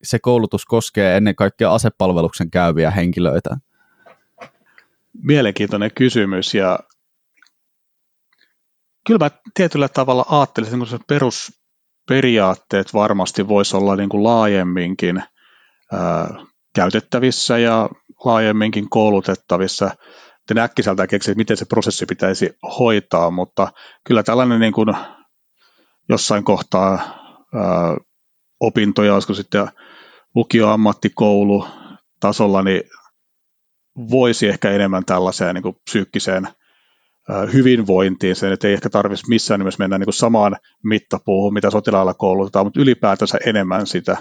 se 0.03 0.19
koulutus 0.19 0.67
koskee 0.67 1.17
ennen 1.17 1.37
kaikkea 1.37 1.75
asepalveluksen 1.75 2.51
käyviä 2.51 2.91
henkilöitä? 2.91 3.57
Mielenkiintoinen 5.23 5.91
kysymys 5.95 6.55
ja 6.55 6.79
kyllä 9.07 9.25
mä 9.25 9.31
tietyllä 9.55 9.89
tavalla 9.89 10.27
ajattelisin, 10.29 10.83
että 10.83 10.99
perusperiaatteet 11.09 12.95
varmasti 12.95 13.49
voisi 13.49 13.77
olla 13.77 13.97
niin 13.97 14.09
kuin 14.09 14.25
laajemminkin 14.25 15.23
ää, 15.93 16.29
käytettävissä 16.75 17.59
ja 17.59 17.89
laajemminkin 18.25 18.91
koulutettavissa. 18.91 19.91
En 20.51 20.59
äkkiseltään 20.59 21.09
keksi, 21.09 21.31
että 21.31 21.39
miten 21.39 21.57
se 21.57 21.65
prosessi 21.65 22.07
pitäisi 22.07 22.51
hoitaa, 22.79 23.31
mutta 23.31 23.73
kyllä 24.07 24.23
tällainen 24.23 24.61
niin 24.61 24.73
kuin 24.73 24.89
jossain 26.09 26.45
kohtaa 26.45 26.93
ää, 27.55 27.97
opintoja, 28.61 29.15
olisiko 29.15 29.35
sitten 29.35 29.69
lukio-ammattikoulu 30.35 31.67
tasolla, 32.21 32.63
niin 32.63 32.83
voisi 34.11 34.49
ehkä 34.49 34.71
enemmän 34.71 35.05
tällaiseen 35.05 35.55
niin 35.55 35.63
kuin 35.63 35.77
psyykkiseen 35.85 36.49
hyvinvointiin, 37.53 38.37
sen, 38.37 38.53
että 38.53 38.69
ei 38.69 38.75
ehkä 38.75 38.91
tarvitsisi 38.91 39.29
missään 39.29 39.61
nimessä 39.61 39.83
mennä 39.83 39.99
niin 39.99 40.07
kuin 40.07 40.15
samaan 40.15 40.57
mittapuuhun, 40.85 41.55
mitä 41.55 41.71
sotilailla 41.71 42.15
koulutetaan, 42.15 42.67
mutta 42.67 42.81
ylipäätänsä 42.81 43.39
enemmän 43.47 43.87
sitä, 43.87 44.17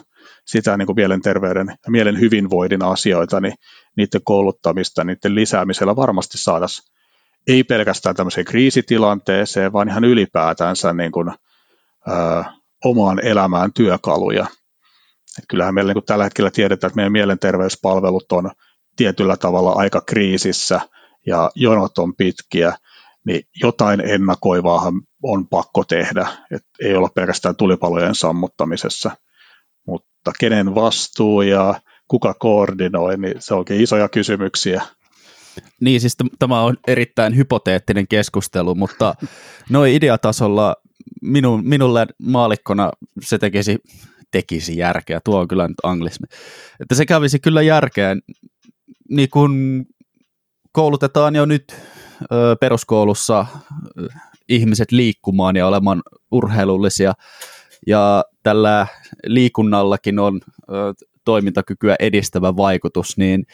sitä 0.45 0.78
niin 0.78 0.86
kuin 0.86 0.95
mielenterveyden 0.95 1.68
ja 1.68 1.91
mielen 1.91 2.20
hyvinvoinnin 2.20 2.84
asioita, 2.84 3.39
niin 3.41 3.54
niiden 3.97 4.22
kouluttamista, 4.24 5.04
niiden 5.04 5.36
lisäämisellä 5.36 5.95
varmasti 5.95 6.38
saataisiin 6.38 6.93
ei 7.47 7.64
pelkästään 7.64 8.16
tämmöiseen 8.16 8.45
kriisitilanteeseen, 8.45 9.74
vaan 9.74 9.89
ihan 9.89 10.04
ylipäätänsä 10.04 10.93
niin 10.93 11.12
kuin, 11.12 11.30
ö, 12.08 12.43
omaan 12.86 13.26
elämään 13.26 13.74
työkaluja. 13.74 14.45
Et 15.39 15.45
kyllähän 15.49 15.74
meillä 15.74 15.89
niin 15.89 15.95
kuin 15.95 16.06
tällä 16.06 16.24
hetkellä 16.24 16.51
tiedetään, 16.51 16.88
että 16.88 16.95
meidän 16.95 17.12
mielenterveyspalvelut 17.12 18.32
on 18.32 18.51
tietyllä 18.95 19.38
tavalla 19.38 19.72
aika 19.72 20.01
kriisissä 20.01 20.82
ja 21.28 21.51
jonot 21.56 21.97
on 21.97 22.16
pitkiä, 22.16 22.74
niin 23.26 23.41
jotain 23.61 24.01
ennakoivaahan 24.01 24.93
on 25.24 25.47
pakko 25.47 25.84
tehdä, 25.84 26.28
että 26.51 26.69
ei 26.82 26.95
olla 26.95 27.09
pelkästään 27.15 27.55
tulipalojen 27.55 28.15
sammuttamisessa, 28.15 29.11
mutta 29.88 30.32
kenen 30.39 30.76
vastuu 30.76 31.41
ja 31.41 31.82
kuka 32.07 32.34
koordinoi, 32.34 33.17
niin 33.17 33.36
se 33.39 33.53
onkin 33.53 33.82
isoja 33.82 34.09
kysymyksiä. 34.09 34.82
Niin, 35.82 36.01
siis 36.01 36.17
tämä 36.39 36.61
on 36.61 36.78
erittäin 36.88 37.36
hypoteettinen 37.36 38.07
keskustelu, 38.07 38.76
mutta 38.76 39.15
noin 39.69 39.93
ideatasolla 39.93 40.76
minun, 41.21 41.65
minulle 41.65 42.07
maalikkona 42.24 42.91
se 43.21 43.38
tekisi, 43.38 43.78
tekisi 44.32 44.78
järkeä, 44.78 45.21
tuo 45.24 45.39
on 45.39 45.47
kyllä 45.47 45.67
nyt 45.67 45.78
anglismi, 45.84 46.28
että 46.80 46.95
se 46.95 47.05
kävisi 47.05 47.39
kyllä 47.39 47.61
järkeen, 47.61 48.21
niin 49.09 49.30
kun 49.30 49.86
koulutetaan 50.71 51.36
jo 51.36 51.45
nyt 51.45 51.76
peruskoulussa 52.59 53.45
ihmiset 54.49 54.91
liikkumaan 54.91 55.55
ja 55.55 55.67
olemaan 55.67 56.01
urheilullisia, 56.32 57.13
ja 57.88 58.24
tällä 58.43 58.88
liikunnallakin 59.26 60.19
on 60.19 60.41
toimintakykyä 61.26 61.95
edistävä 61.99 62.55
vaikutus, 62.57 63.17
niin 63.17 63.45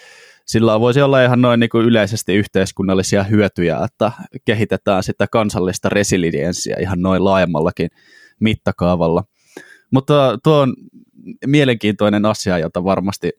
sillä 0.45 0.79
voisi 0.79 1.01
olla 1.01 1.23
ihan 1.23 1.41
noin 1.41 1.59
niin 1.59 1.69
kuin 1.69 1.85
yleisesti 1.85 2.35
yhteiskunnallisia 2.35 3.23
hyötyjä, 3.23 3.79
että 3.85 4.11
kehitetään 4.45 5.03
sitä 5.03 5.27
kansallista 5.27 5.89
resilienssiä 5.89 6.75
ihan 6.79 7.01
noin 7.01 7.23
laajemmallakin 7.23 7.89
mittakaavalla. 8.39 9.23
Mutta 9.91 10.37
tuo 10.43 10.59
on 10.59 10.73
mielenkiintoinen 11.45 12.25
asia, 12.25 12.57
jota 12.57 12.83
varmasti 12.83 13.31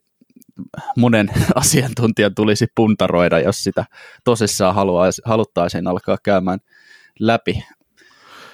monen 0.97 1.29
asiantuntijan 1.55 2.35
tulisi 2.35 2.67
puntaroida, 2.75 3.39
jos 3.39 3.63
sitä 3.63 3.85
tosissaan 4.23 4.75
haluaisi, 4.75 5.21
haluttaisiin 5.25 5.87
alkaa 5.87 6.17
käymään 6.23 6.59
läpi. 7.19 7.63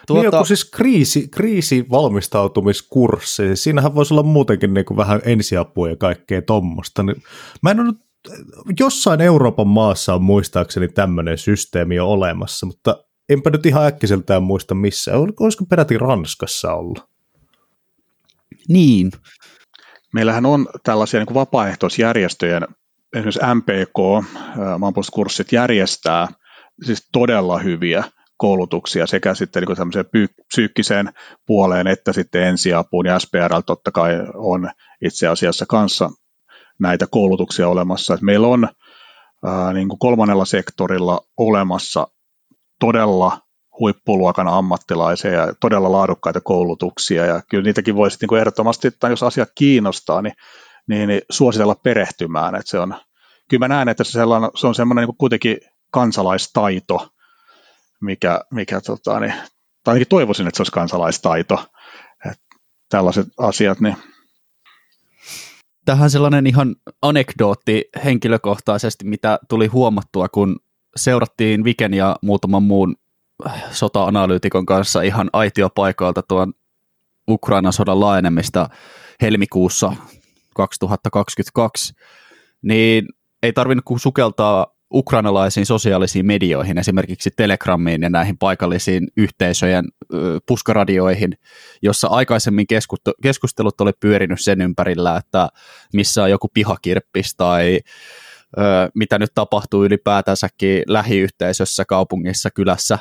Tuota... 0.07 0.21
Niin 0.21 0.33
joku 0.33 0.45
siis 0.45 0.65
kriisi, 0.65 1.27
kriisivalmistautumiskurssi, 1.27 3.55
siinähän 3.55 3.95
voisi 3.95 4.13
olla 4.13 4.23
muutenkin 4.23 4.73
niin 4.73 4.85
kuin 4.85 4.97
vähän 4.97 5.21
ensiapua 5.23 5.89
ja 5.89 5.95
kaikkea 5.95 6.41
tuommoista. 6.41 7.03
Niin 7.03 7.23
mä 7.61 7.71
en 7.71 7.79
ole 7.79 7.93
jossain 8.79 9.21
Euroopan 9.21 9.67
maassa 9.67 10.13
on 10.13 10.23
muistaakseni 10.23 10.87
tämmöinen 10.87 11.37
systeemi 11.37 11.95
jo 11.95 12.07
olemassa, 12.07 12.65
mutta 12.65 13.03
enpä 13.29 13.49
nyt 13.49 13.65
ihan 13.65 13.85
äkkiseltään 13.85 14.43
muista 14.43 14.75
missä. 14.75 15.11
Olisiko 15.39 15.65
peräti 15.65 15.97
Ranskassa 15.97 16.73
ollut? 16.73 17.07
Niin. 18.67 19.11
Meillähän 20.13 20.45
on 20.45 20.67
tällaisia 20.83 21.19
niin 21.19 21.27
kuin 21.27 21.35
vapaaehtoisjärjestöjen, 21.35 22.67
esimerkiksi 23.15 23.39
MPK, 23.53 24.27
maanpuolustuskurssit 24.79 25.51
järjestää 25.51 26.27
siis 26.83 27.09
todella 27.11 27.59
hyviä 27.59 28.03
koulutuksia 28.37 29.07
sekä 29.07 29.33
sitten 29.33 29.63
niin 29.63 29.77
tämmöiseen 29.77 30.05
psyykkiseen 30.47 31.13
puoleen 31.45 31.87
että 31.87 32.13
sitten 32.13 32.43
ensiapuun 32.43 33.05
ja 33.05 33.19
SPRL 33.19 33.59
totta 33.65 33.91
kai 33.91 34.13
on 34.33 34.69
itse 35.01 35.27
asiassa 35.27 35.65
kanssa 35.65 36.09
näitä 36.79 37.05
koulutuksia 37.11 37.69
olemassa. 37.69 38.13
Et 38.13 38.21
meillä 38.21 38.47
on 38.47 38.67
ää, 39.45 39.73
niin 39.73 39.89
kuin 39.89 39.99
kolmannella 39.99 40.45
sektorilla 40.45 41.21
olemassa 41.37 42.07
todella 42.79 43.46
huippuluokan 43.79 44.47
ammattilaisia 44.47 45.31
ja 45.31 45.53
todella 45.59 45.91
laadukkaita 45.91 46.41
koulutuksia. 46.41 47.25
Ja 47.25 47.41
kyllä 47.49 47.63
niitäkin 47.63 47.95
voisi 47.95 48.17
niin 48.21 48.27
kuin 48.27 48.39
ehdottomasti, 48.39 48.91
tai 48.91 49.11
jos 49.11 49.23
asia 49.23 49.45
kiinnostaa, 49.55 50.21
niin, 50.21 50.33
niin, 50.87 51.07
niin 51.07 51.21
suositella 51.29 51.75
perehtymään, 51.75 52.55
että 52.55 52.69
se 52.69 52.79
on, 52.79 52.95
kyllä 53.49 53.67
mä 53.67 53.75
näen, 53.75 53.89
että 53.89 54.03
se, 54.03 54.11
sellainen, 54.11 54.49
se 54.55 54.67
on 54.67 54.75
semmoinen 54.75 55.01
niin 55.01 55.07
kuin 55.07 55.17
kuitenkin 55.17 55.57
kansalaistaito, 55.91 57.07
mikä, 58.01 58.41
mikä 58.51 58.81
tota, 58.81 59.19
niin, 59.19 59.33
tai 59.83 59.91
ainakin 59.91 60.07
toivoisin, 60.09 60.47
että 60.47 60.57
se 60.57 60.61
olisi 60.61 60.71
kansalaistaito, 60.71 61.65
että 62.31 62.55
tällaiset 62.89 63.27
asiat, 63.37 63.79
niin. 63.79 63.95
Tähän 65.85 66.09
sellainen 66.09 66.47
ihan 66.47 66.75
anekdootti 67.01 67.85
henkilökohtaisesti, 68.05 69.05
mitä 69.05 69.39
tuli 69.49 69.67
huomattua, 69.67 70.29
kun 70.29 70.59
seurattiin 70.95 71.63
Viken 71.63 71.93
ja 71.93 72.15
muutaman 72.21 72.63
muun 72.63 72.95
sota-analyytikon 73.71 74.65
kanssa 74.65 75.01
ihan 75.01 75.29
aitiopaikalta 75.33 76.23
tuon 76.27 76.53
Ukrainan 77.29 77.73
sodan 77.73 77.99
laajenemista 77.99 78.69
helmikuussa 79.21 79.93
2022, 80.55 81.93
niin 82.61 83.05
ei 83.43 83.53
tarvinnut 83.53 83.85
kuin 83.85 83.99
sukeltaa 83.99 84.77
ukrainalaisiin 84.93 85.65
sosiaalisiin 85.65 86.25
medioihin, 86.25 86.77
esimerkiksi 86.77 87.31
Telegramiin 87.37 88.01
ja 88.01 88.09
näihin 88.09 88.37
paikallisiin 88.37 89.07
yhteisöjen 89.17 89.85
puskaradioihin, 90.47 91.37
jossa 91.81 92.07
aikaisemmin 92.07 92.65
keskustelut 93.23 93.81
oli 93.81 93.91
pyörinyt 93.99 94.41
sen 94.41 94.61
ympärillä, 94.61 95.17
että 95.17 95.49
missä 95.93 96.23
on 96.23 96.29
joku 96.29 96.47
pihakirppis 96.53 97.35
tai 97.35 97.79
mitä 98.95 99.19
nyt 99.19 99.31
tapahtuu 99.35 99.85
ylipäätänsäkin 99.85 100.83
lähiyhteisössä, 100.87 101.85
kaupungissa, 101.85 102.49
kylässä, 102.51 102.99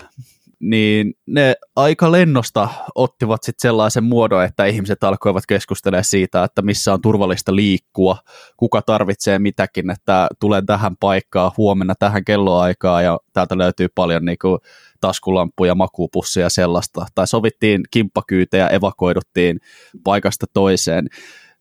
niin 0.61 1.15
ne 1.27 1.55
aika 1.77 2.13
lennosta 2.13 2.69
ottivat 2.95 3.43
sitten 3.43 3.63
sellaisen 3.63 4.05
muodon, 4.05 4.45
että 4.45 4.65
ihmiset 4.65 5.05
alkoivat 5.05 5.47
keskustella 5.47 6.03
siitä, 6.03 6.45
että 6.45 6.63
missä 6.63 6.93
on 6.93 7.03
turvallista 7.03 7.57
liikkua, 7.57 8.19
kuka 8.57 8.83
tarvitsee 8.83 9.39
mitäkin, 9.39 9.91
että 9.91 10.29
tulen 10.41 10.67
tähän 10.67 10.97
paikkaan 10.97 11.53
huomenna 11.57 11.95
tähän 11.99 12.25
kelloaikaan 12.25 13.05
ja 13.05 13.19
täältä 13.33 13.59
löytyy 13.59 13.89
paljon 13.95 14.25
niin 14.25 14.39
kuin 14.43 14.59
taskulampuja, 15.01 15.75
makuupussia 15.75 16.43
ja 16.43 16.51
sellaista. 16.51 17.07
Tai 17.15 17.27
sovittiin 17.27 17.81
kimppakyytejä, 17.91 18.69
evakoiduttiin 18.69 19.61
paikasta 20.05 20.47
toiseen. 20.53 21.09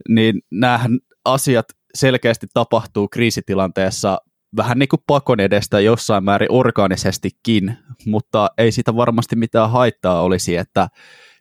Niin 0.09 0.41
näähän 0.51 0.99
asiat 1.25 1.65
selkeästi 1.95 2.47
tapahtuu 2.53 3.07
kriisitilanteessa 3.07 4.17
vähän 4.57 4.79
niin 4.79 4.89
kuin 4.89 5.03
pakon 5.07 5.39
edestä 5.39 5.79
jossain 5.79 6.23
määrin 6.23 6.51
orgaanisestikin, 6.51 7.77
mutta 8.05 8.49
ei 8.57 8.71
siitä 8.71 8.95
varmasti 8.95 9.35
mitään 9.35 9.71
haittaa 9.71 10.21
olisi, 10.21 10.55
että 10.55 10.87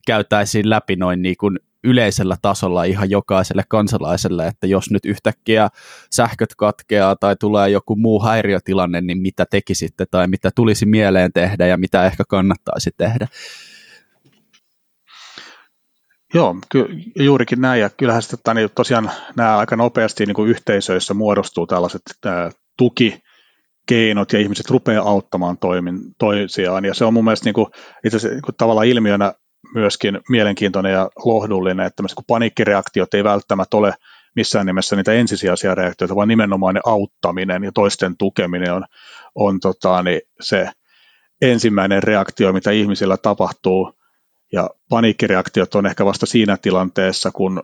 käytäisiin 0.07 0.71
läpi 0.71 0.97
noin 0.97 1.23
niin 1.23 1.37
kuin 1.41 1.59
yleisellä 1.85 2.37
tasolla 2.43 2.85
ihan 2.85 3.11
jokaiselle 3.11 3.63
kansalaiselle, 3.69 4.47
että 4.47 4.67
jos 4.67 4.91
nyt 4.91 5.05
yhtäkkiä 5.05 5.69
sähköt 6.13 6.55
katkeaa 6.55 7.17
tai 7.17 7.37
tulee 7.41 7.69
joku 7.69 7.97
muu 7.97 8.23
häiriötilanne, 8.23 9.01
niin 9.01 9.19
mitä 9.19 9.47
tekisitte 9.51 10.07
tai 10.11 10.29
mitä 10.29 10.51
tulisi 10.55 10.87
mieleen 10.87 11.33
tehdä 11.33 11.67
ja 11.67 11.77
mitä 11.77 12.07
ehkä 12.07 12.25
kannattaisi 12.29 12.91
tehdä. 12.97 13.29
Joo, 16.35 16.57
ky- 16.69 16.89
juurikin 17.19 17.61
näin, 17.61 17.81
ja 17.81 17.91
kyllähän 17.91 18.23
sitten 18.23 18.57
niin 18.57 18.71
tosiaan 18.75 19.11
nämä 19.37 19.59
aika 19.59 19.77
nopeasti 19.77 20.27
niin 20.27 20.35
kuin 20.35 20.51
yhteisöissä 20.51 21.15
muodostuu 21.15 21.67
tällaiset 21.67 22.03
ää, 22.27 22.51
tukikeinot, 22.79 24.33
ja 24.33 24.39
ihmiset 24.39 24.71
rupeaa 24.71 25.09
auttamaan 25.09 25.59
toimin, 25.59 25.99
toisiaan, 26.19 26.85
ja 26.85 26.95
se 26.95 27.05
on 27.05 27.15
mun 27.15 27.25
mielestä 27.25 27.45
niin 27.45 27.55
kuin, 27.55 27.67
itse 28.05 28.17
asiassa 28.17 28.35
niin 28.35 28.43
kuin 28.43 28.55
tavallaan 28.57 28.87
ilmiönä 28.87 29.33
myöskin 29.75 30.21
mielenkiintoinen 30.29 30.93
ja 30.93 31.11
lohdullinen, 31.25 31.87
että 31.87 32.03
kun 32.15 32.25
paniikkireaktiot 32.27 33.15
ei 33.15 33.25
välttämättä 33.25 33.77
ole 33.77 33.95
missään 34.37 34.67
nimessä 34.67 34.97
niitä 34.97 35.13
ensisijaisia 35.13 35.75
reaktioita, 35.75 36.17
vaan 36.17 36.29
nimenomaan 36.29 36.75
ne 36.75 36.81
auttaminen 36.87 37.65
ja 37.65 37.73
toisten 37.73 38.17
tukeminen 38.17 38.73
on, 38.73 38.85
on 39.35 39.61
tota, 39.61 40.03
niin 40.03 40.21
se 40.41 40.71
ensimmäinen 41.43 42.03
reaktio, 42.03 42.53
mitä 42.53 42.71
ihmisillä 42.71 43.17
tapahtuu, 43.17 43.93
ja 44.53 44.71
paniikkireaktiot 44.89 45.75
on 45.75 45.87
ehkä 45.87 46.05
vasta 46.05 46.27
siinä 46.27 46.57
tilanteessa, 46.57 47.31
kun 47.31 47.63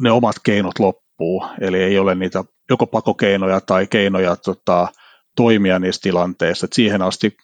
ne 0.00 0.10
omat 0.10 0.36
keinot 0.42 0.78
loppuu, 0.78 1.44
eli 1.60 1.82
ei 1.82 1.98
ole 1.98 2.14
niitä 2.14 2.44
joko 2.70 2.86
pakokeinoja 2.86 3.60
tai 3.60 3.86
keinoja 3.86 4.36
tota, 4.36 4.88
toimia 5.36 5.78
niissä 5.78 6.02
tilanteissa. 6.02 6.64
Et 6.64 6.72
siihen 6.72 7.02
asti 7.02 7.36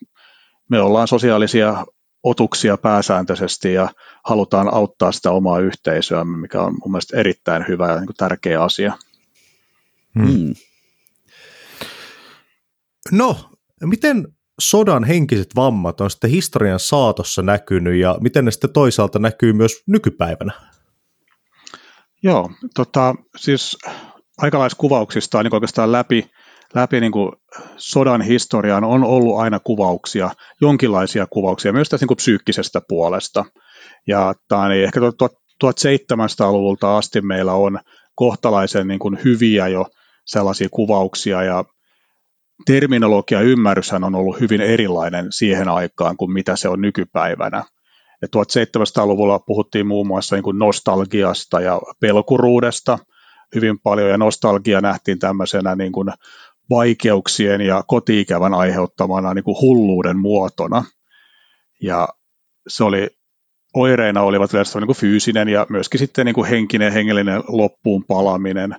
me 0.71 0.81
ollaan 0.81 1.09
sosiaalisia 1.09 1.85
otuksia 2.23 2.77
pääsääntöisesti 2.77 3.73
ja 3.73 3.89
halutaan 4.25 4.75
auttaa 4.75 5.13
sitä 5.13 5.31
omaa 5.31 5.59
yhteisöä, 5.61 6.25
mikä 6.25 6.63
on 6.63 6.73
mun 6.73 6.93
mielestä 6.93 7.17
erittäin 7.17 7.65
hyvä 7.69 7.89
ja 7.89 7.97
niin 7.97 8.07
kuin 8.07 8.17
tärkeä 8.17 8.63
asia. 8.63 8.99
Hmm. 10.19 10.27
hmm. 10.27 10.55
No, 13.13 13.51
miten 13.85 14.36
sodan 14.61 15.05
henkiset 15.05 15.57
vammat 15.57 16.01
on 16.01 16.11
sitten 16.11 16.31
historian 16.31 16.81
saatossa 16.81 17.43
näkynyt 17.43 18.01
ja 18.01 18.17
miten 18.21 18.45
ne 18.45 18.51
sitten 18.51 18.73
toisaalta 18.73 19.19
näkyy 19.19 19.53
myös 19.53 19.83
nykypäivänä? 19.87 20.53
Joo, 22.23 22.51
tota, 22.75 23.15
siis 23.37 23.79
aikalaiskuvauksista 24.39 25.43
niin 25.43 25.55
oikeastaan 25.55 25.93
läpi, 25.93 26.31
läpi 26.75 27.01
niin 27.01 27.13
kuin 27.13 27.33
sodan 27.77 28.23
historiaan 28.23 28.85
on 28.85 29.05
ollut 29.05 29.39
aina 29.39 29.61
kuvauksia, 29.61 30.31
jonkinlaisia 30.61 31.27
kuvauksia 31.27 31.73
myös 31.73 31.89
tästä 31.89 32.05
niin 32.05 32.09
kuin 32.09 32.17
psyykkisestä 32.17 32.81
puolesta. 32.89 33.45
Ja 34.07 34.35
tämä, 34.49 34.69
niin 34.69 34.85
ehkä 34.85 35.01
1700-luvulta 35.65 36.97
asti 36.97 37.21
meillä 37.21 37.53
on 37.53 37.79
kohtalaisen 38.15 38.89
niin 38.89 38.99
kuin 38.99 39.19
hyviä 39.25 39.69
jo 39.69 39.87
sellaisia 40.25 40.69
kuvauksia 40.71 41.43
ja 41.43 41.65
terminologia 42.67 43.41
ymmärryshän 43.41 44.05
on 44.05 44.15
ollut 44.15 44.41
hyvin 44.41 44.61
erilainen 44.61 45.27
siihen 45.31 45.69
aikaan 45.69 46.17
kuin 46.17 46.33
mitä 46.33 46.57
se 46.57 46.69
on 46.69 46.81
nykypäivänä. 46.81 47.65
Ja 48.23 48.29
1700-luvulla 48.37 49.39
puhuttiin 49.39 49.87
muun 49.87 50.07
muassa 50.07 50.37
niin 50.37 50.45
kuin 50.45 50.59
nostalgiasta 50.59 51.61
ja 51.61 51.81
pelkuruudesta 52.01 52.99
hyvin 53.55 53.79
paljon, 53.79 54.11
ja 54.11 54.19
nostalgia 54.19 54.81
nähtiin 54.81 55.19
tämmöisenä 55.19 55.77
niin 55.77 55.93
kuin 55.93 56.09
vaikeuksien 56.71 57.61
ja 57.61 57.85
kotiikävän 57.87 58.55
aiheuttamana 58.55 59.35
niin 59.35 59.45
kuin 59.45 59.61
hulluuden 59.61 60.19
muotona. 60.19 60.85
Ja 61.83 62.09
se 62.69 62.85
oli, 62.85 63.09
oireina 63.75 64.23
olivat 64.23 64.53
yleensä 64.53 64.81
niin 64.81 64.87
kuin 64.87 64.97
fyysinen 64.97 65.49
ja 65.49 65.67
myöskin 65.69 65.99
sitten 65.99 66.27
niin 66.27 66.35
kuin 66.35 66.49
henkinen 66.49 66.93
hengellinen 66.93 67.43
loppuun 67.49 68.05
palaminen, 68.05 68.77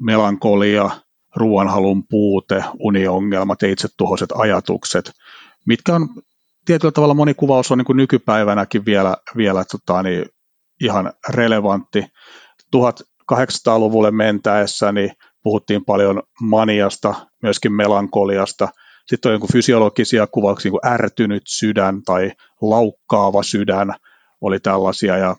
melankolia, 0.00 0.90
ruoanhalun 1.36 2.06
puute, 2.10 2.64
uniongelmat 2.78 3.62
ja 3.62 3.68
itsetuhoiset 3.68 4.32
ajatukset, 4.34 5.12
mitkä 5.66 5.94
on 5.94 6.08
tietyllä 6.64 6.92
tavalla 6.92 7.14
moni 7.14 7.34
kuvaus 7.34 7.72
on 7.72 7.78
niin 7.78 7.86
kuin 7.86 7.96
nykypäivänäkin 7.96 8.84
vielä, 8.84 9.16
vielä 9.36 9.64
tota, 9.64 10.02
niin 10.02 10.24
ihan 10.80 11.12
relevantti. 11.28 12.06
1800-luvulle 12.76 14.10
mentäessä 14.10 14.92
niin 14.92 15.10
puhuttiin 15.42 15.84
paljon 15.84 16.22
maniasta, 16.42 17.14
myöskin 17.42 17.72
melankoliasta. 17.72 18.68
Sitten 19.06 19.30
on 19.30 19.34
joku 19.34 19.46
fysiologisia 19.52 20.26
kuvauksia, 20.26 20.70
niin 20.70 20.80
kuin 20.80 20.92
ärtynyt 20.92 21.42
sydän 21.46 22.02
tai 22.02 22.32
laukkaava 22.60 23.42
sydän 23.42 23.94
oli 24.40 24.60
tällaisia, 24.60 25.16
ja 25.16 25.36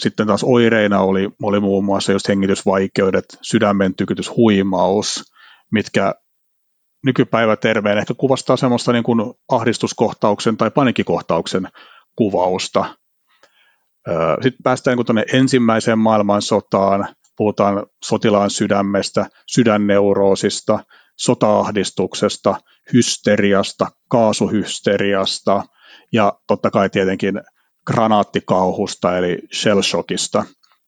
sitten 0.00 0.26
taas 0.26 0.44
oireina 0.44 1.00
oli, 1.00 1.30
oli 1.42 1.60
muun 1.60 1.84
muassa 1.84 2.12
just 2.12 2.28
hengitysvaikeudet, 2.28 3.38
sydämen 3.42 3.94
tykytys, 3.94 4.36
huimaus, 4.36 5.32
mitkä 5.72 6.14
nykypäivä 7.04 7.56
terveen 7.56 7.98
ehkä 7.98 8.14
kuvastaa 8.14 8.56
semmoista 8.56 8.92
niin 8.92 9.04
kuin 9.04 9.34
ahdistuskohtauksen 9.48 10.56
tai 10.56 10.70
panikikohtauksen 10.70 11.68
kuvausta. 12.16 12.96
Sitten 14.42 14.62
päästään 14.62 14.96
niin 14.96 15.06
tuonne 15.06 15.24
ensimmäiseen 15.32 15.98
maailmansotaan, 15.98 17.14
puhutaan 17.36 17.86
sotilaan 18.04 18.50
sydämestä, 18.50 19.26
sydänneuroosista, 19.46 20.84
sotaahdistuksesta, 21.16 22.56
hysteriasta, 22.92 23.86
kaasuhysteriasta 24.08 25.62
ja 26.12 26.32
totta 26.46 26.70
kai 26.70 26.90
tietenkin 26.90 27.40
granaattikauhusta 27.86 29.18
eli 29.18 29.38
shellshockista, 29.52 30.44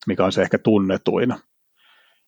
mikä 0.06 0.24
on 0.24 0.32
se 0.32 0.42
ehkä 0.42 0.58
tunnetuin. 0.58 1.34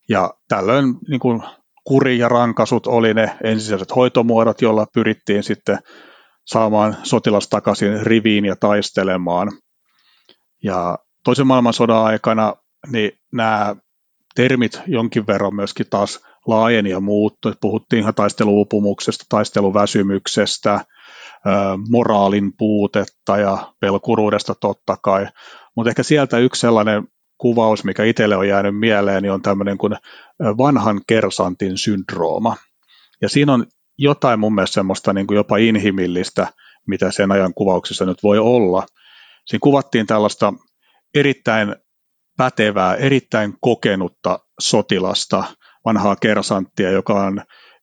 Ja 0.09 0.35
tällöin 0.49 0.95
niin 1.09 1.21
kuin 1.21 1.43
kuri 1.85 2.19
ja 2.19 2.29
rankasut 2.29 2.87
oli 2.87 3.15
ne 3.15 3.37
ensisijaiset 3.45 3.97
hoitomuodot, 3.97 4.63
joilla 4.63 4.87
pyrittiin 4.95 5.43
sitten 5.43 5.79
saamaan 6.47 6.97
sotilas 7.03 7.49
takaisin 7.49 8.07
riviin 8.07 8.45
ja 8.45 8.57
taistelemaan. 8.57 9.53
Ja 10.63 10.99
toisen 11.25 11.47
maailmansodan 11.47 12.05
aikana 12.05 12.55
niin 12.93 13.13
nämä 13.33 13.77
termit 14.35 14.81
jonkin 14.87 15.27
verran 15.27 15.55
myöskin 15.55 15.87
taas 15.91 16.21
laajeni 16.47 16.91
ja 16.91 17.01
muuttui. 17.01 17.53
Puhuttiin 17.61 18.01
ihan 18.01 18.15
taisteluupumuksesta, 18.15 19.25
taisteluväsymyksestä, 19.29 20.85
moraalin 21.91 22.53
puutetta 22.59 23.37
ja 23.37 23.73
pelkuruudesta 23.81 24.55
totta 24.55 24.97
kai. 25.03 25.27
Mutta 25.77 25.91
ehkä 25.91 26.03
sieltä 26.03 26.39
yksi 26.39 26.61
sellainen 26.61 27.05
kuvaus, 27.39 27.85
mikä 27.85 28.05
itselle 28.05 28.37
on 28.37 28.49
jäänyt 28.49 28.79
mieleen, 28.79 29.23
niin 29.23 29.33
on 29.33 29.43
tämmöinen 29.43 29.79
kuin 29.79 29.97
vanhan 30.43 31.01
kersantin 31.07 31.79
syndrooma. 31.79 32.57
Ja 33.23 33.29
siinä 33.29 33.53
on 33.53 33.67
jotain 33.99 34.41
mun 34.41 34.55
mielestä 34.55 34.75
semmoista 34.75 35.13
niin 35.13 35.27
kuin 35.27 35.37
jopa 35.37 35.57
inhimillistä, 35.57 36.47
mitä 36.87 37.11
sen 37.11 37.33
ajan 37.33 37.55
kuvauksissa 37.55 38.05
nyt 38.05 38.23
voi 38.23 38.39
olla. 38.39 38.87
Siinä 39.47 39.61
kuvattiin 39.63 40.07
tällaista 40.07 40.53
erittäin 41.15 41.77
pätevää, 42.37 42.95
erittäin 42.95 43.55
kokenutta 43.61 44.39
sotilasta, 44.61 45.45
vanhaa 45.85 46.17
kersanttia, 46.17 46.91
joka 46.91 47.15
on 47.15 47.43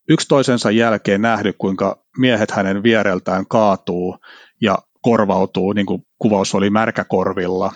yksi 0.10 0.28
toisensa 0.28 0.72
jälkeen 0.72 1.22
nähnyt, 1.22 1.56
kuinka 1.58 2.01
miehet 2.18 2.52
hänen 2.52 2.84
viereltään 2.84 3.46
kaatuu 3.48 4.18
ja 4.62 4.78
korvautuu, 5.02 5.74
niin 5.74 5.86
kuin 5.86 6.06
kuvaus 6.20 6.56
oli 6.56 6.70
märkäkorvilla. 6.70 7.74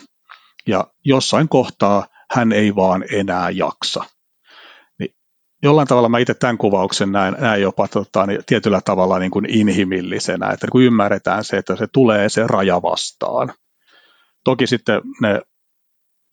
Ja 0.66 0.84
jossain 1.04 1.48
kohtaa 1.48 2.06
hän 2.30 2.52
ei 2.52 2.76
vaan 2.76 3.04
enää 3.12 3.50
jaksa. 3.50 4.04
Niin 4.98 5.14
jollain 5.62 5.88
tavalla 5.88 6.08
mä 6.08 6.18
itse 6.18 6.34
tämän 6.34 6.58
kuvauksen 6.58 7.12
näen, 7.12 7.36
näen 7.40 7.62
jopa 7.62 7.88
tota, 7.88 8.26
niin 8.26 8.40
tietyllä 8.46 8.80
tavalla 8.80 9.18
niin 9.18 9.30
kuin 9.30 9.46
inhimillisenä, 9.50 10.50
että 10.50 10.66
kun 10.72 10.82
ymmärretään 10.82 11.44
se, 11.44 11.56
että 11.56 11.76
se 11.76 11.86
tulee 11.92 12.28
se 12.28 12.46
raja 12.46 12.82
vastaan. 12.82 13.52
Toki 14.44 14.66
sitten 14.66 15.00
ne 15.22 15.42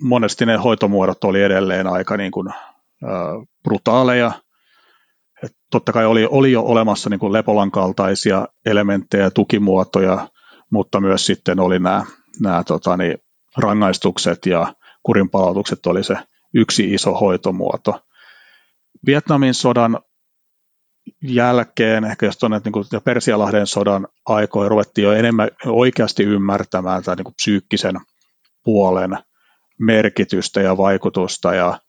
monesti 0.02 0.46
ne 0.46 0.58
hoitomuodot 0.58 1.24
oli 1.24 1.44
edelleen 1.44 1.88
aika 1.88 2.18
niin 2.18 2.32
kuin, 2.32 2.48
äh, 2.50 3.48
brutaaleja. 3.64 4.32
Et 5.44 5.52
totta 5.72 5.94
kai 5.94 6.06
oli, 6.06 6.28
oli 6.32 6.52
jo 6.52 6.62
olemassa 6.62 7.10
niin 7.10 7.20
kuin 7.20 7.34
Lepolan 7.34 7.72
kaltaisia 7.72 8.48
elementtejä 8.66 9.24
ja 9.24 9.32
tukimuotoja, 9.32 10.28
mutta 10.72 11.02
myös 11.02 11.26
sitten 11.26 11.60
oli 11.60 11.80
nämä, 11.80 12.06
nämä 12.42 12.64
tota, 12.64 12.98
niin, 12.98 13.18
rangaistukset 13.58 14.46
ja 14.46 14.74
kurinpalautukset 15.04 15.86
oli 15.86 16.04
se 16.04 16.16
yksi 16.54 16.94
iso 16.94 17.14
hoitomuoto. 17.14 18.00
Vietnamin 19.06 19.54
sodan 19.54 20.00
jälkeen, 21.24 22.04
ehkä 22.04 22.26
jos 22.26 22.38
tuonne 22.38 22.62
niin 22.66 23.02
Persialahden 23.04 23.68
sodan 23.68 24.08
aikoina 24.26 24.70
ruvettiin 24.70 25.06
jo 25.06 25.14
enemmän 25.14 25.50
oikeasti 25.66 26.24
ymmärtämään 26.24 27.04
tämän 27.04 27.18
niin 27.18 27.36
psyykkisen 27.36 27.96
puolen 28.64 29.18
merkitystä 29.80 30.62
ja 30.62 30.78
vaikutusta 30.78 31.56
ja 31.56 31.80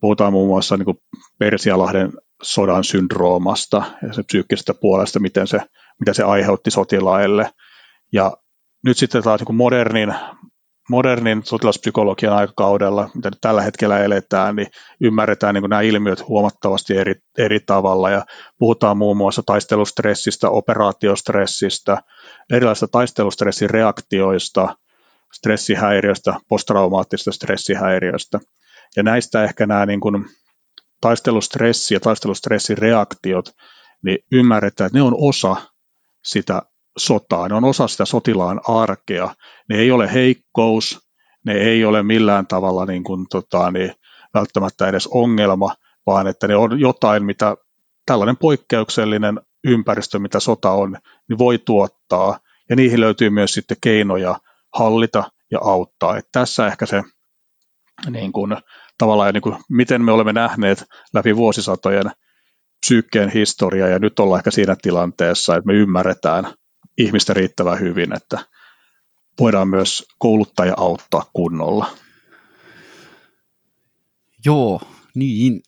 puhutaan 0.00 0.32
muun 0.32 0.48
muassa 0.48 0.76
niin 0.76 0.84
kuin 0.84 0.98
Persialahden 1.38 2.12
sodan 2.42 2.84
syndroomasta 2.84 3.82
ja 4.02 4.12
se 4.12 4.22
psyykkisestä 4.22 4.74
puolesta, 4.74 5.20
miten 5.20 5.46
se, 5.46 5.60
mitä 6.00 6.12
se 6.12 6.22
aiheutti 6.22 6.70
sotilaille. 6.70 7.50
Ja 8.12 8.36
nyt 8.84 8.98
sitten 8.98 9.22
taas 9.22 9.40
niin 9.40 9.56
modernin, 9.56 10.14
modernin 10.90 11.42
sotilaspsykologian 11.44 12.32
aikakaudella, 12.32 13.10
mitä 13.14 13.30
nyt 13.30 13.38
tällä 13.40 13.62
hetkellä 13.62 13.98
eletään, 13.98 14.56
niin 14.56 14.66
ymmärretään 15.00 15.54
niin 15.54 15.62
nämä 15.62 15.80
ilmiöt 15.80 16.28
huomattavasti 16.28 16.96
eri, 16.96 17.14
eri 17.38 17.60
tavalla 17.60 18.10
ja 18.10 18.26
puhutaan 18.58 18.96
muun 18.96 19.16
muassa 19.16 19.42
taistelustressistä, 19.46 20.50
operaatiostressistä, 20.50 22.02
erilaisista 22.52 22.88
taistelustressin 22.88 23.70
reaktioista, 23.70 24.76
stressihäiriöstä, 25.32 26.34
posttraumaattisesta 26.48 27.32
stressihäiriöstä. 27.32 28.40
Ja 28.96 29.02
näistä 29.02 29.44
ehkä 29.44 29.66
nämä 29.66 29.86
niin 29.86 30.00
kuin 30.00 30.24
taistelustressi 31.00 31.94
ja 31.94 32.00
taistelustressin 32.00 32.78
reaktiot, 32.78 33.50
niin 34.04 34.18
ymmärretään, 34.32 34.86
että 34.86 34.98
ne 34.98 35.02
on 35.02 35.14
osa 35.18 35.56
sitä 36.24 36.62
sotaa, 36.98 37.48
ne 37.48 37.54
on 37.54 37.64
osa 37.64 37.88
sitä 37.88 38.04
sotilaan 38.04 38.60
arkea. 38.68 39.34
Ne 39.68 39.76
ei 39.78 39.90
ole 39.90 40.12
heikkous, 40.12 41.00
ne 41.46 41.52
ei 41.52 41.84
ole 41.84 42.02
millään 42.02 42.46
tavalla 42.46 42.86
niin 42.86 43.04
kuin, 43.04 43.26
tota, 43.30 43.70
niin, 43.70 43.92
välttämättä 44.34 44.88
edes 44.88 45.06
ongelma, 45.06 45.74
vaan 46.06 46.26
että 46.26 46.48
ne 46.48 46.56
on 46.56 46.80
jotain, 46.80 47.24
mitä 47.24 47.56
tällainen 48.06 48.36
poikkeuksellinen 48.36 49.40
ympäristö, 49.64 50.18
mitä 50.18 50.40
sota 50.40 50.70
on, 50.70 50.96
niin 51.28 51.38
voi 51.38 51.58
tuottaa, 51.58 52.38
ja 52.70 52.76
niihin 52.76 53.00
löytyy 53.00 53.30
myös 53.30 53.52
sitten 53.52 53.76
keinoja 53.80 54.36
hallita 54.74 55.24
ja 55.50 55.58
auttaa. 55.62 56.16
Et 56.16 56.28
tässä 56.32 56.66
ehkä 56.66 56.86
se 56.86 57.02
niin 58.10 58.32
kuin, 58.32 58.56
tavallaan, 58.98 59.34
niin 59.34 59.42
kuin, 59.42 59.56
miten 59.70 60.04
me 60.04 60.12
olemme 60.12 60.32
nähneet 60.32 60.84
läpi 61.14 61.36
vuosisatojen 61.36 62.10
psyykkeen 62.80 63.28
historia, 63.30 63.88
ja 63.88 63.98
nyt 63.98 64.18
ollaan 64.18 64.40
ehkä 64.40 64.50
siinä 64.50 64.76
tilanteessa, 64.82 65.56
että 65.56 65.66
me 65.66 65.74
ymmärretään 65.74 66.44
ihmistä 66.98 67.34
riittävän 67.34 67.80
hyvin, 67.80 68.16
että 68.16 68.38
voidaan 69.40 69.68
myös 69.68 70.04
kouluttaa 70.18 70.66
ja 70.66 70.74
auttaa 70.76 71.30
kunnolla. 71.32 71.90
Joo, 74.44 74.80
niin. 75.14 75.60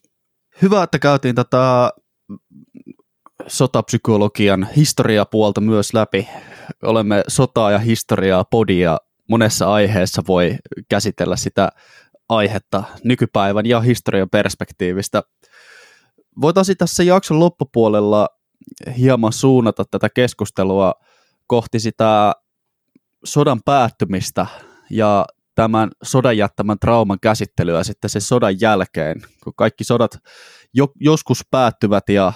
Hyvä, 0.63 0.83
että 0.83 0.99
käytiin 0.99 1.35
tätä 1.35 1.91
sotapsykologian 3.47 4.69
historiapuolta 4.77 5.61
myös 5.61 5.95
läpi. 5.95 6.29
Olemme 6.83 7.25
sotaa 7.29 7.71
ja 7.71 7.79
historiaa 7.79 8.45
podia. 8.45 8.99
Monessa 9.29 9.73
aiheessa 9.73 10.23
voi 10.29 10.57
käsitellä 10.89 11.37
sitä 11.37 11.69
aihetta 12.31 12.83
nykypäivän 13.05 13.67
ja 13.67 13.81
historian 13.81 14.31
perspektiivistä. 14.31 15.23
Voitaisiin 16.41 16.79
tässä 16.79 17.03
jakson 17.03 17.41
loppupuolella 17.41 18.29
hieman 18.99 19.33
suunnata 19.33 19.85
tätä 19.91 20.09
keskustelua 20.09 20.95
kohti 21.47 21.81
sitä 21.81 22.33
sodan 23.25 23.61
päättymistä 23.65 24.47
ja 24.91 25.27
tämän 25.55 25.91
sodan 26.03 26.37
jättämän 26.37 26.79
trauman 26.79 27.19
käsittelyä 27.23 27.85
sitten 27.85 28.11
se 28.11 28.21
sodan 28.21 28.61
jälkeen, 28.61 29.23
kun 29.45 29.53
kaikki 29.57 29.85
sodat 29.85 30.19
jo, 30.75 30.89
joskus 31.01 31.43
päättyvät 31.51 32.09
ja 32.09 32.33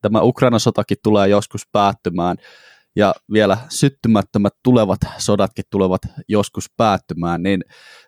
tämä 0.00 0.20
Ukrainan 0.20 0.60
sotakin 0.60 0.96
tulee 1.02 1.28
joskus 1.28 1.62
päättymään 1.72 2.36
ja 2.96 3.14
vielä 3.32 3.58
syttymättömät 3.68 4.52
tulevat 4.64 4.98
sodatkin 5.18 5.64
tulevat 5.70 6.00
joskus 6.28 6.66
päättymään, 6.76 7.42
niin 7.42 7.60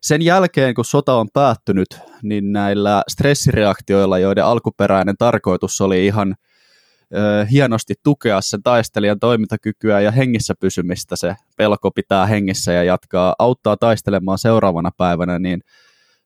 sen 0.02 0.22
jälkeen 0.22 0.74
kun 0.74 0.84
sota 0.84 1.14
on 1.14 1.28
päättynyt, 1.32 1.88
niin 2.22 2.52
näillä 2.52 3.02
stressireaktioilla, 3.08 4.18
joiden 4.18 4.44
alkuperäinen 4.44 5.16
tarkoitus 5.18 5.80
oli 5.80 6.06
ihan 6.06 6.34
ö, 7.14 7.46
hienosti 7.50 7.94
tukea 8.02 8.40
sen 8.40 8.62
taistelijan 8.62 9.20
toimintakykyä 9.20 10.00
ja 10.00 10.10
hengissä 10.10 10.54
pysymistä, 10.60 11.16
se 11.16 11.34
pelko 11.56 11.90
pitää 11.90 12.26
hengissä 12.26 12.72
ja 12.72 12.84
jatkaa, 12.84 13.34
auttaa 13.38 13.76
taistelemaan 13.76 14.38
seuraavana 14.38 14.90
päivänä, 14.96 15.38
niin 15.38 15.60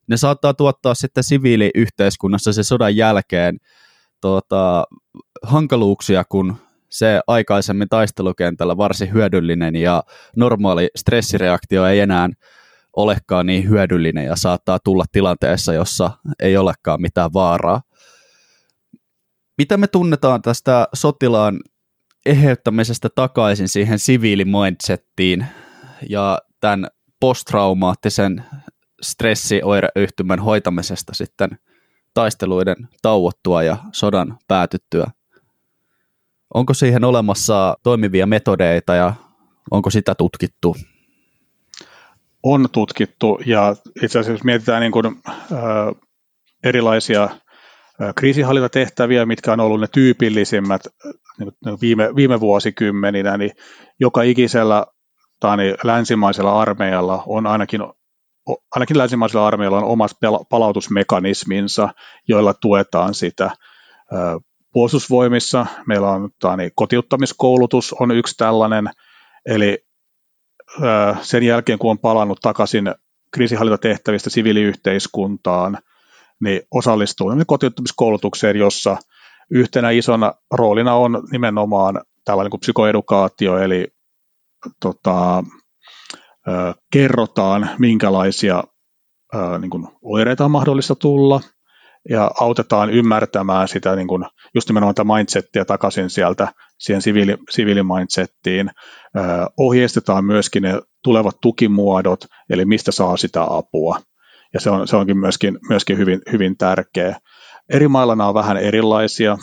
ne 0.09 0.17
saattaa 0.17 0.55
tuottaa 0.55 0.95
sitten 0.95 1.25
siviiliyhteiskunnassa 1.25 2.53
se 2.53 2.63
sodan 2.63 2.97
jälkeen 2.97 3.57
tuota, 4.21 4.85
hankaluuksia, 5.43 6.25
kun 6.29 6.57
se 6.91 7.21
aikaisemmin 7.27 7.89
taistelukentällä 7.89 8.77
varsin 8.77 9.13
hyödyllinen 9.13 9.77
ja 9.77 10.03
normaali 10.37 10.89
stressireaktio 10.97 11.87
ei 11.87 12.01
enää 12.01 12.29
olekaan 12.97 13.47
niin 13.47 13.69
hyödyllinen 13.69 14.25
ja 14.25 14.37
saattaa 14.37 14.79
tulla 14.85 15.05
tilanteessa, 15.13 15.73
jossa 15.73 16.11
ei 16.43 16.57
olekaan 16.57 17.03
mitään 17.03 17.33
vaaraa. 17.33 17.83
Mitä 19.59 19.77
me 19.77 19.87
tunnetaan 19.87 20.43
tästä 20.43 20.89
sotilaan 20.95 21.61
eheyttämisestä 22.27 23.09
takaisin 23.15 23.69
siihen 23.69 23.99
siviilimindsettiin 23.99 25.47
ja 26.09 26.39
tämän 26.61 26.89
posttraumaattisen 27.21 28.45
stressioireyhtymän 29.03 30.41
hoitamisesta 30.41 31.15
sitten 31.15 31.51
taisteluiden 32.15 32.77
tauottua 33.03 33.63
ja 33.63 33.77
sodan 33.93 34.39
päätyttyä? 34.49 35.11
Onko 36.55 36.75
siihen 36.75 37.05
olemassa 37.05 37.77
toimivia 37.83 38.27
metodeita 38.27 38.95
ja 38.95 39.13
onko 39.71 39.91
sitä 39.91 40.15
tutkittu? 40.15 40.77
On 42.43 42.69
tutkittu 42.73 43.41
ja 43.47 43.77
itse 44.03 44.19
asiassa 44.19 44.33
jos 44.33 44.45
mietitään 44.45 44.81
niin 44.81 44.93
kuin, 44.93 45.07
äh, 45.07 45.57
erilaisia 46.65 47.23
äh, 47.25 48.15
kriisinhallintatehtäviä, 48.17 49.27
mitkä 49.27 49.53
on 49.53 49.61
ollut 49.61 49.81
ne 49.81 49.87
tyypillisimmät 49.93 50.81
niin 51.39 51.79
viime, 51.81 52.17
viime 52.17 52.41
vuosikymmeninä, 52.41 53.37
niin 53.37 53.51
joka 54.01 54.23
ikisellä 54.23 54.87
tai 55.41 55.57
niin 55.57 55.75
länsimaisella 55.85 56.61
armeijalla 56.61 57.23
on 57.27 57.47
ainakin 57.47 57.81
ainakin 58.75 58.99
länsimaisella 58.99 59.47
armeijalla 59.47 59.79
on 59.79 59.85
omat 59.85 60.11
palautusmekanisminsa, 60.51 61.89
joilla 62.29 62.55
tuetaan 62.55 63.15
sitä 63.15 63.51
puolustusvoimissa. 64.73 65.67
Meillä 65.87 66.11
on 66.11 66.31
tani, 66.41 66.71
kotiuttamiskoulutus 66.75 67.93
on 68.01 68.11
yksi 68.11 68.37
tällainen, 68.37 68.91
eli 69.47 69.79
sen 71.23 71.43
jälkeen 71.43 71.79
kun 71.79 71.91
on 71.91 71.99
palannut 71.99 72.41
takaisin 72.41 72.95
kriisinhallintatehtävistä 73.33 74.31
siviiliyhteiskuntaan, 74.31 75.79
niin 76.41 76.61
osallistuu 76.71 77.31
kotiuttamiskoulutukseen, 77.47 78.57
jossa 78.57 78.97
yhtenä 79.51 79.91
isona 79.91 80.33
roolina 80.55 80.95
on 80.95 81.23
nimenomaan 81.33 82.01
tällainen 82.25 82.51
kuin 82.51 82.61
psykoedukaatio, 82.61 83.59
eli 83.59 83.87
tota, 84.81 85.45
kerrotaan, 86.93 87.71
minkälaisia 87.79 88.65
niin 89.59 89.71
kuin 89.71 89.89
oireita 90.03 90.45
on 90.45 90.51
mahdollista 90.51 90.95
tulla, 90.95 91.41
ja 92.09 92.31
autetaan 92.41 92.91
ymmärtämään 92.91 93.69
sitä 93.69 93.97
niin 93.97 94.09
kuin, 94.09 94.25
just 94.55 94.69
nimenomaan 94.69 94.95
tätä 94.95 95.15
mindsettiä 95.15 95.65
takaisin 95.65 96.11
sieltä 96.11 96.49
siihen 96.79 97.03
siviili, 97.03 97.37
siviilimindsettiin. 97.51 98.71
ohjeistetaan 99.57 100.25
myöskin 100.25 100.63
ne 100.63 100.81
tulevat 101.05 101.37
tukimuodot, 101.43 102.21
eli 102.51 102.65
mistä 102.65 102.93
saa 102.93 103.17
sitä 103.17 103.47
apua. 103.51 104.01
Ja 104.55 104.61
se, 104.61 104.71
on, 104.71 104.89
se 104.89 104.97
onkin 104.97 105.19
myöskin, 105.19 105.59
myöskin 105.69 105.99
hyvin, 105.99 106.21
hyvin 106.33 106.57
tärkeä. 106.57 107.17
Eri 107.73 107.89
mailla 107.89 108.17
nämä 108.17 108.29
on 108.29 108.35
vähän 108.35 108.57
erilaisia. 108.57 109.39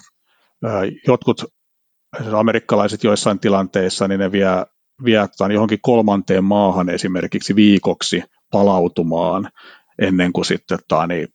jotkut 1.08 1.45
amerikkalaiset 2.38 3.03
joissain 3.03 3.39
tilanteissa, 3.39 4.08
niin 4.08 4.20
ne 4.20 4.32
vie, 4.32 4.47
vie 5.06 5.28
johonkin 5.53 5.80
kolmanteen 5.82 6.43
maahan 6.43 6.89
esimerkiksi 6.89 7.56
viikoksi 7.56 8.24
palautumaan 8.51 9.49
ennen 10.01 10.34
kuin 10.34 10.45
sitten 10.45 10.80
niin 11.08 11.28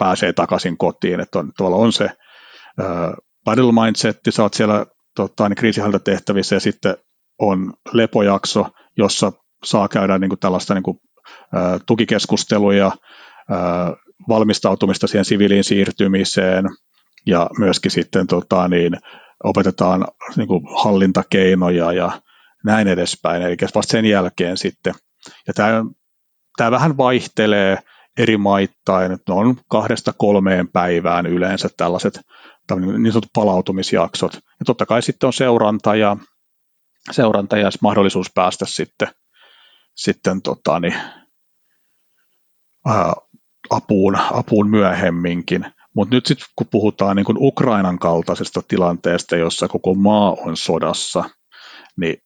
pääsee 0.00 0.32
takaisin 0.32 0.78
kotiin. 0.78 1.20
Että 1.20 1.38
on, 1.38 1.52
tuolla 1.56 1.76
on 1.76 1.92
se 1.92 2.04
äh, 2.04 3.12
battle 3.44 3.72
mindsetti, 3.84 4.32
sä 4.32 4.42
oot 4.42 4.54
siellä 4.54 4.86
tota, 5.16 5.48
niin 5.48 5.56
kriisihallintatehtävissä 5.56 6.56
ja 6.56 6.60
sitten 6.60 6.96
on 7.38 7.72
lepojakso, 7.92 8.66
jossa 8.96 9.32
saa 9.64 9.88
käydä 9.88 10.18
niin 10.18 10.28
kuin 10.28 10.40
tällaista 10.40 10.74
niin 10.74 10.82
kuin, 10.82 11.00
äh, 11.56 11.80
tukikeskusteluja, 11.86 12.86
äh, 12.86 13.92
valmistautumista 14.28 15.06
siihen 15.06 15.24
siviiliin 15.24 15.64
siirtymiseen 15.64 16.64
ja 17.26 17.50
myöskin 17.58 17.90
sitten 17.90 18.26
tota, 18.26 18.68
niin, 18.68 18.92
opetetaan 19.44 20.06
niin 20.36 20.48
kuin 20.48 20.62
hallintakeinoja 20.82 21.92
ja 21.92 22.20
näin 22.64 22.88
edespäin, 22.88 23.42
eli 23.42 23.56
vasta 23.74 23.92
sen 23.92 24.04
jälkeen 24.04 24.56
sitten. 24.56 24.94
Ja 25.46 25.54
tämä, 25.54 25.84
tämä 26.56 26.70
vähän 26.70 26.96
vaihtelee 26.96 27.78
eri 28.18 28.36
maittain, 28.36 29.12
että 29.12 29.32
ne 29.32 29.38
on 29.38 29.56
kahdesta 29.68 30.12
kolmeen 30.12 30.68
päivään 30.68 31.26
yleensä 31.26 31.68
tällaiset 31.76 32.20
niin 32.74 33.12
sanotut 33.12 33.30
palautumisjaksot. 33.34 34.34
Ja 34.34 34.64
totta 34.66 34.86
kai 34.86 35.02
sitten 35.02 35.26
on 35.26 35.32
seuranta 35.32 35.94
ja, 35.94 36.16
seuranta 37.10 37.58
ja 37.58 37.70
mahdollisuus 37.82 38.30
päästä 38.34 38.66
sitten, 38.66 39.08
sitten 39.94 40.42
tota, 40.42 40.80
niin, 40.80 40.94
ää, 42.86 43.12
apuun, 43.70 44.16
apuun 44.16 44.70
myöhemminkin. 44.70 45.66
Mutta 45.94 46.14
nyt 46.14 46.26
sitten 46.26 46.46
kun 46.56 46.66
puhutaan 46.70 47.16
niin 47.16 47.26
kun 47.26 47.38
Ukrainan 47.40 47.98
kaltaisesta 47.98 48.62
tilanteesta, 48.68 49.36
jossa 49.36 49.68
koko 49.68 49.94
maa 49.94 50.36
on 50.46 50.56
sodassa, 50.56 51.24
niin 51.96 52.16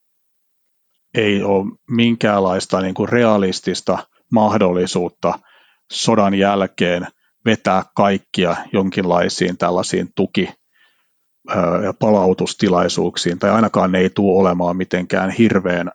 ei 1.15 1.43
ole 1.43 1.65
minkäänlaista 1.91 2.81
niin 2.81 2.95
kuin 2.95 3.09
realistista 3.09 3.99
mahdollisuutta 4.33 5.39
sodan 5.93 6.35
jälkeen 6.35 7.07
vetää 7.45 7.83
kaikkia 7.97 8.57
jonkinlaisiin 8.73 9.59
tällaisiin 9.59 10.09
tuki- 10.15 10.53
ja 11.85 11.95
palautustilaisuuksiin, 11.99 13.39
tai 13.39 13.51
ainakaan 13.51 13.93
ne 13.93 13.99
ei 13.99 14.11
tule 14.11 14.41
olemaan 14.41 14.77
mitenkään 14.77 15.31
hirveän 15.31 15.91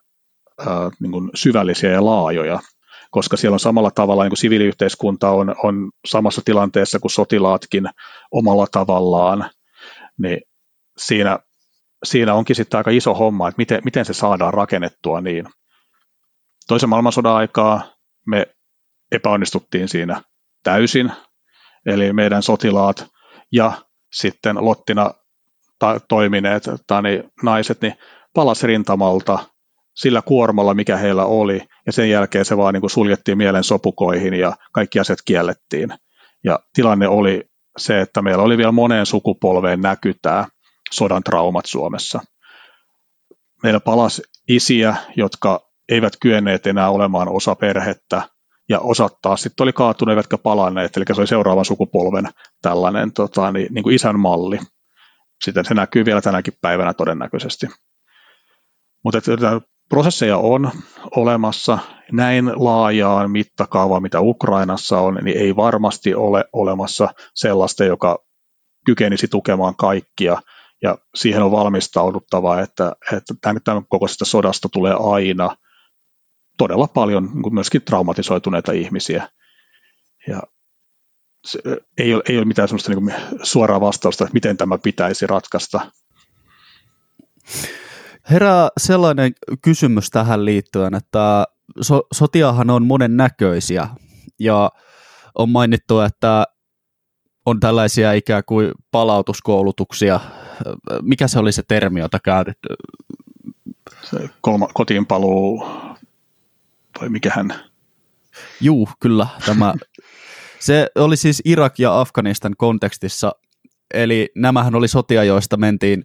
niin 0.99 1.11
kuin 1.11 1.29
syvällisiä 1.35 1.91
ja 1.91 2.05
laajoja, 2.05 2.59
koska 3.11 3.37
siellä 3.37 3.55
on 3.55 3.59
samalla 3.59 3.91
tavalla 3.91 4.23
niin 4.23 4.29
kuin 4.29 4.37
siviiliyhteiskunta 4.37 5.29
on, 5.29 5.55
on 5.63 5.91
samassa 6.07 6.41
tilanteessa 6.45 6.99
kuin 6.99 7.11
sotilaatkin 7.11 7.89
omalla 8.31 8.67
tavallaan, 8.71 9.49
niin 10.17 10.41
siinä, 10.97 11.39
siinä 12.03 12.33
onkin 12.33 12.55
sitten 12.55 12.77
aika 12.77 12.91
iso 12.91 13.13
homma, 13.13 13.47
että 13.47 13.59
miten, 13.59 13.81
miten 13.83 14.05
se 14.05 14.13
saadaan 14.13 14.53
rakennettua 14.53 15.21
niin. 15.21 15.45
Toisen 16.67 16.89
maailmansodan 16.89 17.35
aikaa 17.35 17.81
me 18.27 18.47
epäonnistuttiin 19.11 19.87
siinä 19.87 20.21
täysin, 20.63 21.11
eli 21.85 22.13
meidän 22.13 22.43
sotilaat 22.43 23.07
ja 23.51 23.71
sitten 24.11 24.65
Lottina 24.65 25.11
ta- 25.79 25.99
toimineet 25.99 26.63
tani, 26.87 27.23
naiset 27.43 27.81
niin 27.81 27.93
palasi 28.33 28.67
rintamalta 28.67 29.39
sillä 29.95 30.21
kuormalla, 30.21 30.73
mikä 30.73 30.97
heillä 30.97 31.25
oli, 31.25 31.61
ja 31.85 31.91
sen 31.91 32.09
jälkeen 32.09 32.45
se 32.45 32.57
vaan 32.57 32.73
niin 32.73 32.81
kuin 32.81 32.89
suljettiin 32.89 33.37
mielen 33.37 33.63
sopukoihin 33.63 34.33
ja 34.33 34.53
kaikki 34.71 34.99
asiat 34.99 35.19
kiellettiin. 35.25 35.89
Ja 36.43 36.59
tilanne 36.73 37.07
oli 37.07 37.43
se, 37.77 38.01
että 38.01 38.21
meillä 38.21 38.43
oli 38.43 38.57
vielä 38.57 38.71
moneen 38.71 39.05
sukupolveen 39.05 39.81
näky 39.81 40.15
tämä 40.21 40.45
sodan 40.91 41.23
traumat 41.23 41.65
Suomessa. 41.65 42.19
Meillä 43.63 43.79
palasi 43.79 44.21
isiä, 44.47 44.95
jotka 45.15 45.69
eivät 45.89 46.13
kyenneet 46.21 46.67
enää 46.67 46.89
olemaan 46.89 47.29
osa 47.29 47.55
perhettä, 47.55 48.21
ja 48.69 48.79
osat 48.79 49.21
taas 49.21 49.41
sitten 49.41 49.63
oli 49.63 49.73
kaatuneet 49.73 50.13
eivätkä 50.13 50.37
palanneet, 50.37 50.97
eli 50.97 51.05
se 51.13 51.21
oli 51.21 51.27
seuraavan 51.27 51.65
sukupolven 51.65 52.29
tällainen 52.61 53.13
tota, 53.13 53.51
niin, 53.51 53.73
niin 53.73 53.83
kuin 53.83 53.95
isän 53.95 54.19
malli. 54.19 54.59
Sitten 55.43 55.65
se 55.65 55.73
näkyy 55.73 56.05
vielä 56.05 56.21
tänäkin 56.21 56.53
päivänä 56.61 56.93
todennäköisesti. 56.93 57.67
Mutta 59.03 59.19
prosesseja 59.89 60.37
on 60.37 60.71
olemassa 61.15 61.79
näin 62.11 62.51
laajaan 62.55 63.31
mittakaavaan, 63.31 64.01
mitä 64.01 64.21
Ukrainassa 64.21 64.99
on, 64.99 65.15
niin 65.23 65.37
ei 65.37 65.55
varmasti 65.55 66.15
ole 66.15 66.45
olemassa 66.53 67.09
sellaista, 67.35 67.85
joka 67.85 68.19
kykenisi 68.85 69.27
tukemaan 69.27 69.75
kaikkia, 69.75 70.41
ja 70.83 70.97
siihen 71.15 71.43
on 71.43 71.51
valmistauduttava, 71.51 72.61
että, 72.61 72.95
että 73.13 73.33
tämän, 73.41 73.61
tämän 73.63 73.83
kokoisesta 73.89 74.25
sodasta 74.25 74.69
tulee 74.69 74.95
aina– 74.99 75.55
todella 76.59 76.87
paljon 76.87 77.31
niin 77.33 77.53
myöskin 77.53 77.81
traumatisoituneita 77.81 78.71
ihmisiä. 78.71 79.29
Ja 80.27 80.41
se, 81.47 81.59
ei, 81.97 82.13
ole, 82.13 82.23
ei 82.29 82.37
ole 82.37 82.45
mitään 82.45 82.67
sellaista 82.67 82.91
niin 82.91 83.13
suoraa 83.43 83.81
vastausta, 83.81 84.23
että 84.23 84.33
miten 84.33 84.57
tämä 84.57 84.77
pitäisi 84.77 85.27
ratkaista. 85.27 85.91
Herää 88.29 88.69
sellainen 88.79 89.31
kysymys 89.61 90.09
tähän 90.09 90.45
liittyen, 90.45 90.95
että 90.95 91.45
so, 91.81 92.01
sotiahan 92.13 92.69
on 92.69 92.85
monen 92.85 93.17
näköisiä 93.17 93.87
ja 94.39 94.71
on 95.35 95.49
mainittu, 95.49 95.99
että 95.99 96.43
on 97.45 97.59
tällaisia 97.59 98.13
ikään 98.13 98.43
kuin 98.45 98.71
palautuskoulutuksia. 98.91 100.19
Mikä 101.01 101.27
se 101.27 101.39
oli 101.39 101.51
se 101.51 101.63
termi, 101.67 101.99
jota 101.99 102.19
käytetty? 102.19 102.67
Se 104.01 104.29
kolma, 104.41 104.67
kotiin 104.73 105.05
vai 107.01 107.09
mikähän? 107.09 107.53
Juu, 108.61 108.89
kyllä. 108.99 109.27
Tämä, 109.45 109.73
se 110.59 110.87
oli 110.95 111.17
siis 111.17 111.41
Irak 111.45 111.79
ja 111.79 111.99
Afganistan 111.99 112.53
kontekstissa, 112.57 113.31
eli 113.93 114.29
nämähän 114.35 114.75
oli 114.75 114.87
sotia, 114.87 115.23
joista 115.23 115.57
mentiin 115.57 116.03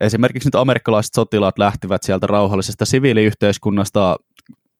esimerkiksi 0.00 0.46
nyt 0.46 0.54
amerikkalaiset 0.54 1.14
sotilaat 1.14 1.58
lähtivät 1.58 2.02
sieltä 2.02 2.26
rauhallisesta 2.26 2.84
siviiliyhteiskunnasta 2.84 4.16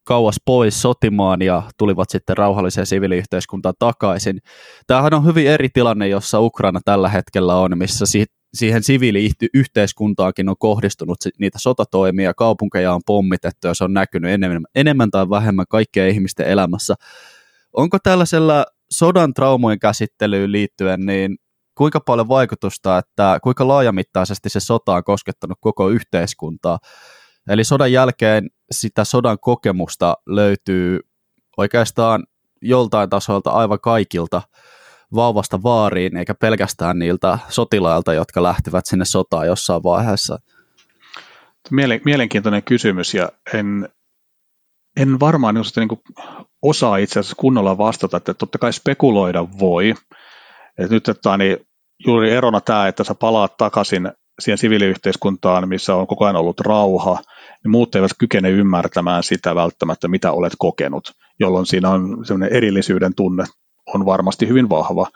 kauas 0.05 0.37
pois 0.45 0.83
sotimaan 0.83 1.43
ja 1.43 1.63
tulivat 1.79 2.11
sitten 2.11 2.37
rauhalliseen 2.37 2.87
siviiliyhteiskuntaan 2.87 3.75
takaisin. 3.79 4.39
Tämähän 4.87 5.15
on 5.15 5.25
hyvin 5.25 5.47
eri 5.47 5.69
tilanne, 5.69 6.09
jossa 6.09 6.41
Ukraina 6.41 6.81
tällä 6.85 7.09
hetkellä 7.09 7.57
on, 7.57 7.79
missä 7.79 8.07
siihen 8.55 8.83
siviiliyhteiskuntaakin 8.83 10.49
on 10.49 10.57
kohdistunut 10.59 11.19
niitä 11.39 11.59
sotatoimia, 11.59 12.35
kaupunkeja 12.35 12.95
on 12.95 13.01
pommitettu 13.07 13.67
ja 13.67 13.75
se 13.75 13.85
on 13.85 13.95
näkynyt 13.95 14.31
enemmän, 14.31 14.63
enemmän 14.75 15.11
tai 15.11 15.31
vähemmän 15.31 15.67
kaikkien 15.69 16.09
ihmisten 16.09 16.47
elämässä. 16.47 16.95
Onko 17.73 17.99
tällaisella 17.99 18.67
sodan 18.91 19.35
traumojen 19.35 19.79
käsittelyyn 19.79 20.53
liittyen, 20.53 21.07
niin 21.07 21.37
kuinka 21.75 22.01
paljon 22.01 22.29
vaikutusta, 22.29 22.99
että 22.99 23.39
kuinka 23.43 23.69
laajamittaisesti 23.69 24.49
se 24.49 24.61
sota 24.61 24.95
on 24.95 25.05
koskettanut 25.05 25.59
koko 25.61 25.89
yhteiskuntaa? 25.89 26.79
Eli 27.49 27.65
sodan 27.65 27.93
jälkeen 27.93 28.51
sitä 28.71 29.05
sodan 29.05 29.39
kokemusta 29.41 30.17
löytyy 30.27 31.01
oikeastaan 31.57 32.25
joltain 32.63 33.11
tasolta 33.11 33.51
aivan 33.51 33.81
kaikilta 33.81 34.43
vauvasta 35.15 35.63
vaariin, 35.63 36.17
eikä 36.17 36.35
pelkästään 36.35 36.99
niiltä 36.99 37.39
sotilailta, 37.49 38.15
jotka 38.15 38.43
lähtivät 38.43 38.87
sinne 38.87 39.05
sotaan 39.05 39.47
jossain 39.47 39.83
vaiheessa? 39.83 40.39
Mielenkiintoinen 42.05 42.63
kysymys, 42.63 43.15
ja 43.15 43.29
en, 43.55 43.89
en 44.97 45.21
varmaan 45.21 45.55
niin 45.77 45.89
kuin 45.89 46.01
osaa 46.63 46.97
itse 46.97 47.21
asiassa 47.21 47.37
kunnolla 47.37 47.79
vastata, 47.79 48.17
että 48.17 48.35
totta 48.35 48.59
kai 48.59 48.73
spekuloida 48.73 49.47
voi. 49.59 49.95
Et 50.79 50.91
nyt 50.91 51.09
että 51.09 51.37
niin 51.37 51.57
juuri 52.07 52.31
erona 52.31 52.61
tämä, 52.61 52.89
että 52.89 53.05
sä 53.05 53.15
palaat 53.15 53.57
takaisin 53.57 54.13
siihen 54.41 54.59
siviiliyhteiskuntaan, 54.59 55.69
missä 55.69 55.95
on 55.95 56.07
koko 56.07 56.25
ajan 56.25 56.37
ollut 56.37 56.61
rauha, 56.61 57.19
niin 57.65 57.71
muut 57.71 57.95
eivät 57.95 58.11
kykene 58.19 58.51
ymmärtämään 58.51 59.23
sitä 59.23 59.55
välttämättä, 59.55 60.09
mitä 60.09 60.33
olet 60.33 60.53
kokenut, 60.59 61.13
jolloin 61.41 61.67
siinä 61.67 61.91
on 61.91 62.27
sellainen 62.27 62.57
erillisyyden 62.57 63.15
tunne 63.15 63.45
on 63.87 64.07
varmasti 64.07 64.49
hyvin 64.49 64.69
vahva, 64.69 65.07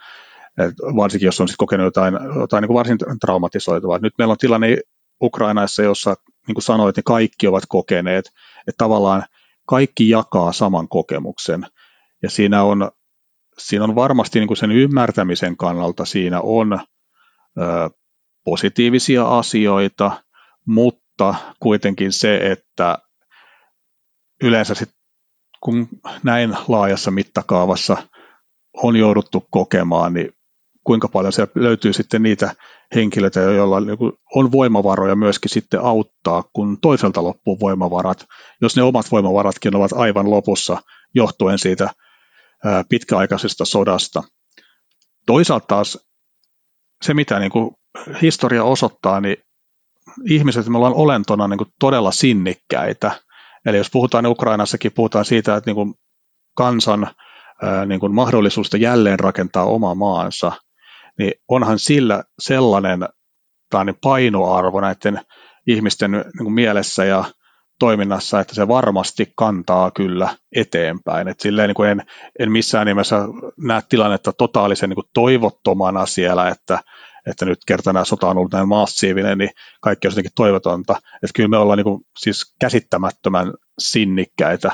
Et 0.57 0.75
varsinkin 0.95 1.25
jos 1.25 1.41
on 1.41 1.47
sit 1.47 1.57
kokenut 1.57 1.85
jotain, 1.85 2.13
jotain 2.39 2.61
niin 2.61 2.73
varsin 2.73 2.97
traumatisoituvaa. 3.21 3.99
Nyt 3.99 4.13
meillä 4.17 4.31
on 4.31 4.37
tilanne 4.37 4.77
Ukrainassa, 5.21 5.83
jossa 5.83 6.15
niin 6.47 6.55
kuin 6.55 6.63
sanoit, 6.63 6.95
niin 6.95 7.03
kaikki 7.03 7.47
ovat 7.47 7.63
kokeneet, 7.69 8.25
että 8.67 8.77
tavallaan 8.77 9.23
kaikki 9.67 10.09
jakaa 10.09 10.51
saman 10.51 10.87
kokemuksen. 10.87 11.65
Ja 12.23 12.29
siinä 12.29 12.63
on, 12.63 12.91
siinä 13.57 13.83
on 13.83 13.95
varmasti 13.95 14.39
niin 14.39 14.47
kuin 14.47 14.57
sen 14.57 14.71
ymmärtämisen 14.71 15.57
kannalta 15.57 16.05
siinä 16.05 16.41
on 16.41 16.73
ö, 16.73 16.79
positiivisia 18.43 19.37
asioita, 19.37 20.23
mutta 20.65 21.35
kuitenkin 21.59 22.11
se, 22.11 22.51
että 22.51 22.97
yleensä 24.43 24.75
sit, 24.75 24.89
kun 25.61 25.87
näin 26.23 26.57
laajassa 26.67 27.11
mittakaavassa 27.11 27.97
on 28.73 28.95
jouduttu 28.95 29.47
kokemaan, 29.51 30.13
niin 30.13 30.33
kuinka 30.83 31.07
paljon 31.07 31.33
siellä 31.33 31.51
löytyy 31.55 31.93
sitten 31.93 32.23
niitä 32.23 32.55
henkilöitä, 32.95 33.39
joilla 33.39 33.79
niinku 33.79 34.19
on 34.35 34.51
voimavaroja 34.51 35.15
myöskin 35.15 35.49
sitten 35.49 35.81
auttaa, 35.81 36.43
kun 36.53 36.77
toiselta 36.81 37.23
loppuu 37.23 37.59
voimavarat, 37.59 38.25
jos 38.61 38.75
ne 38.75 38.83
omat 38.83 39.11
voimavaratkin 39.11 39.75
ovat 39.75 39.93
aivan 39.93 40.31
lopussa 40.31 40.77
johtuen 41.15 41.59
siitä 41.59 41.89
pitkäaikaisesta 42.89 43.65
sodasta. 43.65 44.23
Toisaalta 45.25 45.65
taas 45.67 46.09
se, 47.01 47.13
mitä 47.13 47.39
niin 47.39 47.51
kuin 47.51 47.71
historia 48.21 48.63
osoittaa, 48.63 49.21
niin 49.21 49.37
ihmiset, 50.25 50.67
me 50.67 50.77
ollaan 50.77 50.93
olentona 50.93 51.47
niin 51.47 51.57
kuin 51.57 51.73
todella 51.79 52.11
sinnikkäitä. 52.11 53.11
Eli 53.65 53.77
jos 53.77 53.89
puhutaan 53.91 54.25
Ukrainassakin, 54.25 54.91
puhutaan 54.91 55.25
siitä, 55.25 55.55
että 55.55 55.69
niin 55.69 55.75
kuin 55.75 55.93
kansan 56.55 57.07
niin 57.85 57.99
kuin 57.99 58.15
mahdollisuudesta 58.15 58.77
jälleen 58.77 59.19
rakentaa 59.19 59.65
oma 59.65 59.95
maansa– 59.95 60.51
niin 61.19 61.33
onhan 61.47 61.79
sillä 61.79 62.23
sellainen 62.39 62.99
niin 63.85 63.97
painoarvo 64.01 64.81
näiden 64.81 65.21
ihmisten 65.67 66.11
niin 66.11 66.23
kuin 66.37 66.53
mielessä 66.53 67.05
ja 67.05 67.23
toiminnassa, 67.79 68.39
että 68.39 68.55
se 68.55 68.67
varmasti 68.67 69.33
kantaa 69.35 69.91
kyllä 69.91 70.37
eteenpäin. 70.55 71.27
Et 71.27 71.39
silleen 71.39 71.67
niin 71.67 71.75
kuin 71.75 71.89
en, 71.89 72.03
en 72.39 72.51
missään 72.51 72.87
nimessä 72.87 73.17
näe 73.57 73.81
tilannetta 73.89 74.33
totaalisen 74.33 74.89
niin 74.89 74.95
kuin 74.95 75.09
toivottomana 75.13 76.05
siellä, 76.05 76.49
että, 76.49 76.79
että 77.27 77.45
nyt 77.45 77.59
kerta 77.67 77.93
nämä 77.93 78.05
sota 78.05 78.27
on 78.27 78.37
ollut 78.37 78.53
näin 78.53 78.67
massiivinen, 78.67 79.37
niin 79.37 79.49
kaikki 79.81 80.07
on 80.07 80.11
jotenkin 80.11 80.31
toivotonta. 80.35 80.95
Että 80.97 81.33
kyllä 81.35 81.49
me 81.49 81.57
ollaan 81.57 81.77
niin 81.77 81.85
kuin, 81.85 82.01
siis 82.17 82.55
käsittämättömän 82.59 83.53
sinnikkäitä 83.79 84.71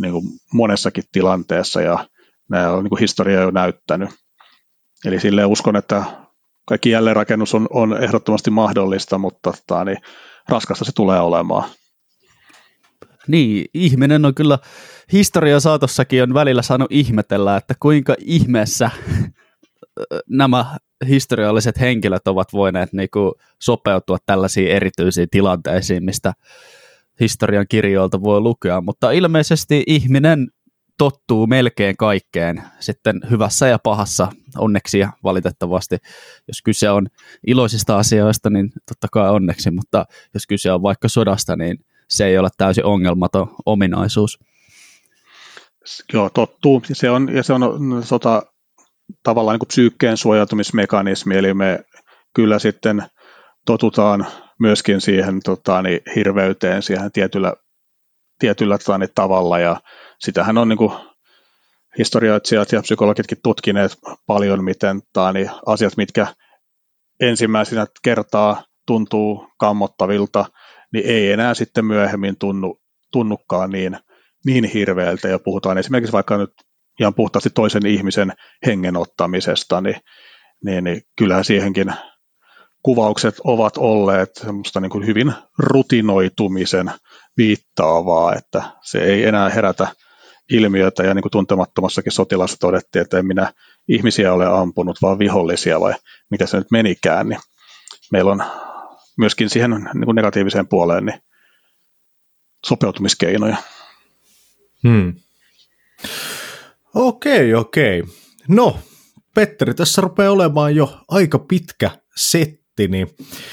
niin 0.00 0.12
kuin 0.12 0.24
monessakin 0.52 1.04
tilanteessa 1.12 1.80
ja 1.80 2.06
nämä 2.50 2.70
on 2.70 2.84
niin 2.84 2.90
kuin 2.90 3.00
historia 3.00 3.40
jo 3.40 3.50
näyttänyt. 3.50 4.08
Eli 5.04 5.20
silleen 5.20 5.48
uskon, 5.48 5.76
että 5.76 6.04
kaikki 6.66 6.90
jälleenrakennus 6.90 7.54
on, 7.54 7.66
on 7.70 8.02
ehdottomasti 8.02 8.50
mahdollista, 8.50 9.18
mutta 9.18 9.52
tota, 9.52 9.84
niin 9.84 9.98
raskasta 10.48 10.84
se 10.84 10.92
tulee 10.94 11.20
olemaan. 11.20 11.70
Niin, 13.28 13.66
ihminen 13.74 14.24
on 14.24 14.34
kyllä 14.34 14.58
historian 15.12 15.60
saatossakin 15.60 16.22
on 16.22 16.34
välillä 16.34 16.62
saanut 16.62 16.92
ihmetellä, 16.92 17.56
että 17.56 17.74
kuinka 17.80 18.14
ihmeessä 18.18 18.90
nämä 20.28 20.76
historialliset 21.08 21.80
henkilöt 21.80 22.28
ovat 22.28 22.52
voineet 22.52 22.92
niinku 22.92 23.34
sopeutua 23.60 24.18
tällaisiin 24.26 24.68
erityisiin 24.70 25.28
tilanteisiin, 25.30 26.04
mistä 26.04 26.32
historian 27.20 27.66
kirjoilta 27.68 28.22
voi 28.22 28.40
lukea, 28.40 28.80
mutta 28.80 29.10
ilmeisesti 29.10 29.82
ihminen 29.86 30.48
tottuu 30.98 31.46
melkein 31.46 31.96
kaikkeen, 31.96 32.62
sitten 32.80 33.20
hyvässä 33.30 33.68
ja 33.68 33.78
pahassa, 33.78 34.28
onneksi 34.58 34.98
ja 34.98 35.12
valitettavasti. 35.24 35.96
Jos 36.48 36.62
kyse 36.64 36.90
on 36.90 37.06
iloisista 37.46 37.98
asioista, 37.98 38.50
niin 38.50 38.72
totta 38.88 39.06
kai 39.12 39.30
onneksi, 39.30 39.70
mutta 39.70 40.04
jos 40.34 40.46
kyse 40.46 40.72
on 40.72 40.82
vaikka 40.82 41.08
sodasta, 41.08 41.56
niin 41.56 41.78
se 42.08 42.26
ei 42.26 42.38
ole 42.38 42.48
täysin 42.56 42.84
ongelmaton 42.84 43.54
ominaisuus. 43.66 44.38
Joo, 46.12 46.30
tottuu. 46.30 46.82
Se 46.92 47.10
on, 47.10 47.28
ja 47.34 47.42
se 47.42 47.52
on 47.52 47.62
sota, 48.04 48.42
tavallaan 49.22 49.54
niin 49.54 49.60
kuin 49.60 49.68
psyykkeen 49.68 50.16
suojautumismekanismi, 50.16 51.36
eli 51.36 51.54
me 51.54 51.84
kyllä 52.34 52.58
sitten 52.58 53.02
totutaan 53.66 54.26
myöskin 54.58 55.00
siihen 55.00 55.40
tota, 55.44 55.82
niin, 55.82 56.00
hirveyteen, 56.16 56.82
siihen 56.82 57.12
tietyllä, 57.12 57.54
tietyllä 58.38 58.78
niin, 58.98 59.08
tavalla, 59.14 59.58
ja 59.58 59.80
sitähän 60.18 60.58
on 60.58 60.68
niin 60.68 60.78
kuin 60.78 60.92
historioitsijat 61.98 62.72
ja 62.72 62.82
psykologitkin 62.82 63.38
tutkineet 63.42 63.98
paljon, 64.26 64.64
miten 64.64 65.00
taani 65.12 65.46
asiat, 65.66 65.96
mitkä 65.96 66.26
ensimmäisenä 67.20 67.86
kertaa 68.02 68.64
tuntuu 68.86 69.48
kammottavilta, 69.58 70.44
niin 70.92 71.06
ei 71.06 71.32
enää 71.32 71.54
sitten 71.54 71.84
myöhemmin 71.84 72.38
tunnu, 72.38 72.80
tunnukaan 73.12 73.70
niin, 73.70 73.98
niin 74.46 74.64
hirveältä. 74.64 75.28
Ja 75.28 75.38
puhutaan 75.38 75.78
esimerkiksi 75.78 76.12
vaikka 76.12 76.36
nyt 76.36 76.50
ihan 77.00 77.14
puhtaasti 77.14 77.50
toisen 77.50 77.86
ihmisen 77.86 78.32
hengen 78.66 78.96
ottamisesta, 78.96 79.80
niin, 79.80 79.96
niin, 80.64 80.84
niin 80.84 81.02
kyllähän 81.18 81.44
siihenkin 81.44 81.92
kuvaukset 82.82 83.34
ovat 83.44 83.76
olleet 83.76 84.30
semmoista 84.34 84.80
niin 84.80 84.90
kuin 84.90 85.06
hyvin 85.06 85.32
rutinoitumisen 85.58 86.90
viittaavaa, 87.36 88.34
että 88.34 88.62
se 88.82 88.98
ei 88.98 89.24
enää 89.24 89.48
herätä 89.48 89.88
ilmiötä 90.50 91.02
ja 91.02 91.14
niin 91.14 91.22
kuin 91.22 91.30
tuntemattomassakin 91.30 92.12
sotilassa 92.12 92.56
todettiin, 92.60 93.02
että 93.02 93.18
en 93.18 93.26
minä 93.26 93.52
ihmisiä 93.88 94.32
ole 94.32 94.46
ampunut, 94.46 95.02
vaan 95.02 95.18
vihollisia 95.18 95.80
vai 95.80 95.94
mitä 96.30 96.46
se 96.46 96.56
nyt 96.56 96.70
menikään, 96.70 97.28
niin 97.28 97.40
meillä 98.12 98.32
on 98.32 98.44
myöskin 99.18 99.50
siihen 99.50 99.70
niin 99.70 100.04
kuin 100.04 100.14
negatiiviseen 100.14 100.68
puoleen 100.68 101.06
niin 101.06 101.20
sopeutumiskeinoja. 102.66 103.56
Hmm. 104.88 105.14
Okei, 106.94 107.54
okei. 107.54 108.02
No, 108.48 108.78
Petteri, 109.34 109.74
tässä 109.74 110.02
rupeaa 110.02 110.32
olemaan 110.32 110.76
jo 110.76 111.00
aika 111.08 111.38
pitkä 111.38 111.90
setti, 112.16 112.88
niin 112.88 113.06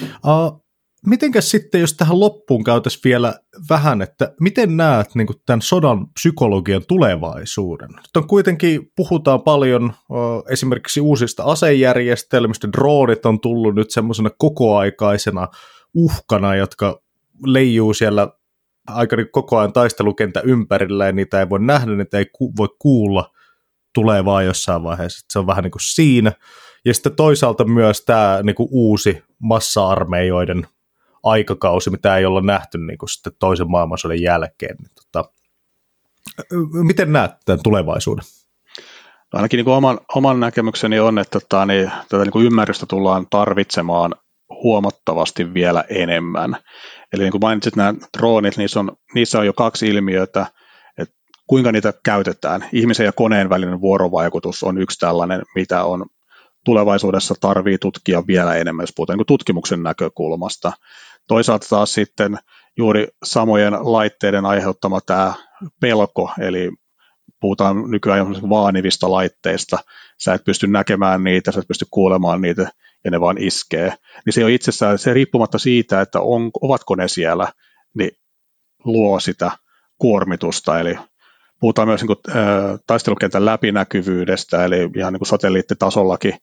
uh, 0.03 0.65
mitenkäs 1.05 1.51
sitten, 1.51 1.81
jos 1.81 1.93
tähän 1.93 2.19
loppuun 2.19 2.63
käytäisiin 2.63 3.01
vielä 3.03 3.33
vähän, 3.69 4.01
että 4.01 4.33
miten 4.39 4.77
näet 4.77 5.15
niin 5.15 5.27
tämän 5.45 5.61
sodan 5.61 6.07
psykologian 6.07 6.81
tulevaisuuden? 6.87 7.89
Nyt 7.89 8.17
on 8.17 8.27
kuitenkin, 8.27 8.91
puhutaan 8.95 9.41
paljon 9.41 9.93
o, 10.09 10.43
esimerkiksi 10.49 11.01
uusista 11.01 11.43
asejärjestelmistä, 11.43 12.67
droonit 12.67 13.25
on 13.25 13.41
tullut 13.41 13.75
nyt 13.75 13.91
semmoisena 13.91 14.29
kokoaikaisena 14.37 15.47
uhkana, 15.93 16.55
jotka 16.55 17.01
leijuu 17.45 17.93
siellä 17.93 18.27
aika 18.87 19.15
niin 19.15 19.31
koko 19.31 19.57
ajan 19.57 19.73
taistelukentä 19.73 20.41
ympärillä 20.41 21.05
ja 21.05 21.11
niitä 21.11 21.39
ei 21.39 21.49
voi 21.49 21.59
nähdä, 21.59 21.95
niitä 21.95 22.17
ei 22.17 22.25
ku- 22.25 22.53
voi 22.57 22.69
kuulla, 22.79 23.31
tulee 23.93 24.25
vaan 24.25 24.45
jossain 24.45 24.83
vaiheessa. 24.83 25.25
Se 25.29 25.39
on 25.39 25.47
vähän 25.47 25.63
niin 25.63 25.71
kuin 25.71 25.81
siinä. 25.93 26.31
Ja 26.85 26.93
sitten 26.93 27.15
toisaalta 27.15 27.63
myös 27.63 28.05
tämä 28.05 28.39
niin 28.43 28.55
kuin 28.55 28.69
uusi 28.71 29.23
massa-armeijoiden 29.39 30.67
aikakausi, 31.23 31.89
mitä 31.89 32.17
ei 32.17 32.25
olla 32.25 32.41
nähty 32.41 32.77
niin 32.77 32.97
kuin 32.97 33.09
sitten 33.09 33.33
toisen 33.39 33.71
maailmansodan 33.71 34.21
jälkeen. 34.21 34.75
Niin, 34.79 34.91
tota, 34.95 35.31
miten 36.83 37.13
näet 37.13 37.31
tämän 37.45 37.63
tulevaisuuden? 37.63 38.25
No 39.33 39.37
ainakin 39.37 39.57
niin 39.57 39.65
kuin 39.65 39.75
oman, 39.75 39.99
oman 40.15 40.39
näkemykseni 40.39 40.99
on, 40.99 41.19
että 41.19 41.39
tota, 41.39 41.65
niin, 41.65 41.91
tätä 42.09 42.23
niin 42.23 42.31
kuin 42.31 42.45
ymmärrystä 42.45 42.85
tullaan 42.85 43.27
tarvitsemaan 43.29 44.15
huomattavasti 44.49 45.53
vielä 45.53 45.83
enemmän. 45.89 46.57
Eli 47.13 47.23
niin 47.23 47.31
kuin 47.31 47.41
mainitsit 47.41 47.75
nämä 47.75 47.93
droonit, 48.17 48.57
niissä 48.57 48.79
on, 48.79 48.91
niissä 49.15 49.39
on 49.39 49.45
jo 49.45 49.53
kaksi 49.53 49.87
ilmiötä, 49.87 50.45
että 50.97 51.15
kuinka 51.47 51.71
niitä 51.71 51.93
käytetään. 52.05 52.65
Ihmisen 52.73 53.05
ja 53.05 53.11
koneen 53.11 53.49
välinen 53.49 53.81
vuorovaikutus 53.81 54.63
on 54.63 54.77
yksi 54.77 54.99
tällainen, 54.99 55.41
mitä 55.55 55.83
on 55.83 56.05
tulevaisuudessa 56.65 57.35
tarvii 57.41 57.77
tutkia 57.77 58.27
vielä 58.27 58.55
enemmän, 58.55 58.83
jos 58.83 58.93
puhutaan 58.95 59.17
niin 59.17 59.25
tutkimuksen 59.25 59.83
näkökulmasta. 59.83 60.71
Toisaalta 61.31 61.67
taas 61.69 61.93
sitten 61.93 62.37
juuri 62.77 63.07
samojen 63.23 63.73
laitteiden 63.73 64.45
aiheuttama 64.45 65.01
tämä 65.01 65.33
pelko, 65.81 66.31
eli 66.39 66.71
puhutaan 67.39 67.91
nykyään 67.91 68.27
vaanivista 68.49 69.11
laitteista, 69.11 69.77
sä 70.23 70.33
et 70.33 70.43
pysty 70.43 70.67
näkemään 70.67 71.23
niitä, 71.23 71.51
sä 71.51 71.59
et 71.59 71.67
pysty 71.67 71.85
kuulemaan 71.91 72.41
niitä, 72.41 72.71
ja 73.03 73.11
ne 73.11 73.19
vaan 73.19 73.37
iskee. 73.37 73.93
Niin 74.25 74.33
se 74.33 74.45
on 74.45 74.51
itsessään, 74.51 74.97
se 74.97 75.13
riippumatta 75.13 75.57
siitä, 75.57 76.01
että 76.01 76.21
on, 76.21 76.51
ovatko 76.61 76.95
ne 76.95 77.07
siellä, 77.07 77.47
niin 77.97 78.11
luo 78.85 79.19
sitä 79.19 79.51
kuormitusta, 79.97 80.79
eli 80.79 80.95
puhutaan 81.59 81.87
myös 81.87 82.01
niin 82.01 82.07
kuin, 82.07 82.35
äh, 82.37 82.79
taistelukentän 82.87 83.45
läpinäkyvyydestä, 83.45 84.65
eli 84.65 84.89
ihan 84.95 85.13
niin 85.13 85.19
kuin 85.19 85.27
satelliittitasollakin 85.27 86.33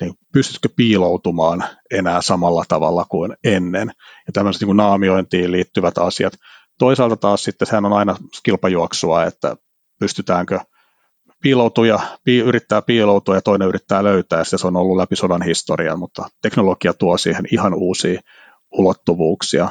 niin 0.00 0.14
pystytkö 0.32 0.68
piiloutumaan 0.76 1.64
enää 1.90 2.22
samalla 2.22 2.64
tavalla 2.68 3.04
kuin 3.04 3.36
ennen. 3.44 3.92
Ja 4.26 4.32
tämmöiset 4.32 4.62
niin 4.62 4.76
naamiointiin 4.76 5.52
liittyvät 5.52 5.98
asiat. 5.98 6.32
Toisaalta 6.78 7.16
taas 7.16 7.44
sitten 7.44 7.66
sehän 7.66 7.84
on 7.84 7.92
aina 7.92 8.16
kilpajuoksua, 8.42 9.24
että 9.24 9.56
pystytäänkö 10.00 10.60
piiloutuja, 11.42 11.98
pi, 12.24 12.38
yrittää 12.38 12.82
piiloutua 12.82 13.34
ja 13.34 13.42
toinen 13.42 13.68
yrittää 13.68 14.04
löytää, 14.04 14.44
se 14.44 14.66
on 14.66 14.76
ollut 14.76 14.96
läpi 14.96 15.16
sodan 15.16 15.42
historian, 15.42 15.98
mutta 15.98 16.28
teknologia 16.42 16.94
tuo 16.94 17.18
siihen 17.18 17.44
ihan 17.52 17.74
uusia 17.74 18.20
ulottuvuuksia. 18.72 19.68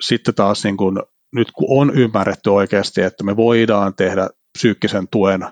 Sitten 0.00 0.34
taas 0.34 0.64
niin 0.64 0.76
kun, 0.76 1.02
nyt 1.34 1.50
kun 1.52 1.66
on 1.80 1.98
ymmärretty 1.98 2.50
oikeasti, 2.50 3.02
että 3.02 3.24
me 3.24 3.36
voidaan 3.36 3.94
tehdä 3.94 4.28
psyykkisen 4.58 5.08
tuen 5.08 5.46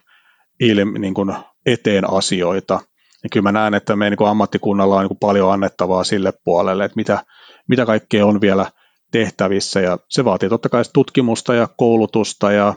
ilmi, 0.61 0.99
niin 0.99 1.15
kun 1.15 1.35
eteen 1.67 2.11
asioita, 2.11 2.81
niin 3.23 3.31
kyllä 3.33 3.45
mä 3.45 3.53
näen, 3.53 3.75
että 3.75 3.97
meidän 3.97 4.17
niin 4.21 4.29
ammattikunnalla 4.29 4.97
on 4.97 5.07
niin 5.07 5.19
paljon 5.21 5.53
annettavaa 5.53 6.05
sille 6.05 6.33
puolelle, 6.45 6.85
että 6.85 6.97
mitä, 6.97 7.25
mitä 7.69 7.87
kaikkea 7.87 8.27
on 8.27 8.41
vielä 8.41 8.67
tehtävissä, 9.13 9.81
ja 9.81 9.99
se 10.09 10.25
vaatii 10.25 10.49
totta 10.49 10.69
kai 10.69 10.83
tutkimusta 10.95 11.55
ja 11.55 11.69
koulutusta 11.77 12.53
ja 12.53 12.75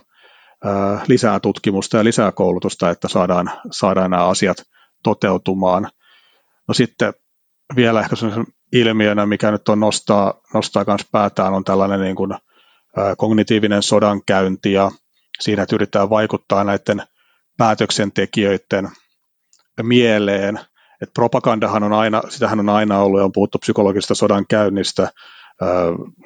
ää, 0.66 1.06
lisää 1.08 1.40
tutkimusta 1.40 1.98
ja 1.98 2.04
lisää 2.04 2.32
koulutusta, 2.32 2.90
että 2.90 3.08
saadaan, 3.08 3.52
saadaan 3.72 4.12
nämä 4.12 4.26
asiat 4.26 4.58
toteutumaan. 5.04 5.88
No 6.68 6.74
sitten 6.74 7.14
vielä 7.76 8.00
ehkä 8.00 8.16
ilmiönä, 8.74 9.26
mikä 9.26 9.52
nyt 9.52 9.70
on 9.70 9.80
nostaa, 9.80 10.34
nostaa 10.54 10.84
myös 10.88 11.06
päätään, 11.12 11.54
on 11.54 11.64
tällainen 11.64 12.02
niin 12.02 12.16
kuin, 12.16 12.32
ää, 12.98 13.16
kognitiivinen 13.16 13.84
sodankäynti, 13.84 14.74
ja 14.74 14.92
siinä, 15.40 15.64
että 15.64 15.76
yritetään 15.76 16.10
vaikuttaa 16.10 16.64
näiden 16.64 17.04
päätöksentekijöiden 17.58 18.90
mieleen. 19.84 20.60
Et 21.02 21.10
propagandahan 21.14 21.84
on 21.84 21.94
aina, 21.94 22.22
sitähän 22.30 22.60
on 22.60 22.70
aina 22.70 23.00
ollut 23.00 23.20
ja 23.20 23.26
on 23.26 23.32
puhuttu 23.32 23.58
psykologista 23.58 24.16
sodan 24.16 24.46
käynnistä 24.50 25.12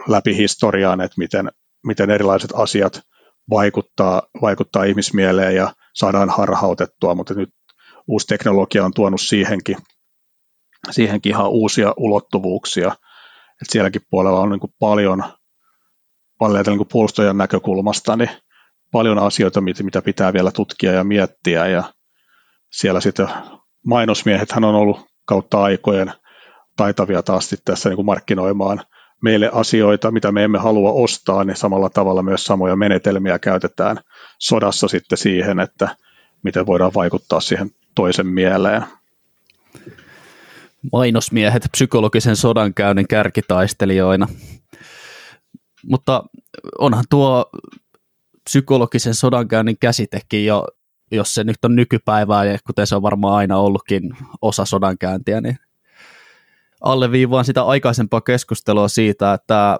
läpi 0.07 0.37
historiaan, 0.37 1.01
että 1.01 1.15
miten, 1.17 1.51
miten 1.85 2.09
erilaiset 2.09 2.51
asiat 2.53 3.01
vaikuttaa, 3.49 4.21
vaikuttaa 4.41 4.83
ihmismieleen 4.83 5.55
ja 5.55 5.73
saadaan 5.95 6.29
harhautettua, 6.29 7.15
mutta 7.15 7.33
nyt 7.33 7.49
uusi 8.07 8.27
teknologia 8.27 8.85
on 8.85 8.93
tuonut 8.95 9.21
siihenkin, 9.21 9.77
siihenkin 10.91 11.29
ihan 11.29 11.49
uusia 11.49 11.93
ulottuvuuksia. 11.97 12.87
Et 13.61 13.69
sielläkin 13.69 14.01
puolella 14.09 14.39
on 14.39 14.49
niin 14.49 14.59
kuin 14.59 14.73
paljon, 14.79 15.23
paljon 16.39 16.63
niin 16.65 16.77
kuin 16.77 16.89
puolustajan 16.91 17.37
näkökulmasta 17.37 18.15
niin 18.15 18.29
paljon 18.91 19.19
asioita, 19.19 19.61
mitä 19.61 20.01
pitää 20.01 20.33
vielä 20.33 20.51
tutkia 20.51 20.91
ja 20.91 21.03
miettiä, 21.03 21.67
ja 21.67 21.83
siellä 22.69 23.01
sitten 23.01 23.27
mainosmiehet 23.85 24.51
on 24.51 24.63
ollut 24.63 25.07
kautta 25.25 25.63
aikojen 25.63 26.13
taitavia 26.77 27.23
taas 27.23 27.55
tässä 27.65 27.89
niin 27.89 27.95
kuin 27.95 28.05
markkinoimaan 28.05 28.81
meille 29.23 29.49
asioita, 29.53 30.11
mitä 30.11 30.31
me 30.31 30.43
emme 30.43 30.57
halua 30.57 30.91
ostaa, 30.91 31.43
niin 31.43 31.55
samalla 31.55 31.89
tavalla 31.89 32.23
myös 32.23 32.43
samoja 32.43 32.75
menetelmiä 32.75 33.39
käytetään 33.39 33.97
sodassa 34.39 34.87
sitten 34.87 35.17
siihen, 35.17 35.59
että 35.59 35.95
miten 36.43 36.65
voidaan 36.65 36.93
vaikuttaa 36.95 37.39
siihen 37.39 37.71
toisen 37.95 38.27
mieleen. 38.27 38.83
Mainosmiehet 40.91 41.63
psykologisen 41.71 42.35
sodankäynnin 42.35 43.07
kärkitaistelijoina. 43.07 44.27
Mutta 45.85 46.23
onhan 46.79 47.03
tuo 47.09 47.49
psykologisen 48.43 49.15
sodankäynnin 49.15 49.77
käsitekin 49.79 50.45
jo 50.45 50.67
jos 51.11 51.33
se 51.33 51.43
nyt 51.43 51.65
on 51.65 51.75
nykypäivää, 51.75 52.45
ja 52.45 52.57
kuten 52.67 52.87
se 52.87 52.95
on 52.95 53.01
varmaan 53.01 53.35
aina 53.35 53.57
ollutkin 53.57 54.01
osa 54.41 54.65
sodankäyntiä, 54.65 55.41
niin 55.41 55.57
alleviivaan 56.81 57.45
sitä 57.45 57.63
aikaisempaa 57.63 58.21
keskustelua 58.21 58.87
siitä, 58.87 59.33
että 59.33 59.79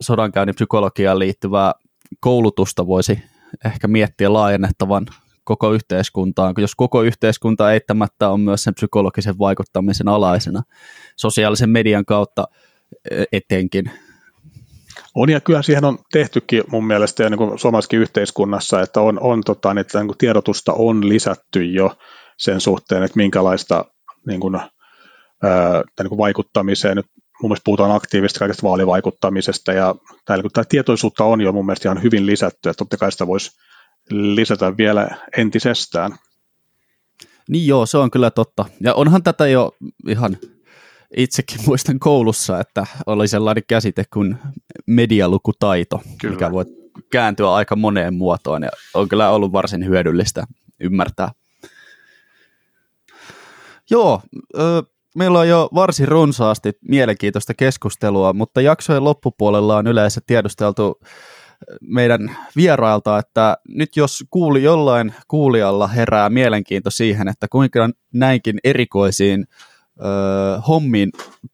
sodankäynnin 0.00 0.54
psykologiaan 0.54 1.18
liittyvää 1.18 1.72
koulutusta 2.20 2.86
voisi 2.86 3.22
ehkä 3.64 3.88
miettiä 3.88 4.32
laajennettavan 4.32 5.06
koko 5.44 5.72
yhteiskuntaan, 5.72 6.54
jos 6.58 6.74
koko 6.74 7.02
yhteiskunta 7.02 7.72
eittämättä 7.72 8.28
on 8.28 8.40
myös 8.40 8.64
sen 8.64 8.74
psykologisen 8.74 9.38
vaikuttamisen 9.38 10.08
alaisena 10.08 10.62
sosiaalisen 11.16 11.70
median 11.70 12.04
kautta 12.04 12.44
e- 13.10 13.24
etenkin. 13.32 13.90
On 15.14 15.30
ja 15.30 15.40
kyllä 15.40 15.62
siihen 15.62 15.84
on 15.84 15.98
tehtykin 16.12 16.64
mun 16.70 16.86
mielestä 16.86 17.22
ja 17.22 17.30
niin 17.30 17.38
kuin 17.38 17.58
suomalaisessakin 17.58 18.00
yhteiskunnassa, 18.00 18.80
että 18.80 19.00
on, 19.00 19.20
on 19.20 19.42
tota, 19.46 19.74
niin, 19.74 19.80
että 19.80 19.98
niin 19.98 20.08
kuin 20.08 20.18
tiedotusta 20.18 20.72
on 20.72 21.08
lisätty 21.08 21.64
jo 21.64 21.98
sen 22.36 22.60
suhteen, 22.60 23.02
että 23.02 23.16
minkälaista 23.16 23.84
niin 24.26 24.40
kuin, 24.40 24.54
ää, 24.54 25.82
niin 26.00 26.08
kuin 26.08 26.18
vaikuttamiseen, 26.18 26.96
nyt 26.96 27.06
mun 27.42 27.50
mielestä 27.50 27.64
puhutaan 27.64 27.92
aktiivisesti 27.92 28.38
kaikesta 28.38 28.68
vaalivaikuttamisesta 28.68 29.72
ja 29.72 29.94
tämä, 30.24 30.36
niin 30.36 30.52
tämä 30.52 30.64
tietoisuutta 30.68 31.24
on 31.24 31.40
jo 31.40 31.52
mun 31.52 31.66
mielestä 31.66 31.88
ihan 31.88 32.02
hyvin 32.02 32.26
lisätty, 32.26 32.68
että 32.68 32.78
totta 32.78 32.96
kai 32.96 33.12
sitä 33.12 33.26
voisi 33.26 33.50
lisätä 34.10 34.76
vielä 34.76 35.08
entisestään. 35.36 36.16
Niin 37.48 37.66
joo, 37.66 37.86
se 37.86 37.98
on 37.98 38.10
kyllä 38.10 38.30
totta. 38.30 38.64
Ja 38.80 38.94
onhan 38.94 39.22
tätä 39.22 39.46
jo 39.46 39.76
ihan 40.08 40.38
itsekin 41.16 41.60
muistan 41.66 41.98
koulussa, 41.98 42.60
että 42.60 42.86
oli 43.06 43.28
sellainen 43.28 43.62
käsite 43.68 44.04
kuin 44.12 44.36
medialukutaito, 44.86 46.02
kyllä. 46.20 46.34
mikä 46.34 46.52
voi 46.52 46.64
kääntyä 47.10 47.54
aika 47.54 47.76
moneen 47.76 48.14
muotoon 48.14 48.62
ja 48.62 48.70
on 48.94 49.08
kyllä 49.08 49.30
ollut 49.30 49.52
varsin 49.52 49.86
hyödyllistä 49.86 50.44
ymmärtää. 50.80 51.30
Joo, 53.90 54.22
meillä 55.16 55.38
on 55.38 55.48
jo 55.48 55.68
varsin 55.74 56.08
runsaasti 56.08 56.72
mielenkiintoista 56.88 57.54
keskustelua, 57.54 58.32
mutta 58.32 58.60
jaksojen 58.60 59.04
loppupuolella 59.04 59.76
on 59.76 59.86
yleensä 59.86 60.20
tiedusteltu 60.26 61.00
meidän 61.80 62.36
vierailta, 62.56 63.18
että 63.18 63.56
nyt 63.68 63.96
jos 63.96 64.24
kuuli 64.30 64.62
jollain 64.62 65.14
kuulijalla 65.28 65.86
herää 65.86 66.30
mielenkiinto 66.30 66.90
siihen, 66.90 67.28
että 67.28 67.46
kuinka 67.48 67.90
näinkin 68.12 68.58
erikoisiin 68.64 69.46
ö, 70.00 70.60
hommiin 70.68 71.10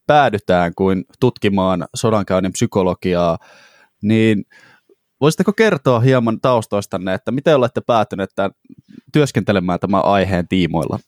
päädytään 0.07 0.71
kuin 0.75 1.05
tutkimaan 1.19 1.85
sodankäynnin 1.95 2.51
psykologiaa, 2.51 3.37
niin 4.01 4.43
voisitteko 5.21 5.53
kertoa 5.53 5.99
hieman 5.99 6.41
taustoistanne, 6.41 7.13
että 7.13 7.31
miten 7.31 7.55
olette 7.55 7.81
päätyneet 7.81 8.29
tämän, 8.35 8.51
työskentelemään 9.13 9.79
tämän 9.79 10.05
aiheen 10.05 10.47
tiimoilla? 10.47 10.99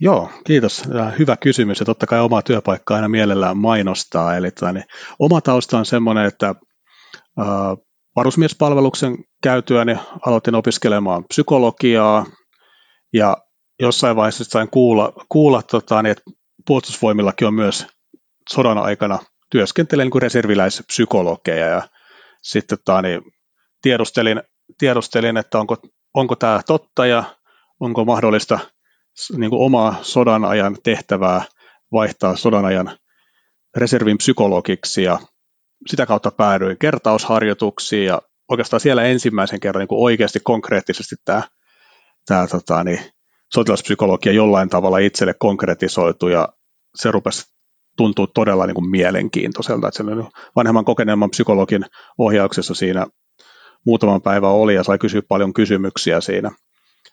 Joo, 0.00 0.30
kiitos. 0.46 0.84
Hyvä 1.18 1.36
kysymys 1.36 1.80
ja 1.80 1.86
totta 1.86 2.06
kai 2.06 2.20
omaa 2.20 2.42
työpaikkaa 2.42 2.94
aina 2.94 3.08
mielellään 3.08 3.56
mainostaa. 3.56 4.36
Eli 4.36 4.50
tani, 4.50 4.54
tota 4.60 4.72
niin, 4.72 4.84
oma 5.18 5.40
tausta 5.40 5.78
on 5.78 5.86
semmoinen, 5.86 6.24
että 6.24 6.54
varusmiespalveluksen 8.16 9.16
käytyäni 9.42 9.96
aloitin 10.26 10.54
opiskelemaan 10.54 11.24
psykologiaa 11.24 12.26
ja 13.12 13.36
jossain 13.80 14.16
vaiheessa 14.16 14.44
sain 14.44 14.70
kuulla, 14.70 15.12
kuulla 15.28 15.62
tota, 15.62 16.02
niin, 16.02 16.10
että 16.10 16.22
puolustusvoimillakin 16.66 17.46
on 17.46 17.54
myös 17.54 17.86
sodan 18.50 18.78
aikana 18.78 19.18
työskentelee 19.50 20.04
niin 20.04 20.22
reserviläispsykologeja 20.22 21.66
ja 21.66 21.82
sitten 22.42 22.78
tota, 22.78 23.02
niin, 23.02 23.22
tiedustelin, 23.82 24.42
tiedustelin, 24.78 25.36
että 25.36 25.58
onko, 25.58 25.76
onko 26.14 26.36
tämä 26.36 26.60
totta 26.66 27.06
ja 27.06 27.24
onko 27.80 28.04
mahdollista 28.04 28.58
niin 29.36 29.50
kuin 29.50 29.62
omaa 29.62 29.96
sodan 30.02 30.44
ajan 30.44 30.76
tehtävää 30.82 31.42
vaihtaa 31.92 32.36
sodan 32.36 32.64
ajan 32.64 32.98
reservin 33.76 34.18
psykologiksi 34.18 35.02
ja 35.02 35.18
sitä 35.86 36.06
kautta 36.06 36.30
päädyin 36.30 36.78
kertausharjoituksiin 36.78 38.06
ja 38.06 38.22
oikeastaan 38.50 38.80
siellä 38.80 39.02
ensimmäisen 39.02 39.60
kerran 39.60 39.80
niin 39.80 39.88
kuin 39.88 40.02
oikeasti 40.02 40.40
konkreettisesti 40.40 41.16
tämä, 41.24 41.42
tämä 42.26 42.46
tota, 42.46 42.84
niin, 42.84 43.13
sotilaspsykologia 43.54 44.32
jollain 44.32 44.68
tavalla 44.68 44.98
itselle 44.98 45.34
konkretisoitu 45.34 46.28
ja 46.28 46.48
se 46.94 47.10
rupesi 47.10 47.54
tuntuu 47.96 48.26
todella 48.26 48.66
niin 48.66 48.74
kuin 48.74 48.90
mielenkiintoiselta. 48.90 49.88
Että 49.88 50.04
vanhemman 50.56 50.84
kokeneemman 50.84 51.30
psykologin 51.30 51.84
ohjauksessa 52.18 52.74
siinä 52.74 53.06
muutaman 53.86 54.22
päivän 54.22 54.50
oli 54.50 54.74
ja 54.74 54.82
sai 54.82 54.98
kysyä 54.98 55.22
paljon 55.28 55.54
kysymyksiä 55.54 56.20
siinä. 56.20 56.50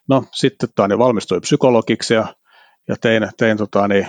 No 0.09 0.23
sitten 0.31 0.69
niin 0.87 0.99
valmistuin 0.99 1.41
psykologiksi 1.41 2.13
ja, 2.13 2.35
ja 2.87 2.95
tein, 3.01 3.29
tein 3.37 3.57
tota, 3.57 3.87
niin, 3.87 4.07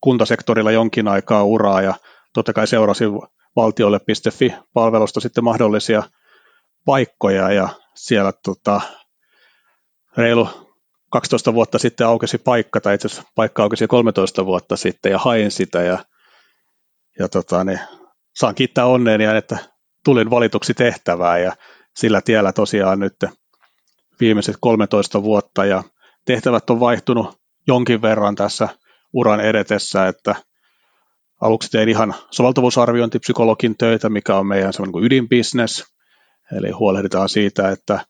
kuntasektorilla 0.00 0.70
jonkin 0.70 1.08
aikaa 1.08 1.44
uraa 1.44 1.82
ja 1.82 1.94
totta 2.34 2.52
kai 2.52 2.66
seurasin 2.66 3.10
valtiolle.fi-palvelusta 3.56 5.20
sitten 5.20 5.44
mahdollisia 5.44 6.02
paikkoja 6.84 7.52
ja 7.52 7.68
siellä 7.94 8.32
tota, 8.44 8.80
reilu 10.16 10.48
12 11.10 11.54
vuotta 11.54 11.78
sitten 11.78 12.06
aukesi 12.06 12.38
paikka, 12.38 12.80
tai 12.80 12.94
itse 12.94 13.06
asiassa 13.06 13.30
paikka 13.34 13.62
aukesi 13.62 13.86
13 13.86 14.46
vuotta 14.46 14.76
sitten, 14.76 15.12
ja 15.12 15.18
hain 15.18 15.50
sitä, 15.50 15.82
ja, 15.82 15.98
ja 17.18 17.28
tota, 17.28 17.64
niin, 17.64 17.80
saan 18.38 18.54
kiittää 18.54 18.86
onneeni, 18.86 19.24
että 19.24 19.58
tulin 20.04 20.30
valituksi 20.30 20.74
tehtävään, 20.74 21.42
ja 21.42 21.52
sillä 21.96 22.20
tiellä 22.20 22.52
tosiaan 22.52 23.00
nyt 23.00 23.14
viimeiset 24.20 24.56
13 24.60 25.22
vuotta, 25.22 25.64
ja 25.64 25.82
tehtävät 26.24 26.70
on 26.70 26.80
vaihtunut 26.80 27.40
jonkin 27.66 28.02
verran 28.02 28.34
tässä 28.34 28.68
uran 29.12 29.40
edetessä, 29.40 30.08
että 30.08 30.34
aluksi 31.40 31.70
tein 31.70 31.88
ihan 31.88 32.14
soveltuvuusarviointipsykologin 32.30 33.76
töitä, 33.78 34.08
mikä 34.08 34.36
on 34.36 34.46
meidän 34.46 34.72
semmoinen 34.72 35.04
ydinbisnes, 35.04 35.84
eli 36.56 36.70
huolehditaan 36.70 37.28
siitä, 37.28 37.70
että 37.70 38.00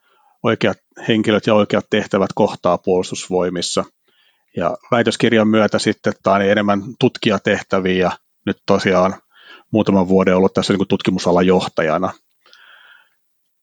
oikeat 0.42 0.78
henkilöt 1.08 1.46
ja 1.46 1.54
oikeat 1.54 1.86
tehtävät 1.90 2.30
kohtaa 2.34 2.78
puolustusvoimissa. 2.78 3.84
Ja 4.56 4.76
väitöskirjan 4.90 5.48
myötä 5.48 5.78
sitten 5.78 6.12
tai 6.22 6.38
niin 6.38 6.50
enemmän 6.50 6.82
tutkijatehtäviä 7.00 8.04
ja 8.04 8.10
nyt 8.46 8.56
tosiaan 8.66 9.14
muutaman 9.72 10.08
vuoden 10.08 10.36
ollut 10.36 10.54
tässä 10.54 10.72
niin 10.72 10.88
tutkimusalan 10.88 11.46
johtajana. 11.46 12.12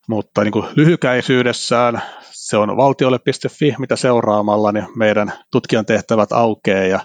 Mutta 0.10 0.44
niin 0.44 0.54
lyhykäisyydessään 0.76 2.02
se 2.32 2.58
on 2.58 2.78
valtiolle.fi, 2.78 3.76
mitä 3.80 3.96
seuraamalla 3.96 4.72
niin 4.72 4.88
meidän 4.96 5.34
tutkijan 5.52 5.86
tehtävät 5.86 6.32
aukeaa 6.32 6.84
ja, 6.84 7.00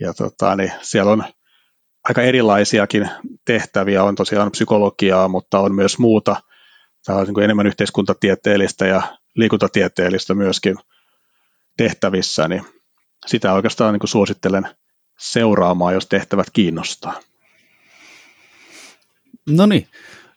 ja 0.00 0.14
tota, 0.14 0.56
niin 0.56 0.72
siellä 0.82 1.12
on 1.12 1.24
aika 2.08 2.22
erilaisiakin 2.22 3.10
tehtäviä, 3.44 4.04
on 4.04 4.14
tosiaan 4.14 4.50
psykologiaa, 4.50 5.28
mutta 5.28 5.60
on 5.60 5.74
myös 5.74 5.98
muuta, 5.98 6.36
tämä 7.04 7.18
on 7.18 7.26
niin 7.26 7.42
enemmän 7.42 7.66
yhteiskuntatieteellistä 7.66 8.86
ja 8.86 9.02
liikuntatieteellistä 9.34 10.34
myöskin 10.34 10.76
tehtävissä, 11.76 12.48
niin 12.48 12.64
sitä 13.26 13.52
oikeastaan 13.52 13.94
niin 13.94 14.08
suosittelen 14.08 14.68
seuraamaan, 15.18 15.94
jos 15.94 16.06
tehtävät 16.06 16.46
kiinnostaa. 16.52 17.20
No 19.48 19.66
niin, 19.66 19.88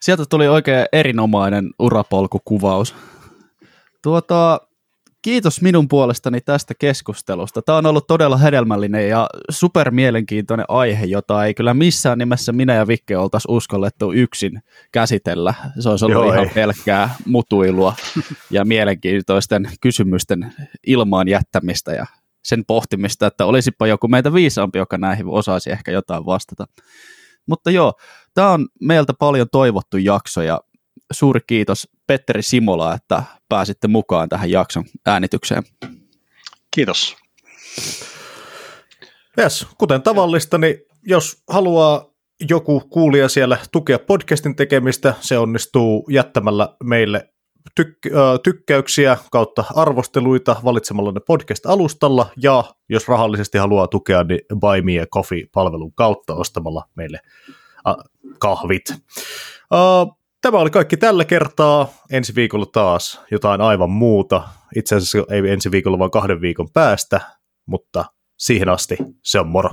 sieltä 0.02 0.24
tuli 0.30 0.48
oikein 0.48 0.86
erinomainen 0.92 1.70
urapolkukuvaus. 1.80 2.96
Tuota, 4.04 4.67
kiitos 5.22 5.62
minun 5.62 5.88
puolestani 5.88 6.42
tästä 6.42 6.74
keskustelusta. 6.80 7.62
Tämä 7.62 7.78
on 7.78 7.86
ollut 7.86 8.08
todella 8.08 8.38
hedelmällinen 8.38 9.10
ja 9.10 9.28
super 9.50 9.92
mielenkiintoinen 9.92 10.66
aihe, 10.70 11.06
jota 11.06 11.46
ei 11.46 11.54
kyllä 11.54 11.74
missään 11.74 12.18
nimessä 12.18 12.52
minä 12.52 12.74
ja 12.74 12.88
Vikke 12.88 13.18
oltaisi 13.18 13.48
uskollettu 13.52 14.12
yksin 14.12 14.62
käsitellä. 14.92 15.54
Se 15.80 15.90
olisi 15.90 16.06
ollut 16.06 16.24
Joo, 16.24 16.34
ihan 16.34 16.48
ei. 16.48 16.54
pelkkää 16.54 17.16
mutuilua 17.26 17.94
ja 18.52 18.66
mielenkiintoisten 18.66 19.70
kysymysten 19.82 20.54
ilmaan 20.88 21.28
jättämistä 21.28 21.92
ja 21.92 22.06
sen 22.44 22.66
pohtimista, 22.66 23.28
että 23.28 23.46
olisipa 23.46 23.88
joku 23.88 24.08
meitä 24.08 24.34
viisaampi, 24.34 24.78
joka 24.78 24.98
näihin 24.98 25.28
osaisi 25.28 25.72
ehkä 25.72 25.92
jotain 25.92 26.26
vastata. 26.26 26.66
Mutta 27.48 27.72
joo, 27.72 27.94
tämä 28.34 28.52
on 28.52 28.68
meiltä 28.82 29.14
paljon 29.20 29.48
toivottu 29.52 29.98
jakso 29.98 30.42
ja 30.42 30.62
suuri 31.12 31.40
kiitos 31.48 31.88
Petteri 32.08 32.42
Simola, 32.42 32.94
että 32.94 33.24
pääsitte 33.50 33.88
mukaan 33.88 34.30
tähän 34.30 34.52
jakson 34.52 34.84
äänitykseen. 35.06 35.64
Kiitos. 36.76 37.16
Yes, 39.40 39.68
kuten 39.78 40.02
tavallista, 40.02 40.58
niin 40.58 40.76
jos 41.06 41.44
haluaa 41.50 42.06
joku 42.50 42.80
kuulija 42.80 43.30
siellä 43.30 43.58
tukea 43.72 44.00
podcastin 44.00 44.56
tekemistä, 44.56 45.14
se 45.20 45.38
onnistuu 45.38 46.08
jättämällä 46.10 46.76
meille 46.84 47.30
tyk- 47.82 48.12
tykkäyksiä 48.44 49.18
kautta 49.32 49.64
arvosteluita 49.76 50.56
valitsemalla 50.64 51.12
ne 51.12 51.20
podcast-alustalla, 51.20 52.30
ja 52.44 52.64
jos 52.90 53.08
rahallisesti 53.08 53.58
haluaa 53.58 53.88
tukea, 53.88 54.24
niin 54.24 54.40
Buy 54.60 54.82
Me 54.82 55.00
a 55.02 55.06
Coffee-palvelun 55.06 55.94
kautta 55.96 56.36
ostamalla 56.36 56.84
meille 56.96 57.20
kahvit. 58.40 58.84
Tämä 60.42 60.58
oli 60.58 60.70
kaikki 60.70 60.98
tällä 60.98 61.26
kertaa. 61.26 61.94
Ensi 62.12 62.36
viikolla 62.36 62.66
taas 62.66 63.22
jotain 63.32 63.62
aivan 63.62 63.90
muuta. 63.90 64.44
Itse 64.76 64.96
asiassa 64.96 65.18
ei 65.30 65.52
ensi 65.52 65.72
viikolla, 65.72 66.00
vaan 66.00 66.12
kahden 66.12 66.42
viikon 66.42 66.70
päästä, 66.74 67.22
mutta 67.66 68.06
siihen 68.38 68.70
asti 68.70 68.98
se 69.24 69.40
on 69.40 69.48
moro. 69.48 69.70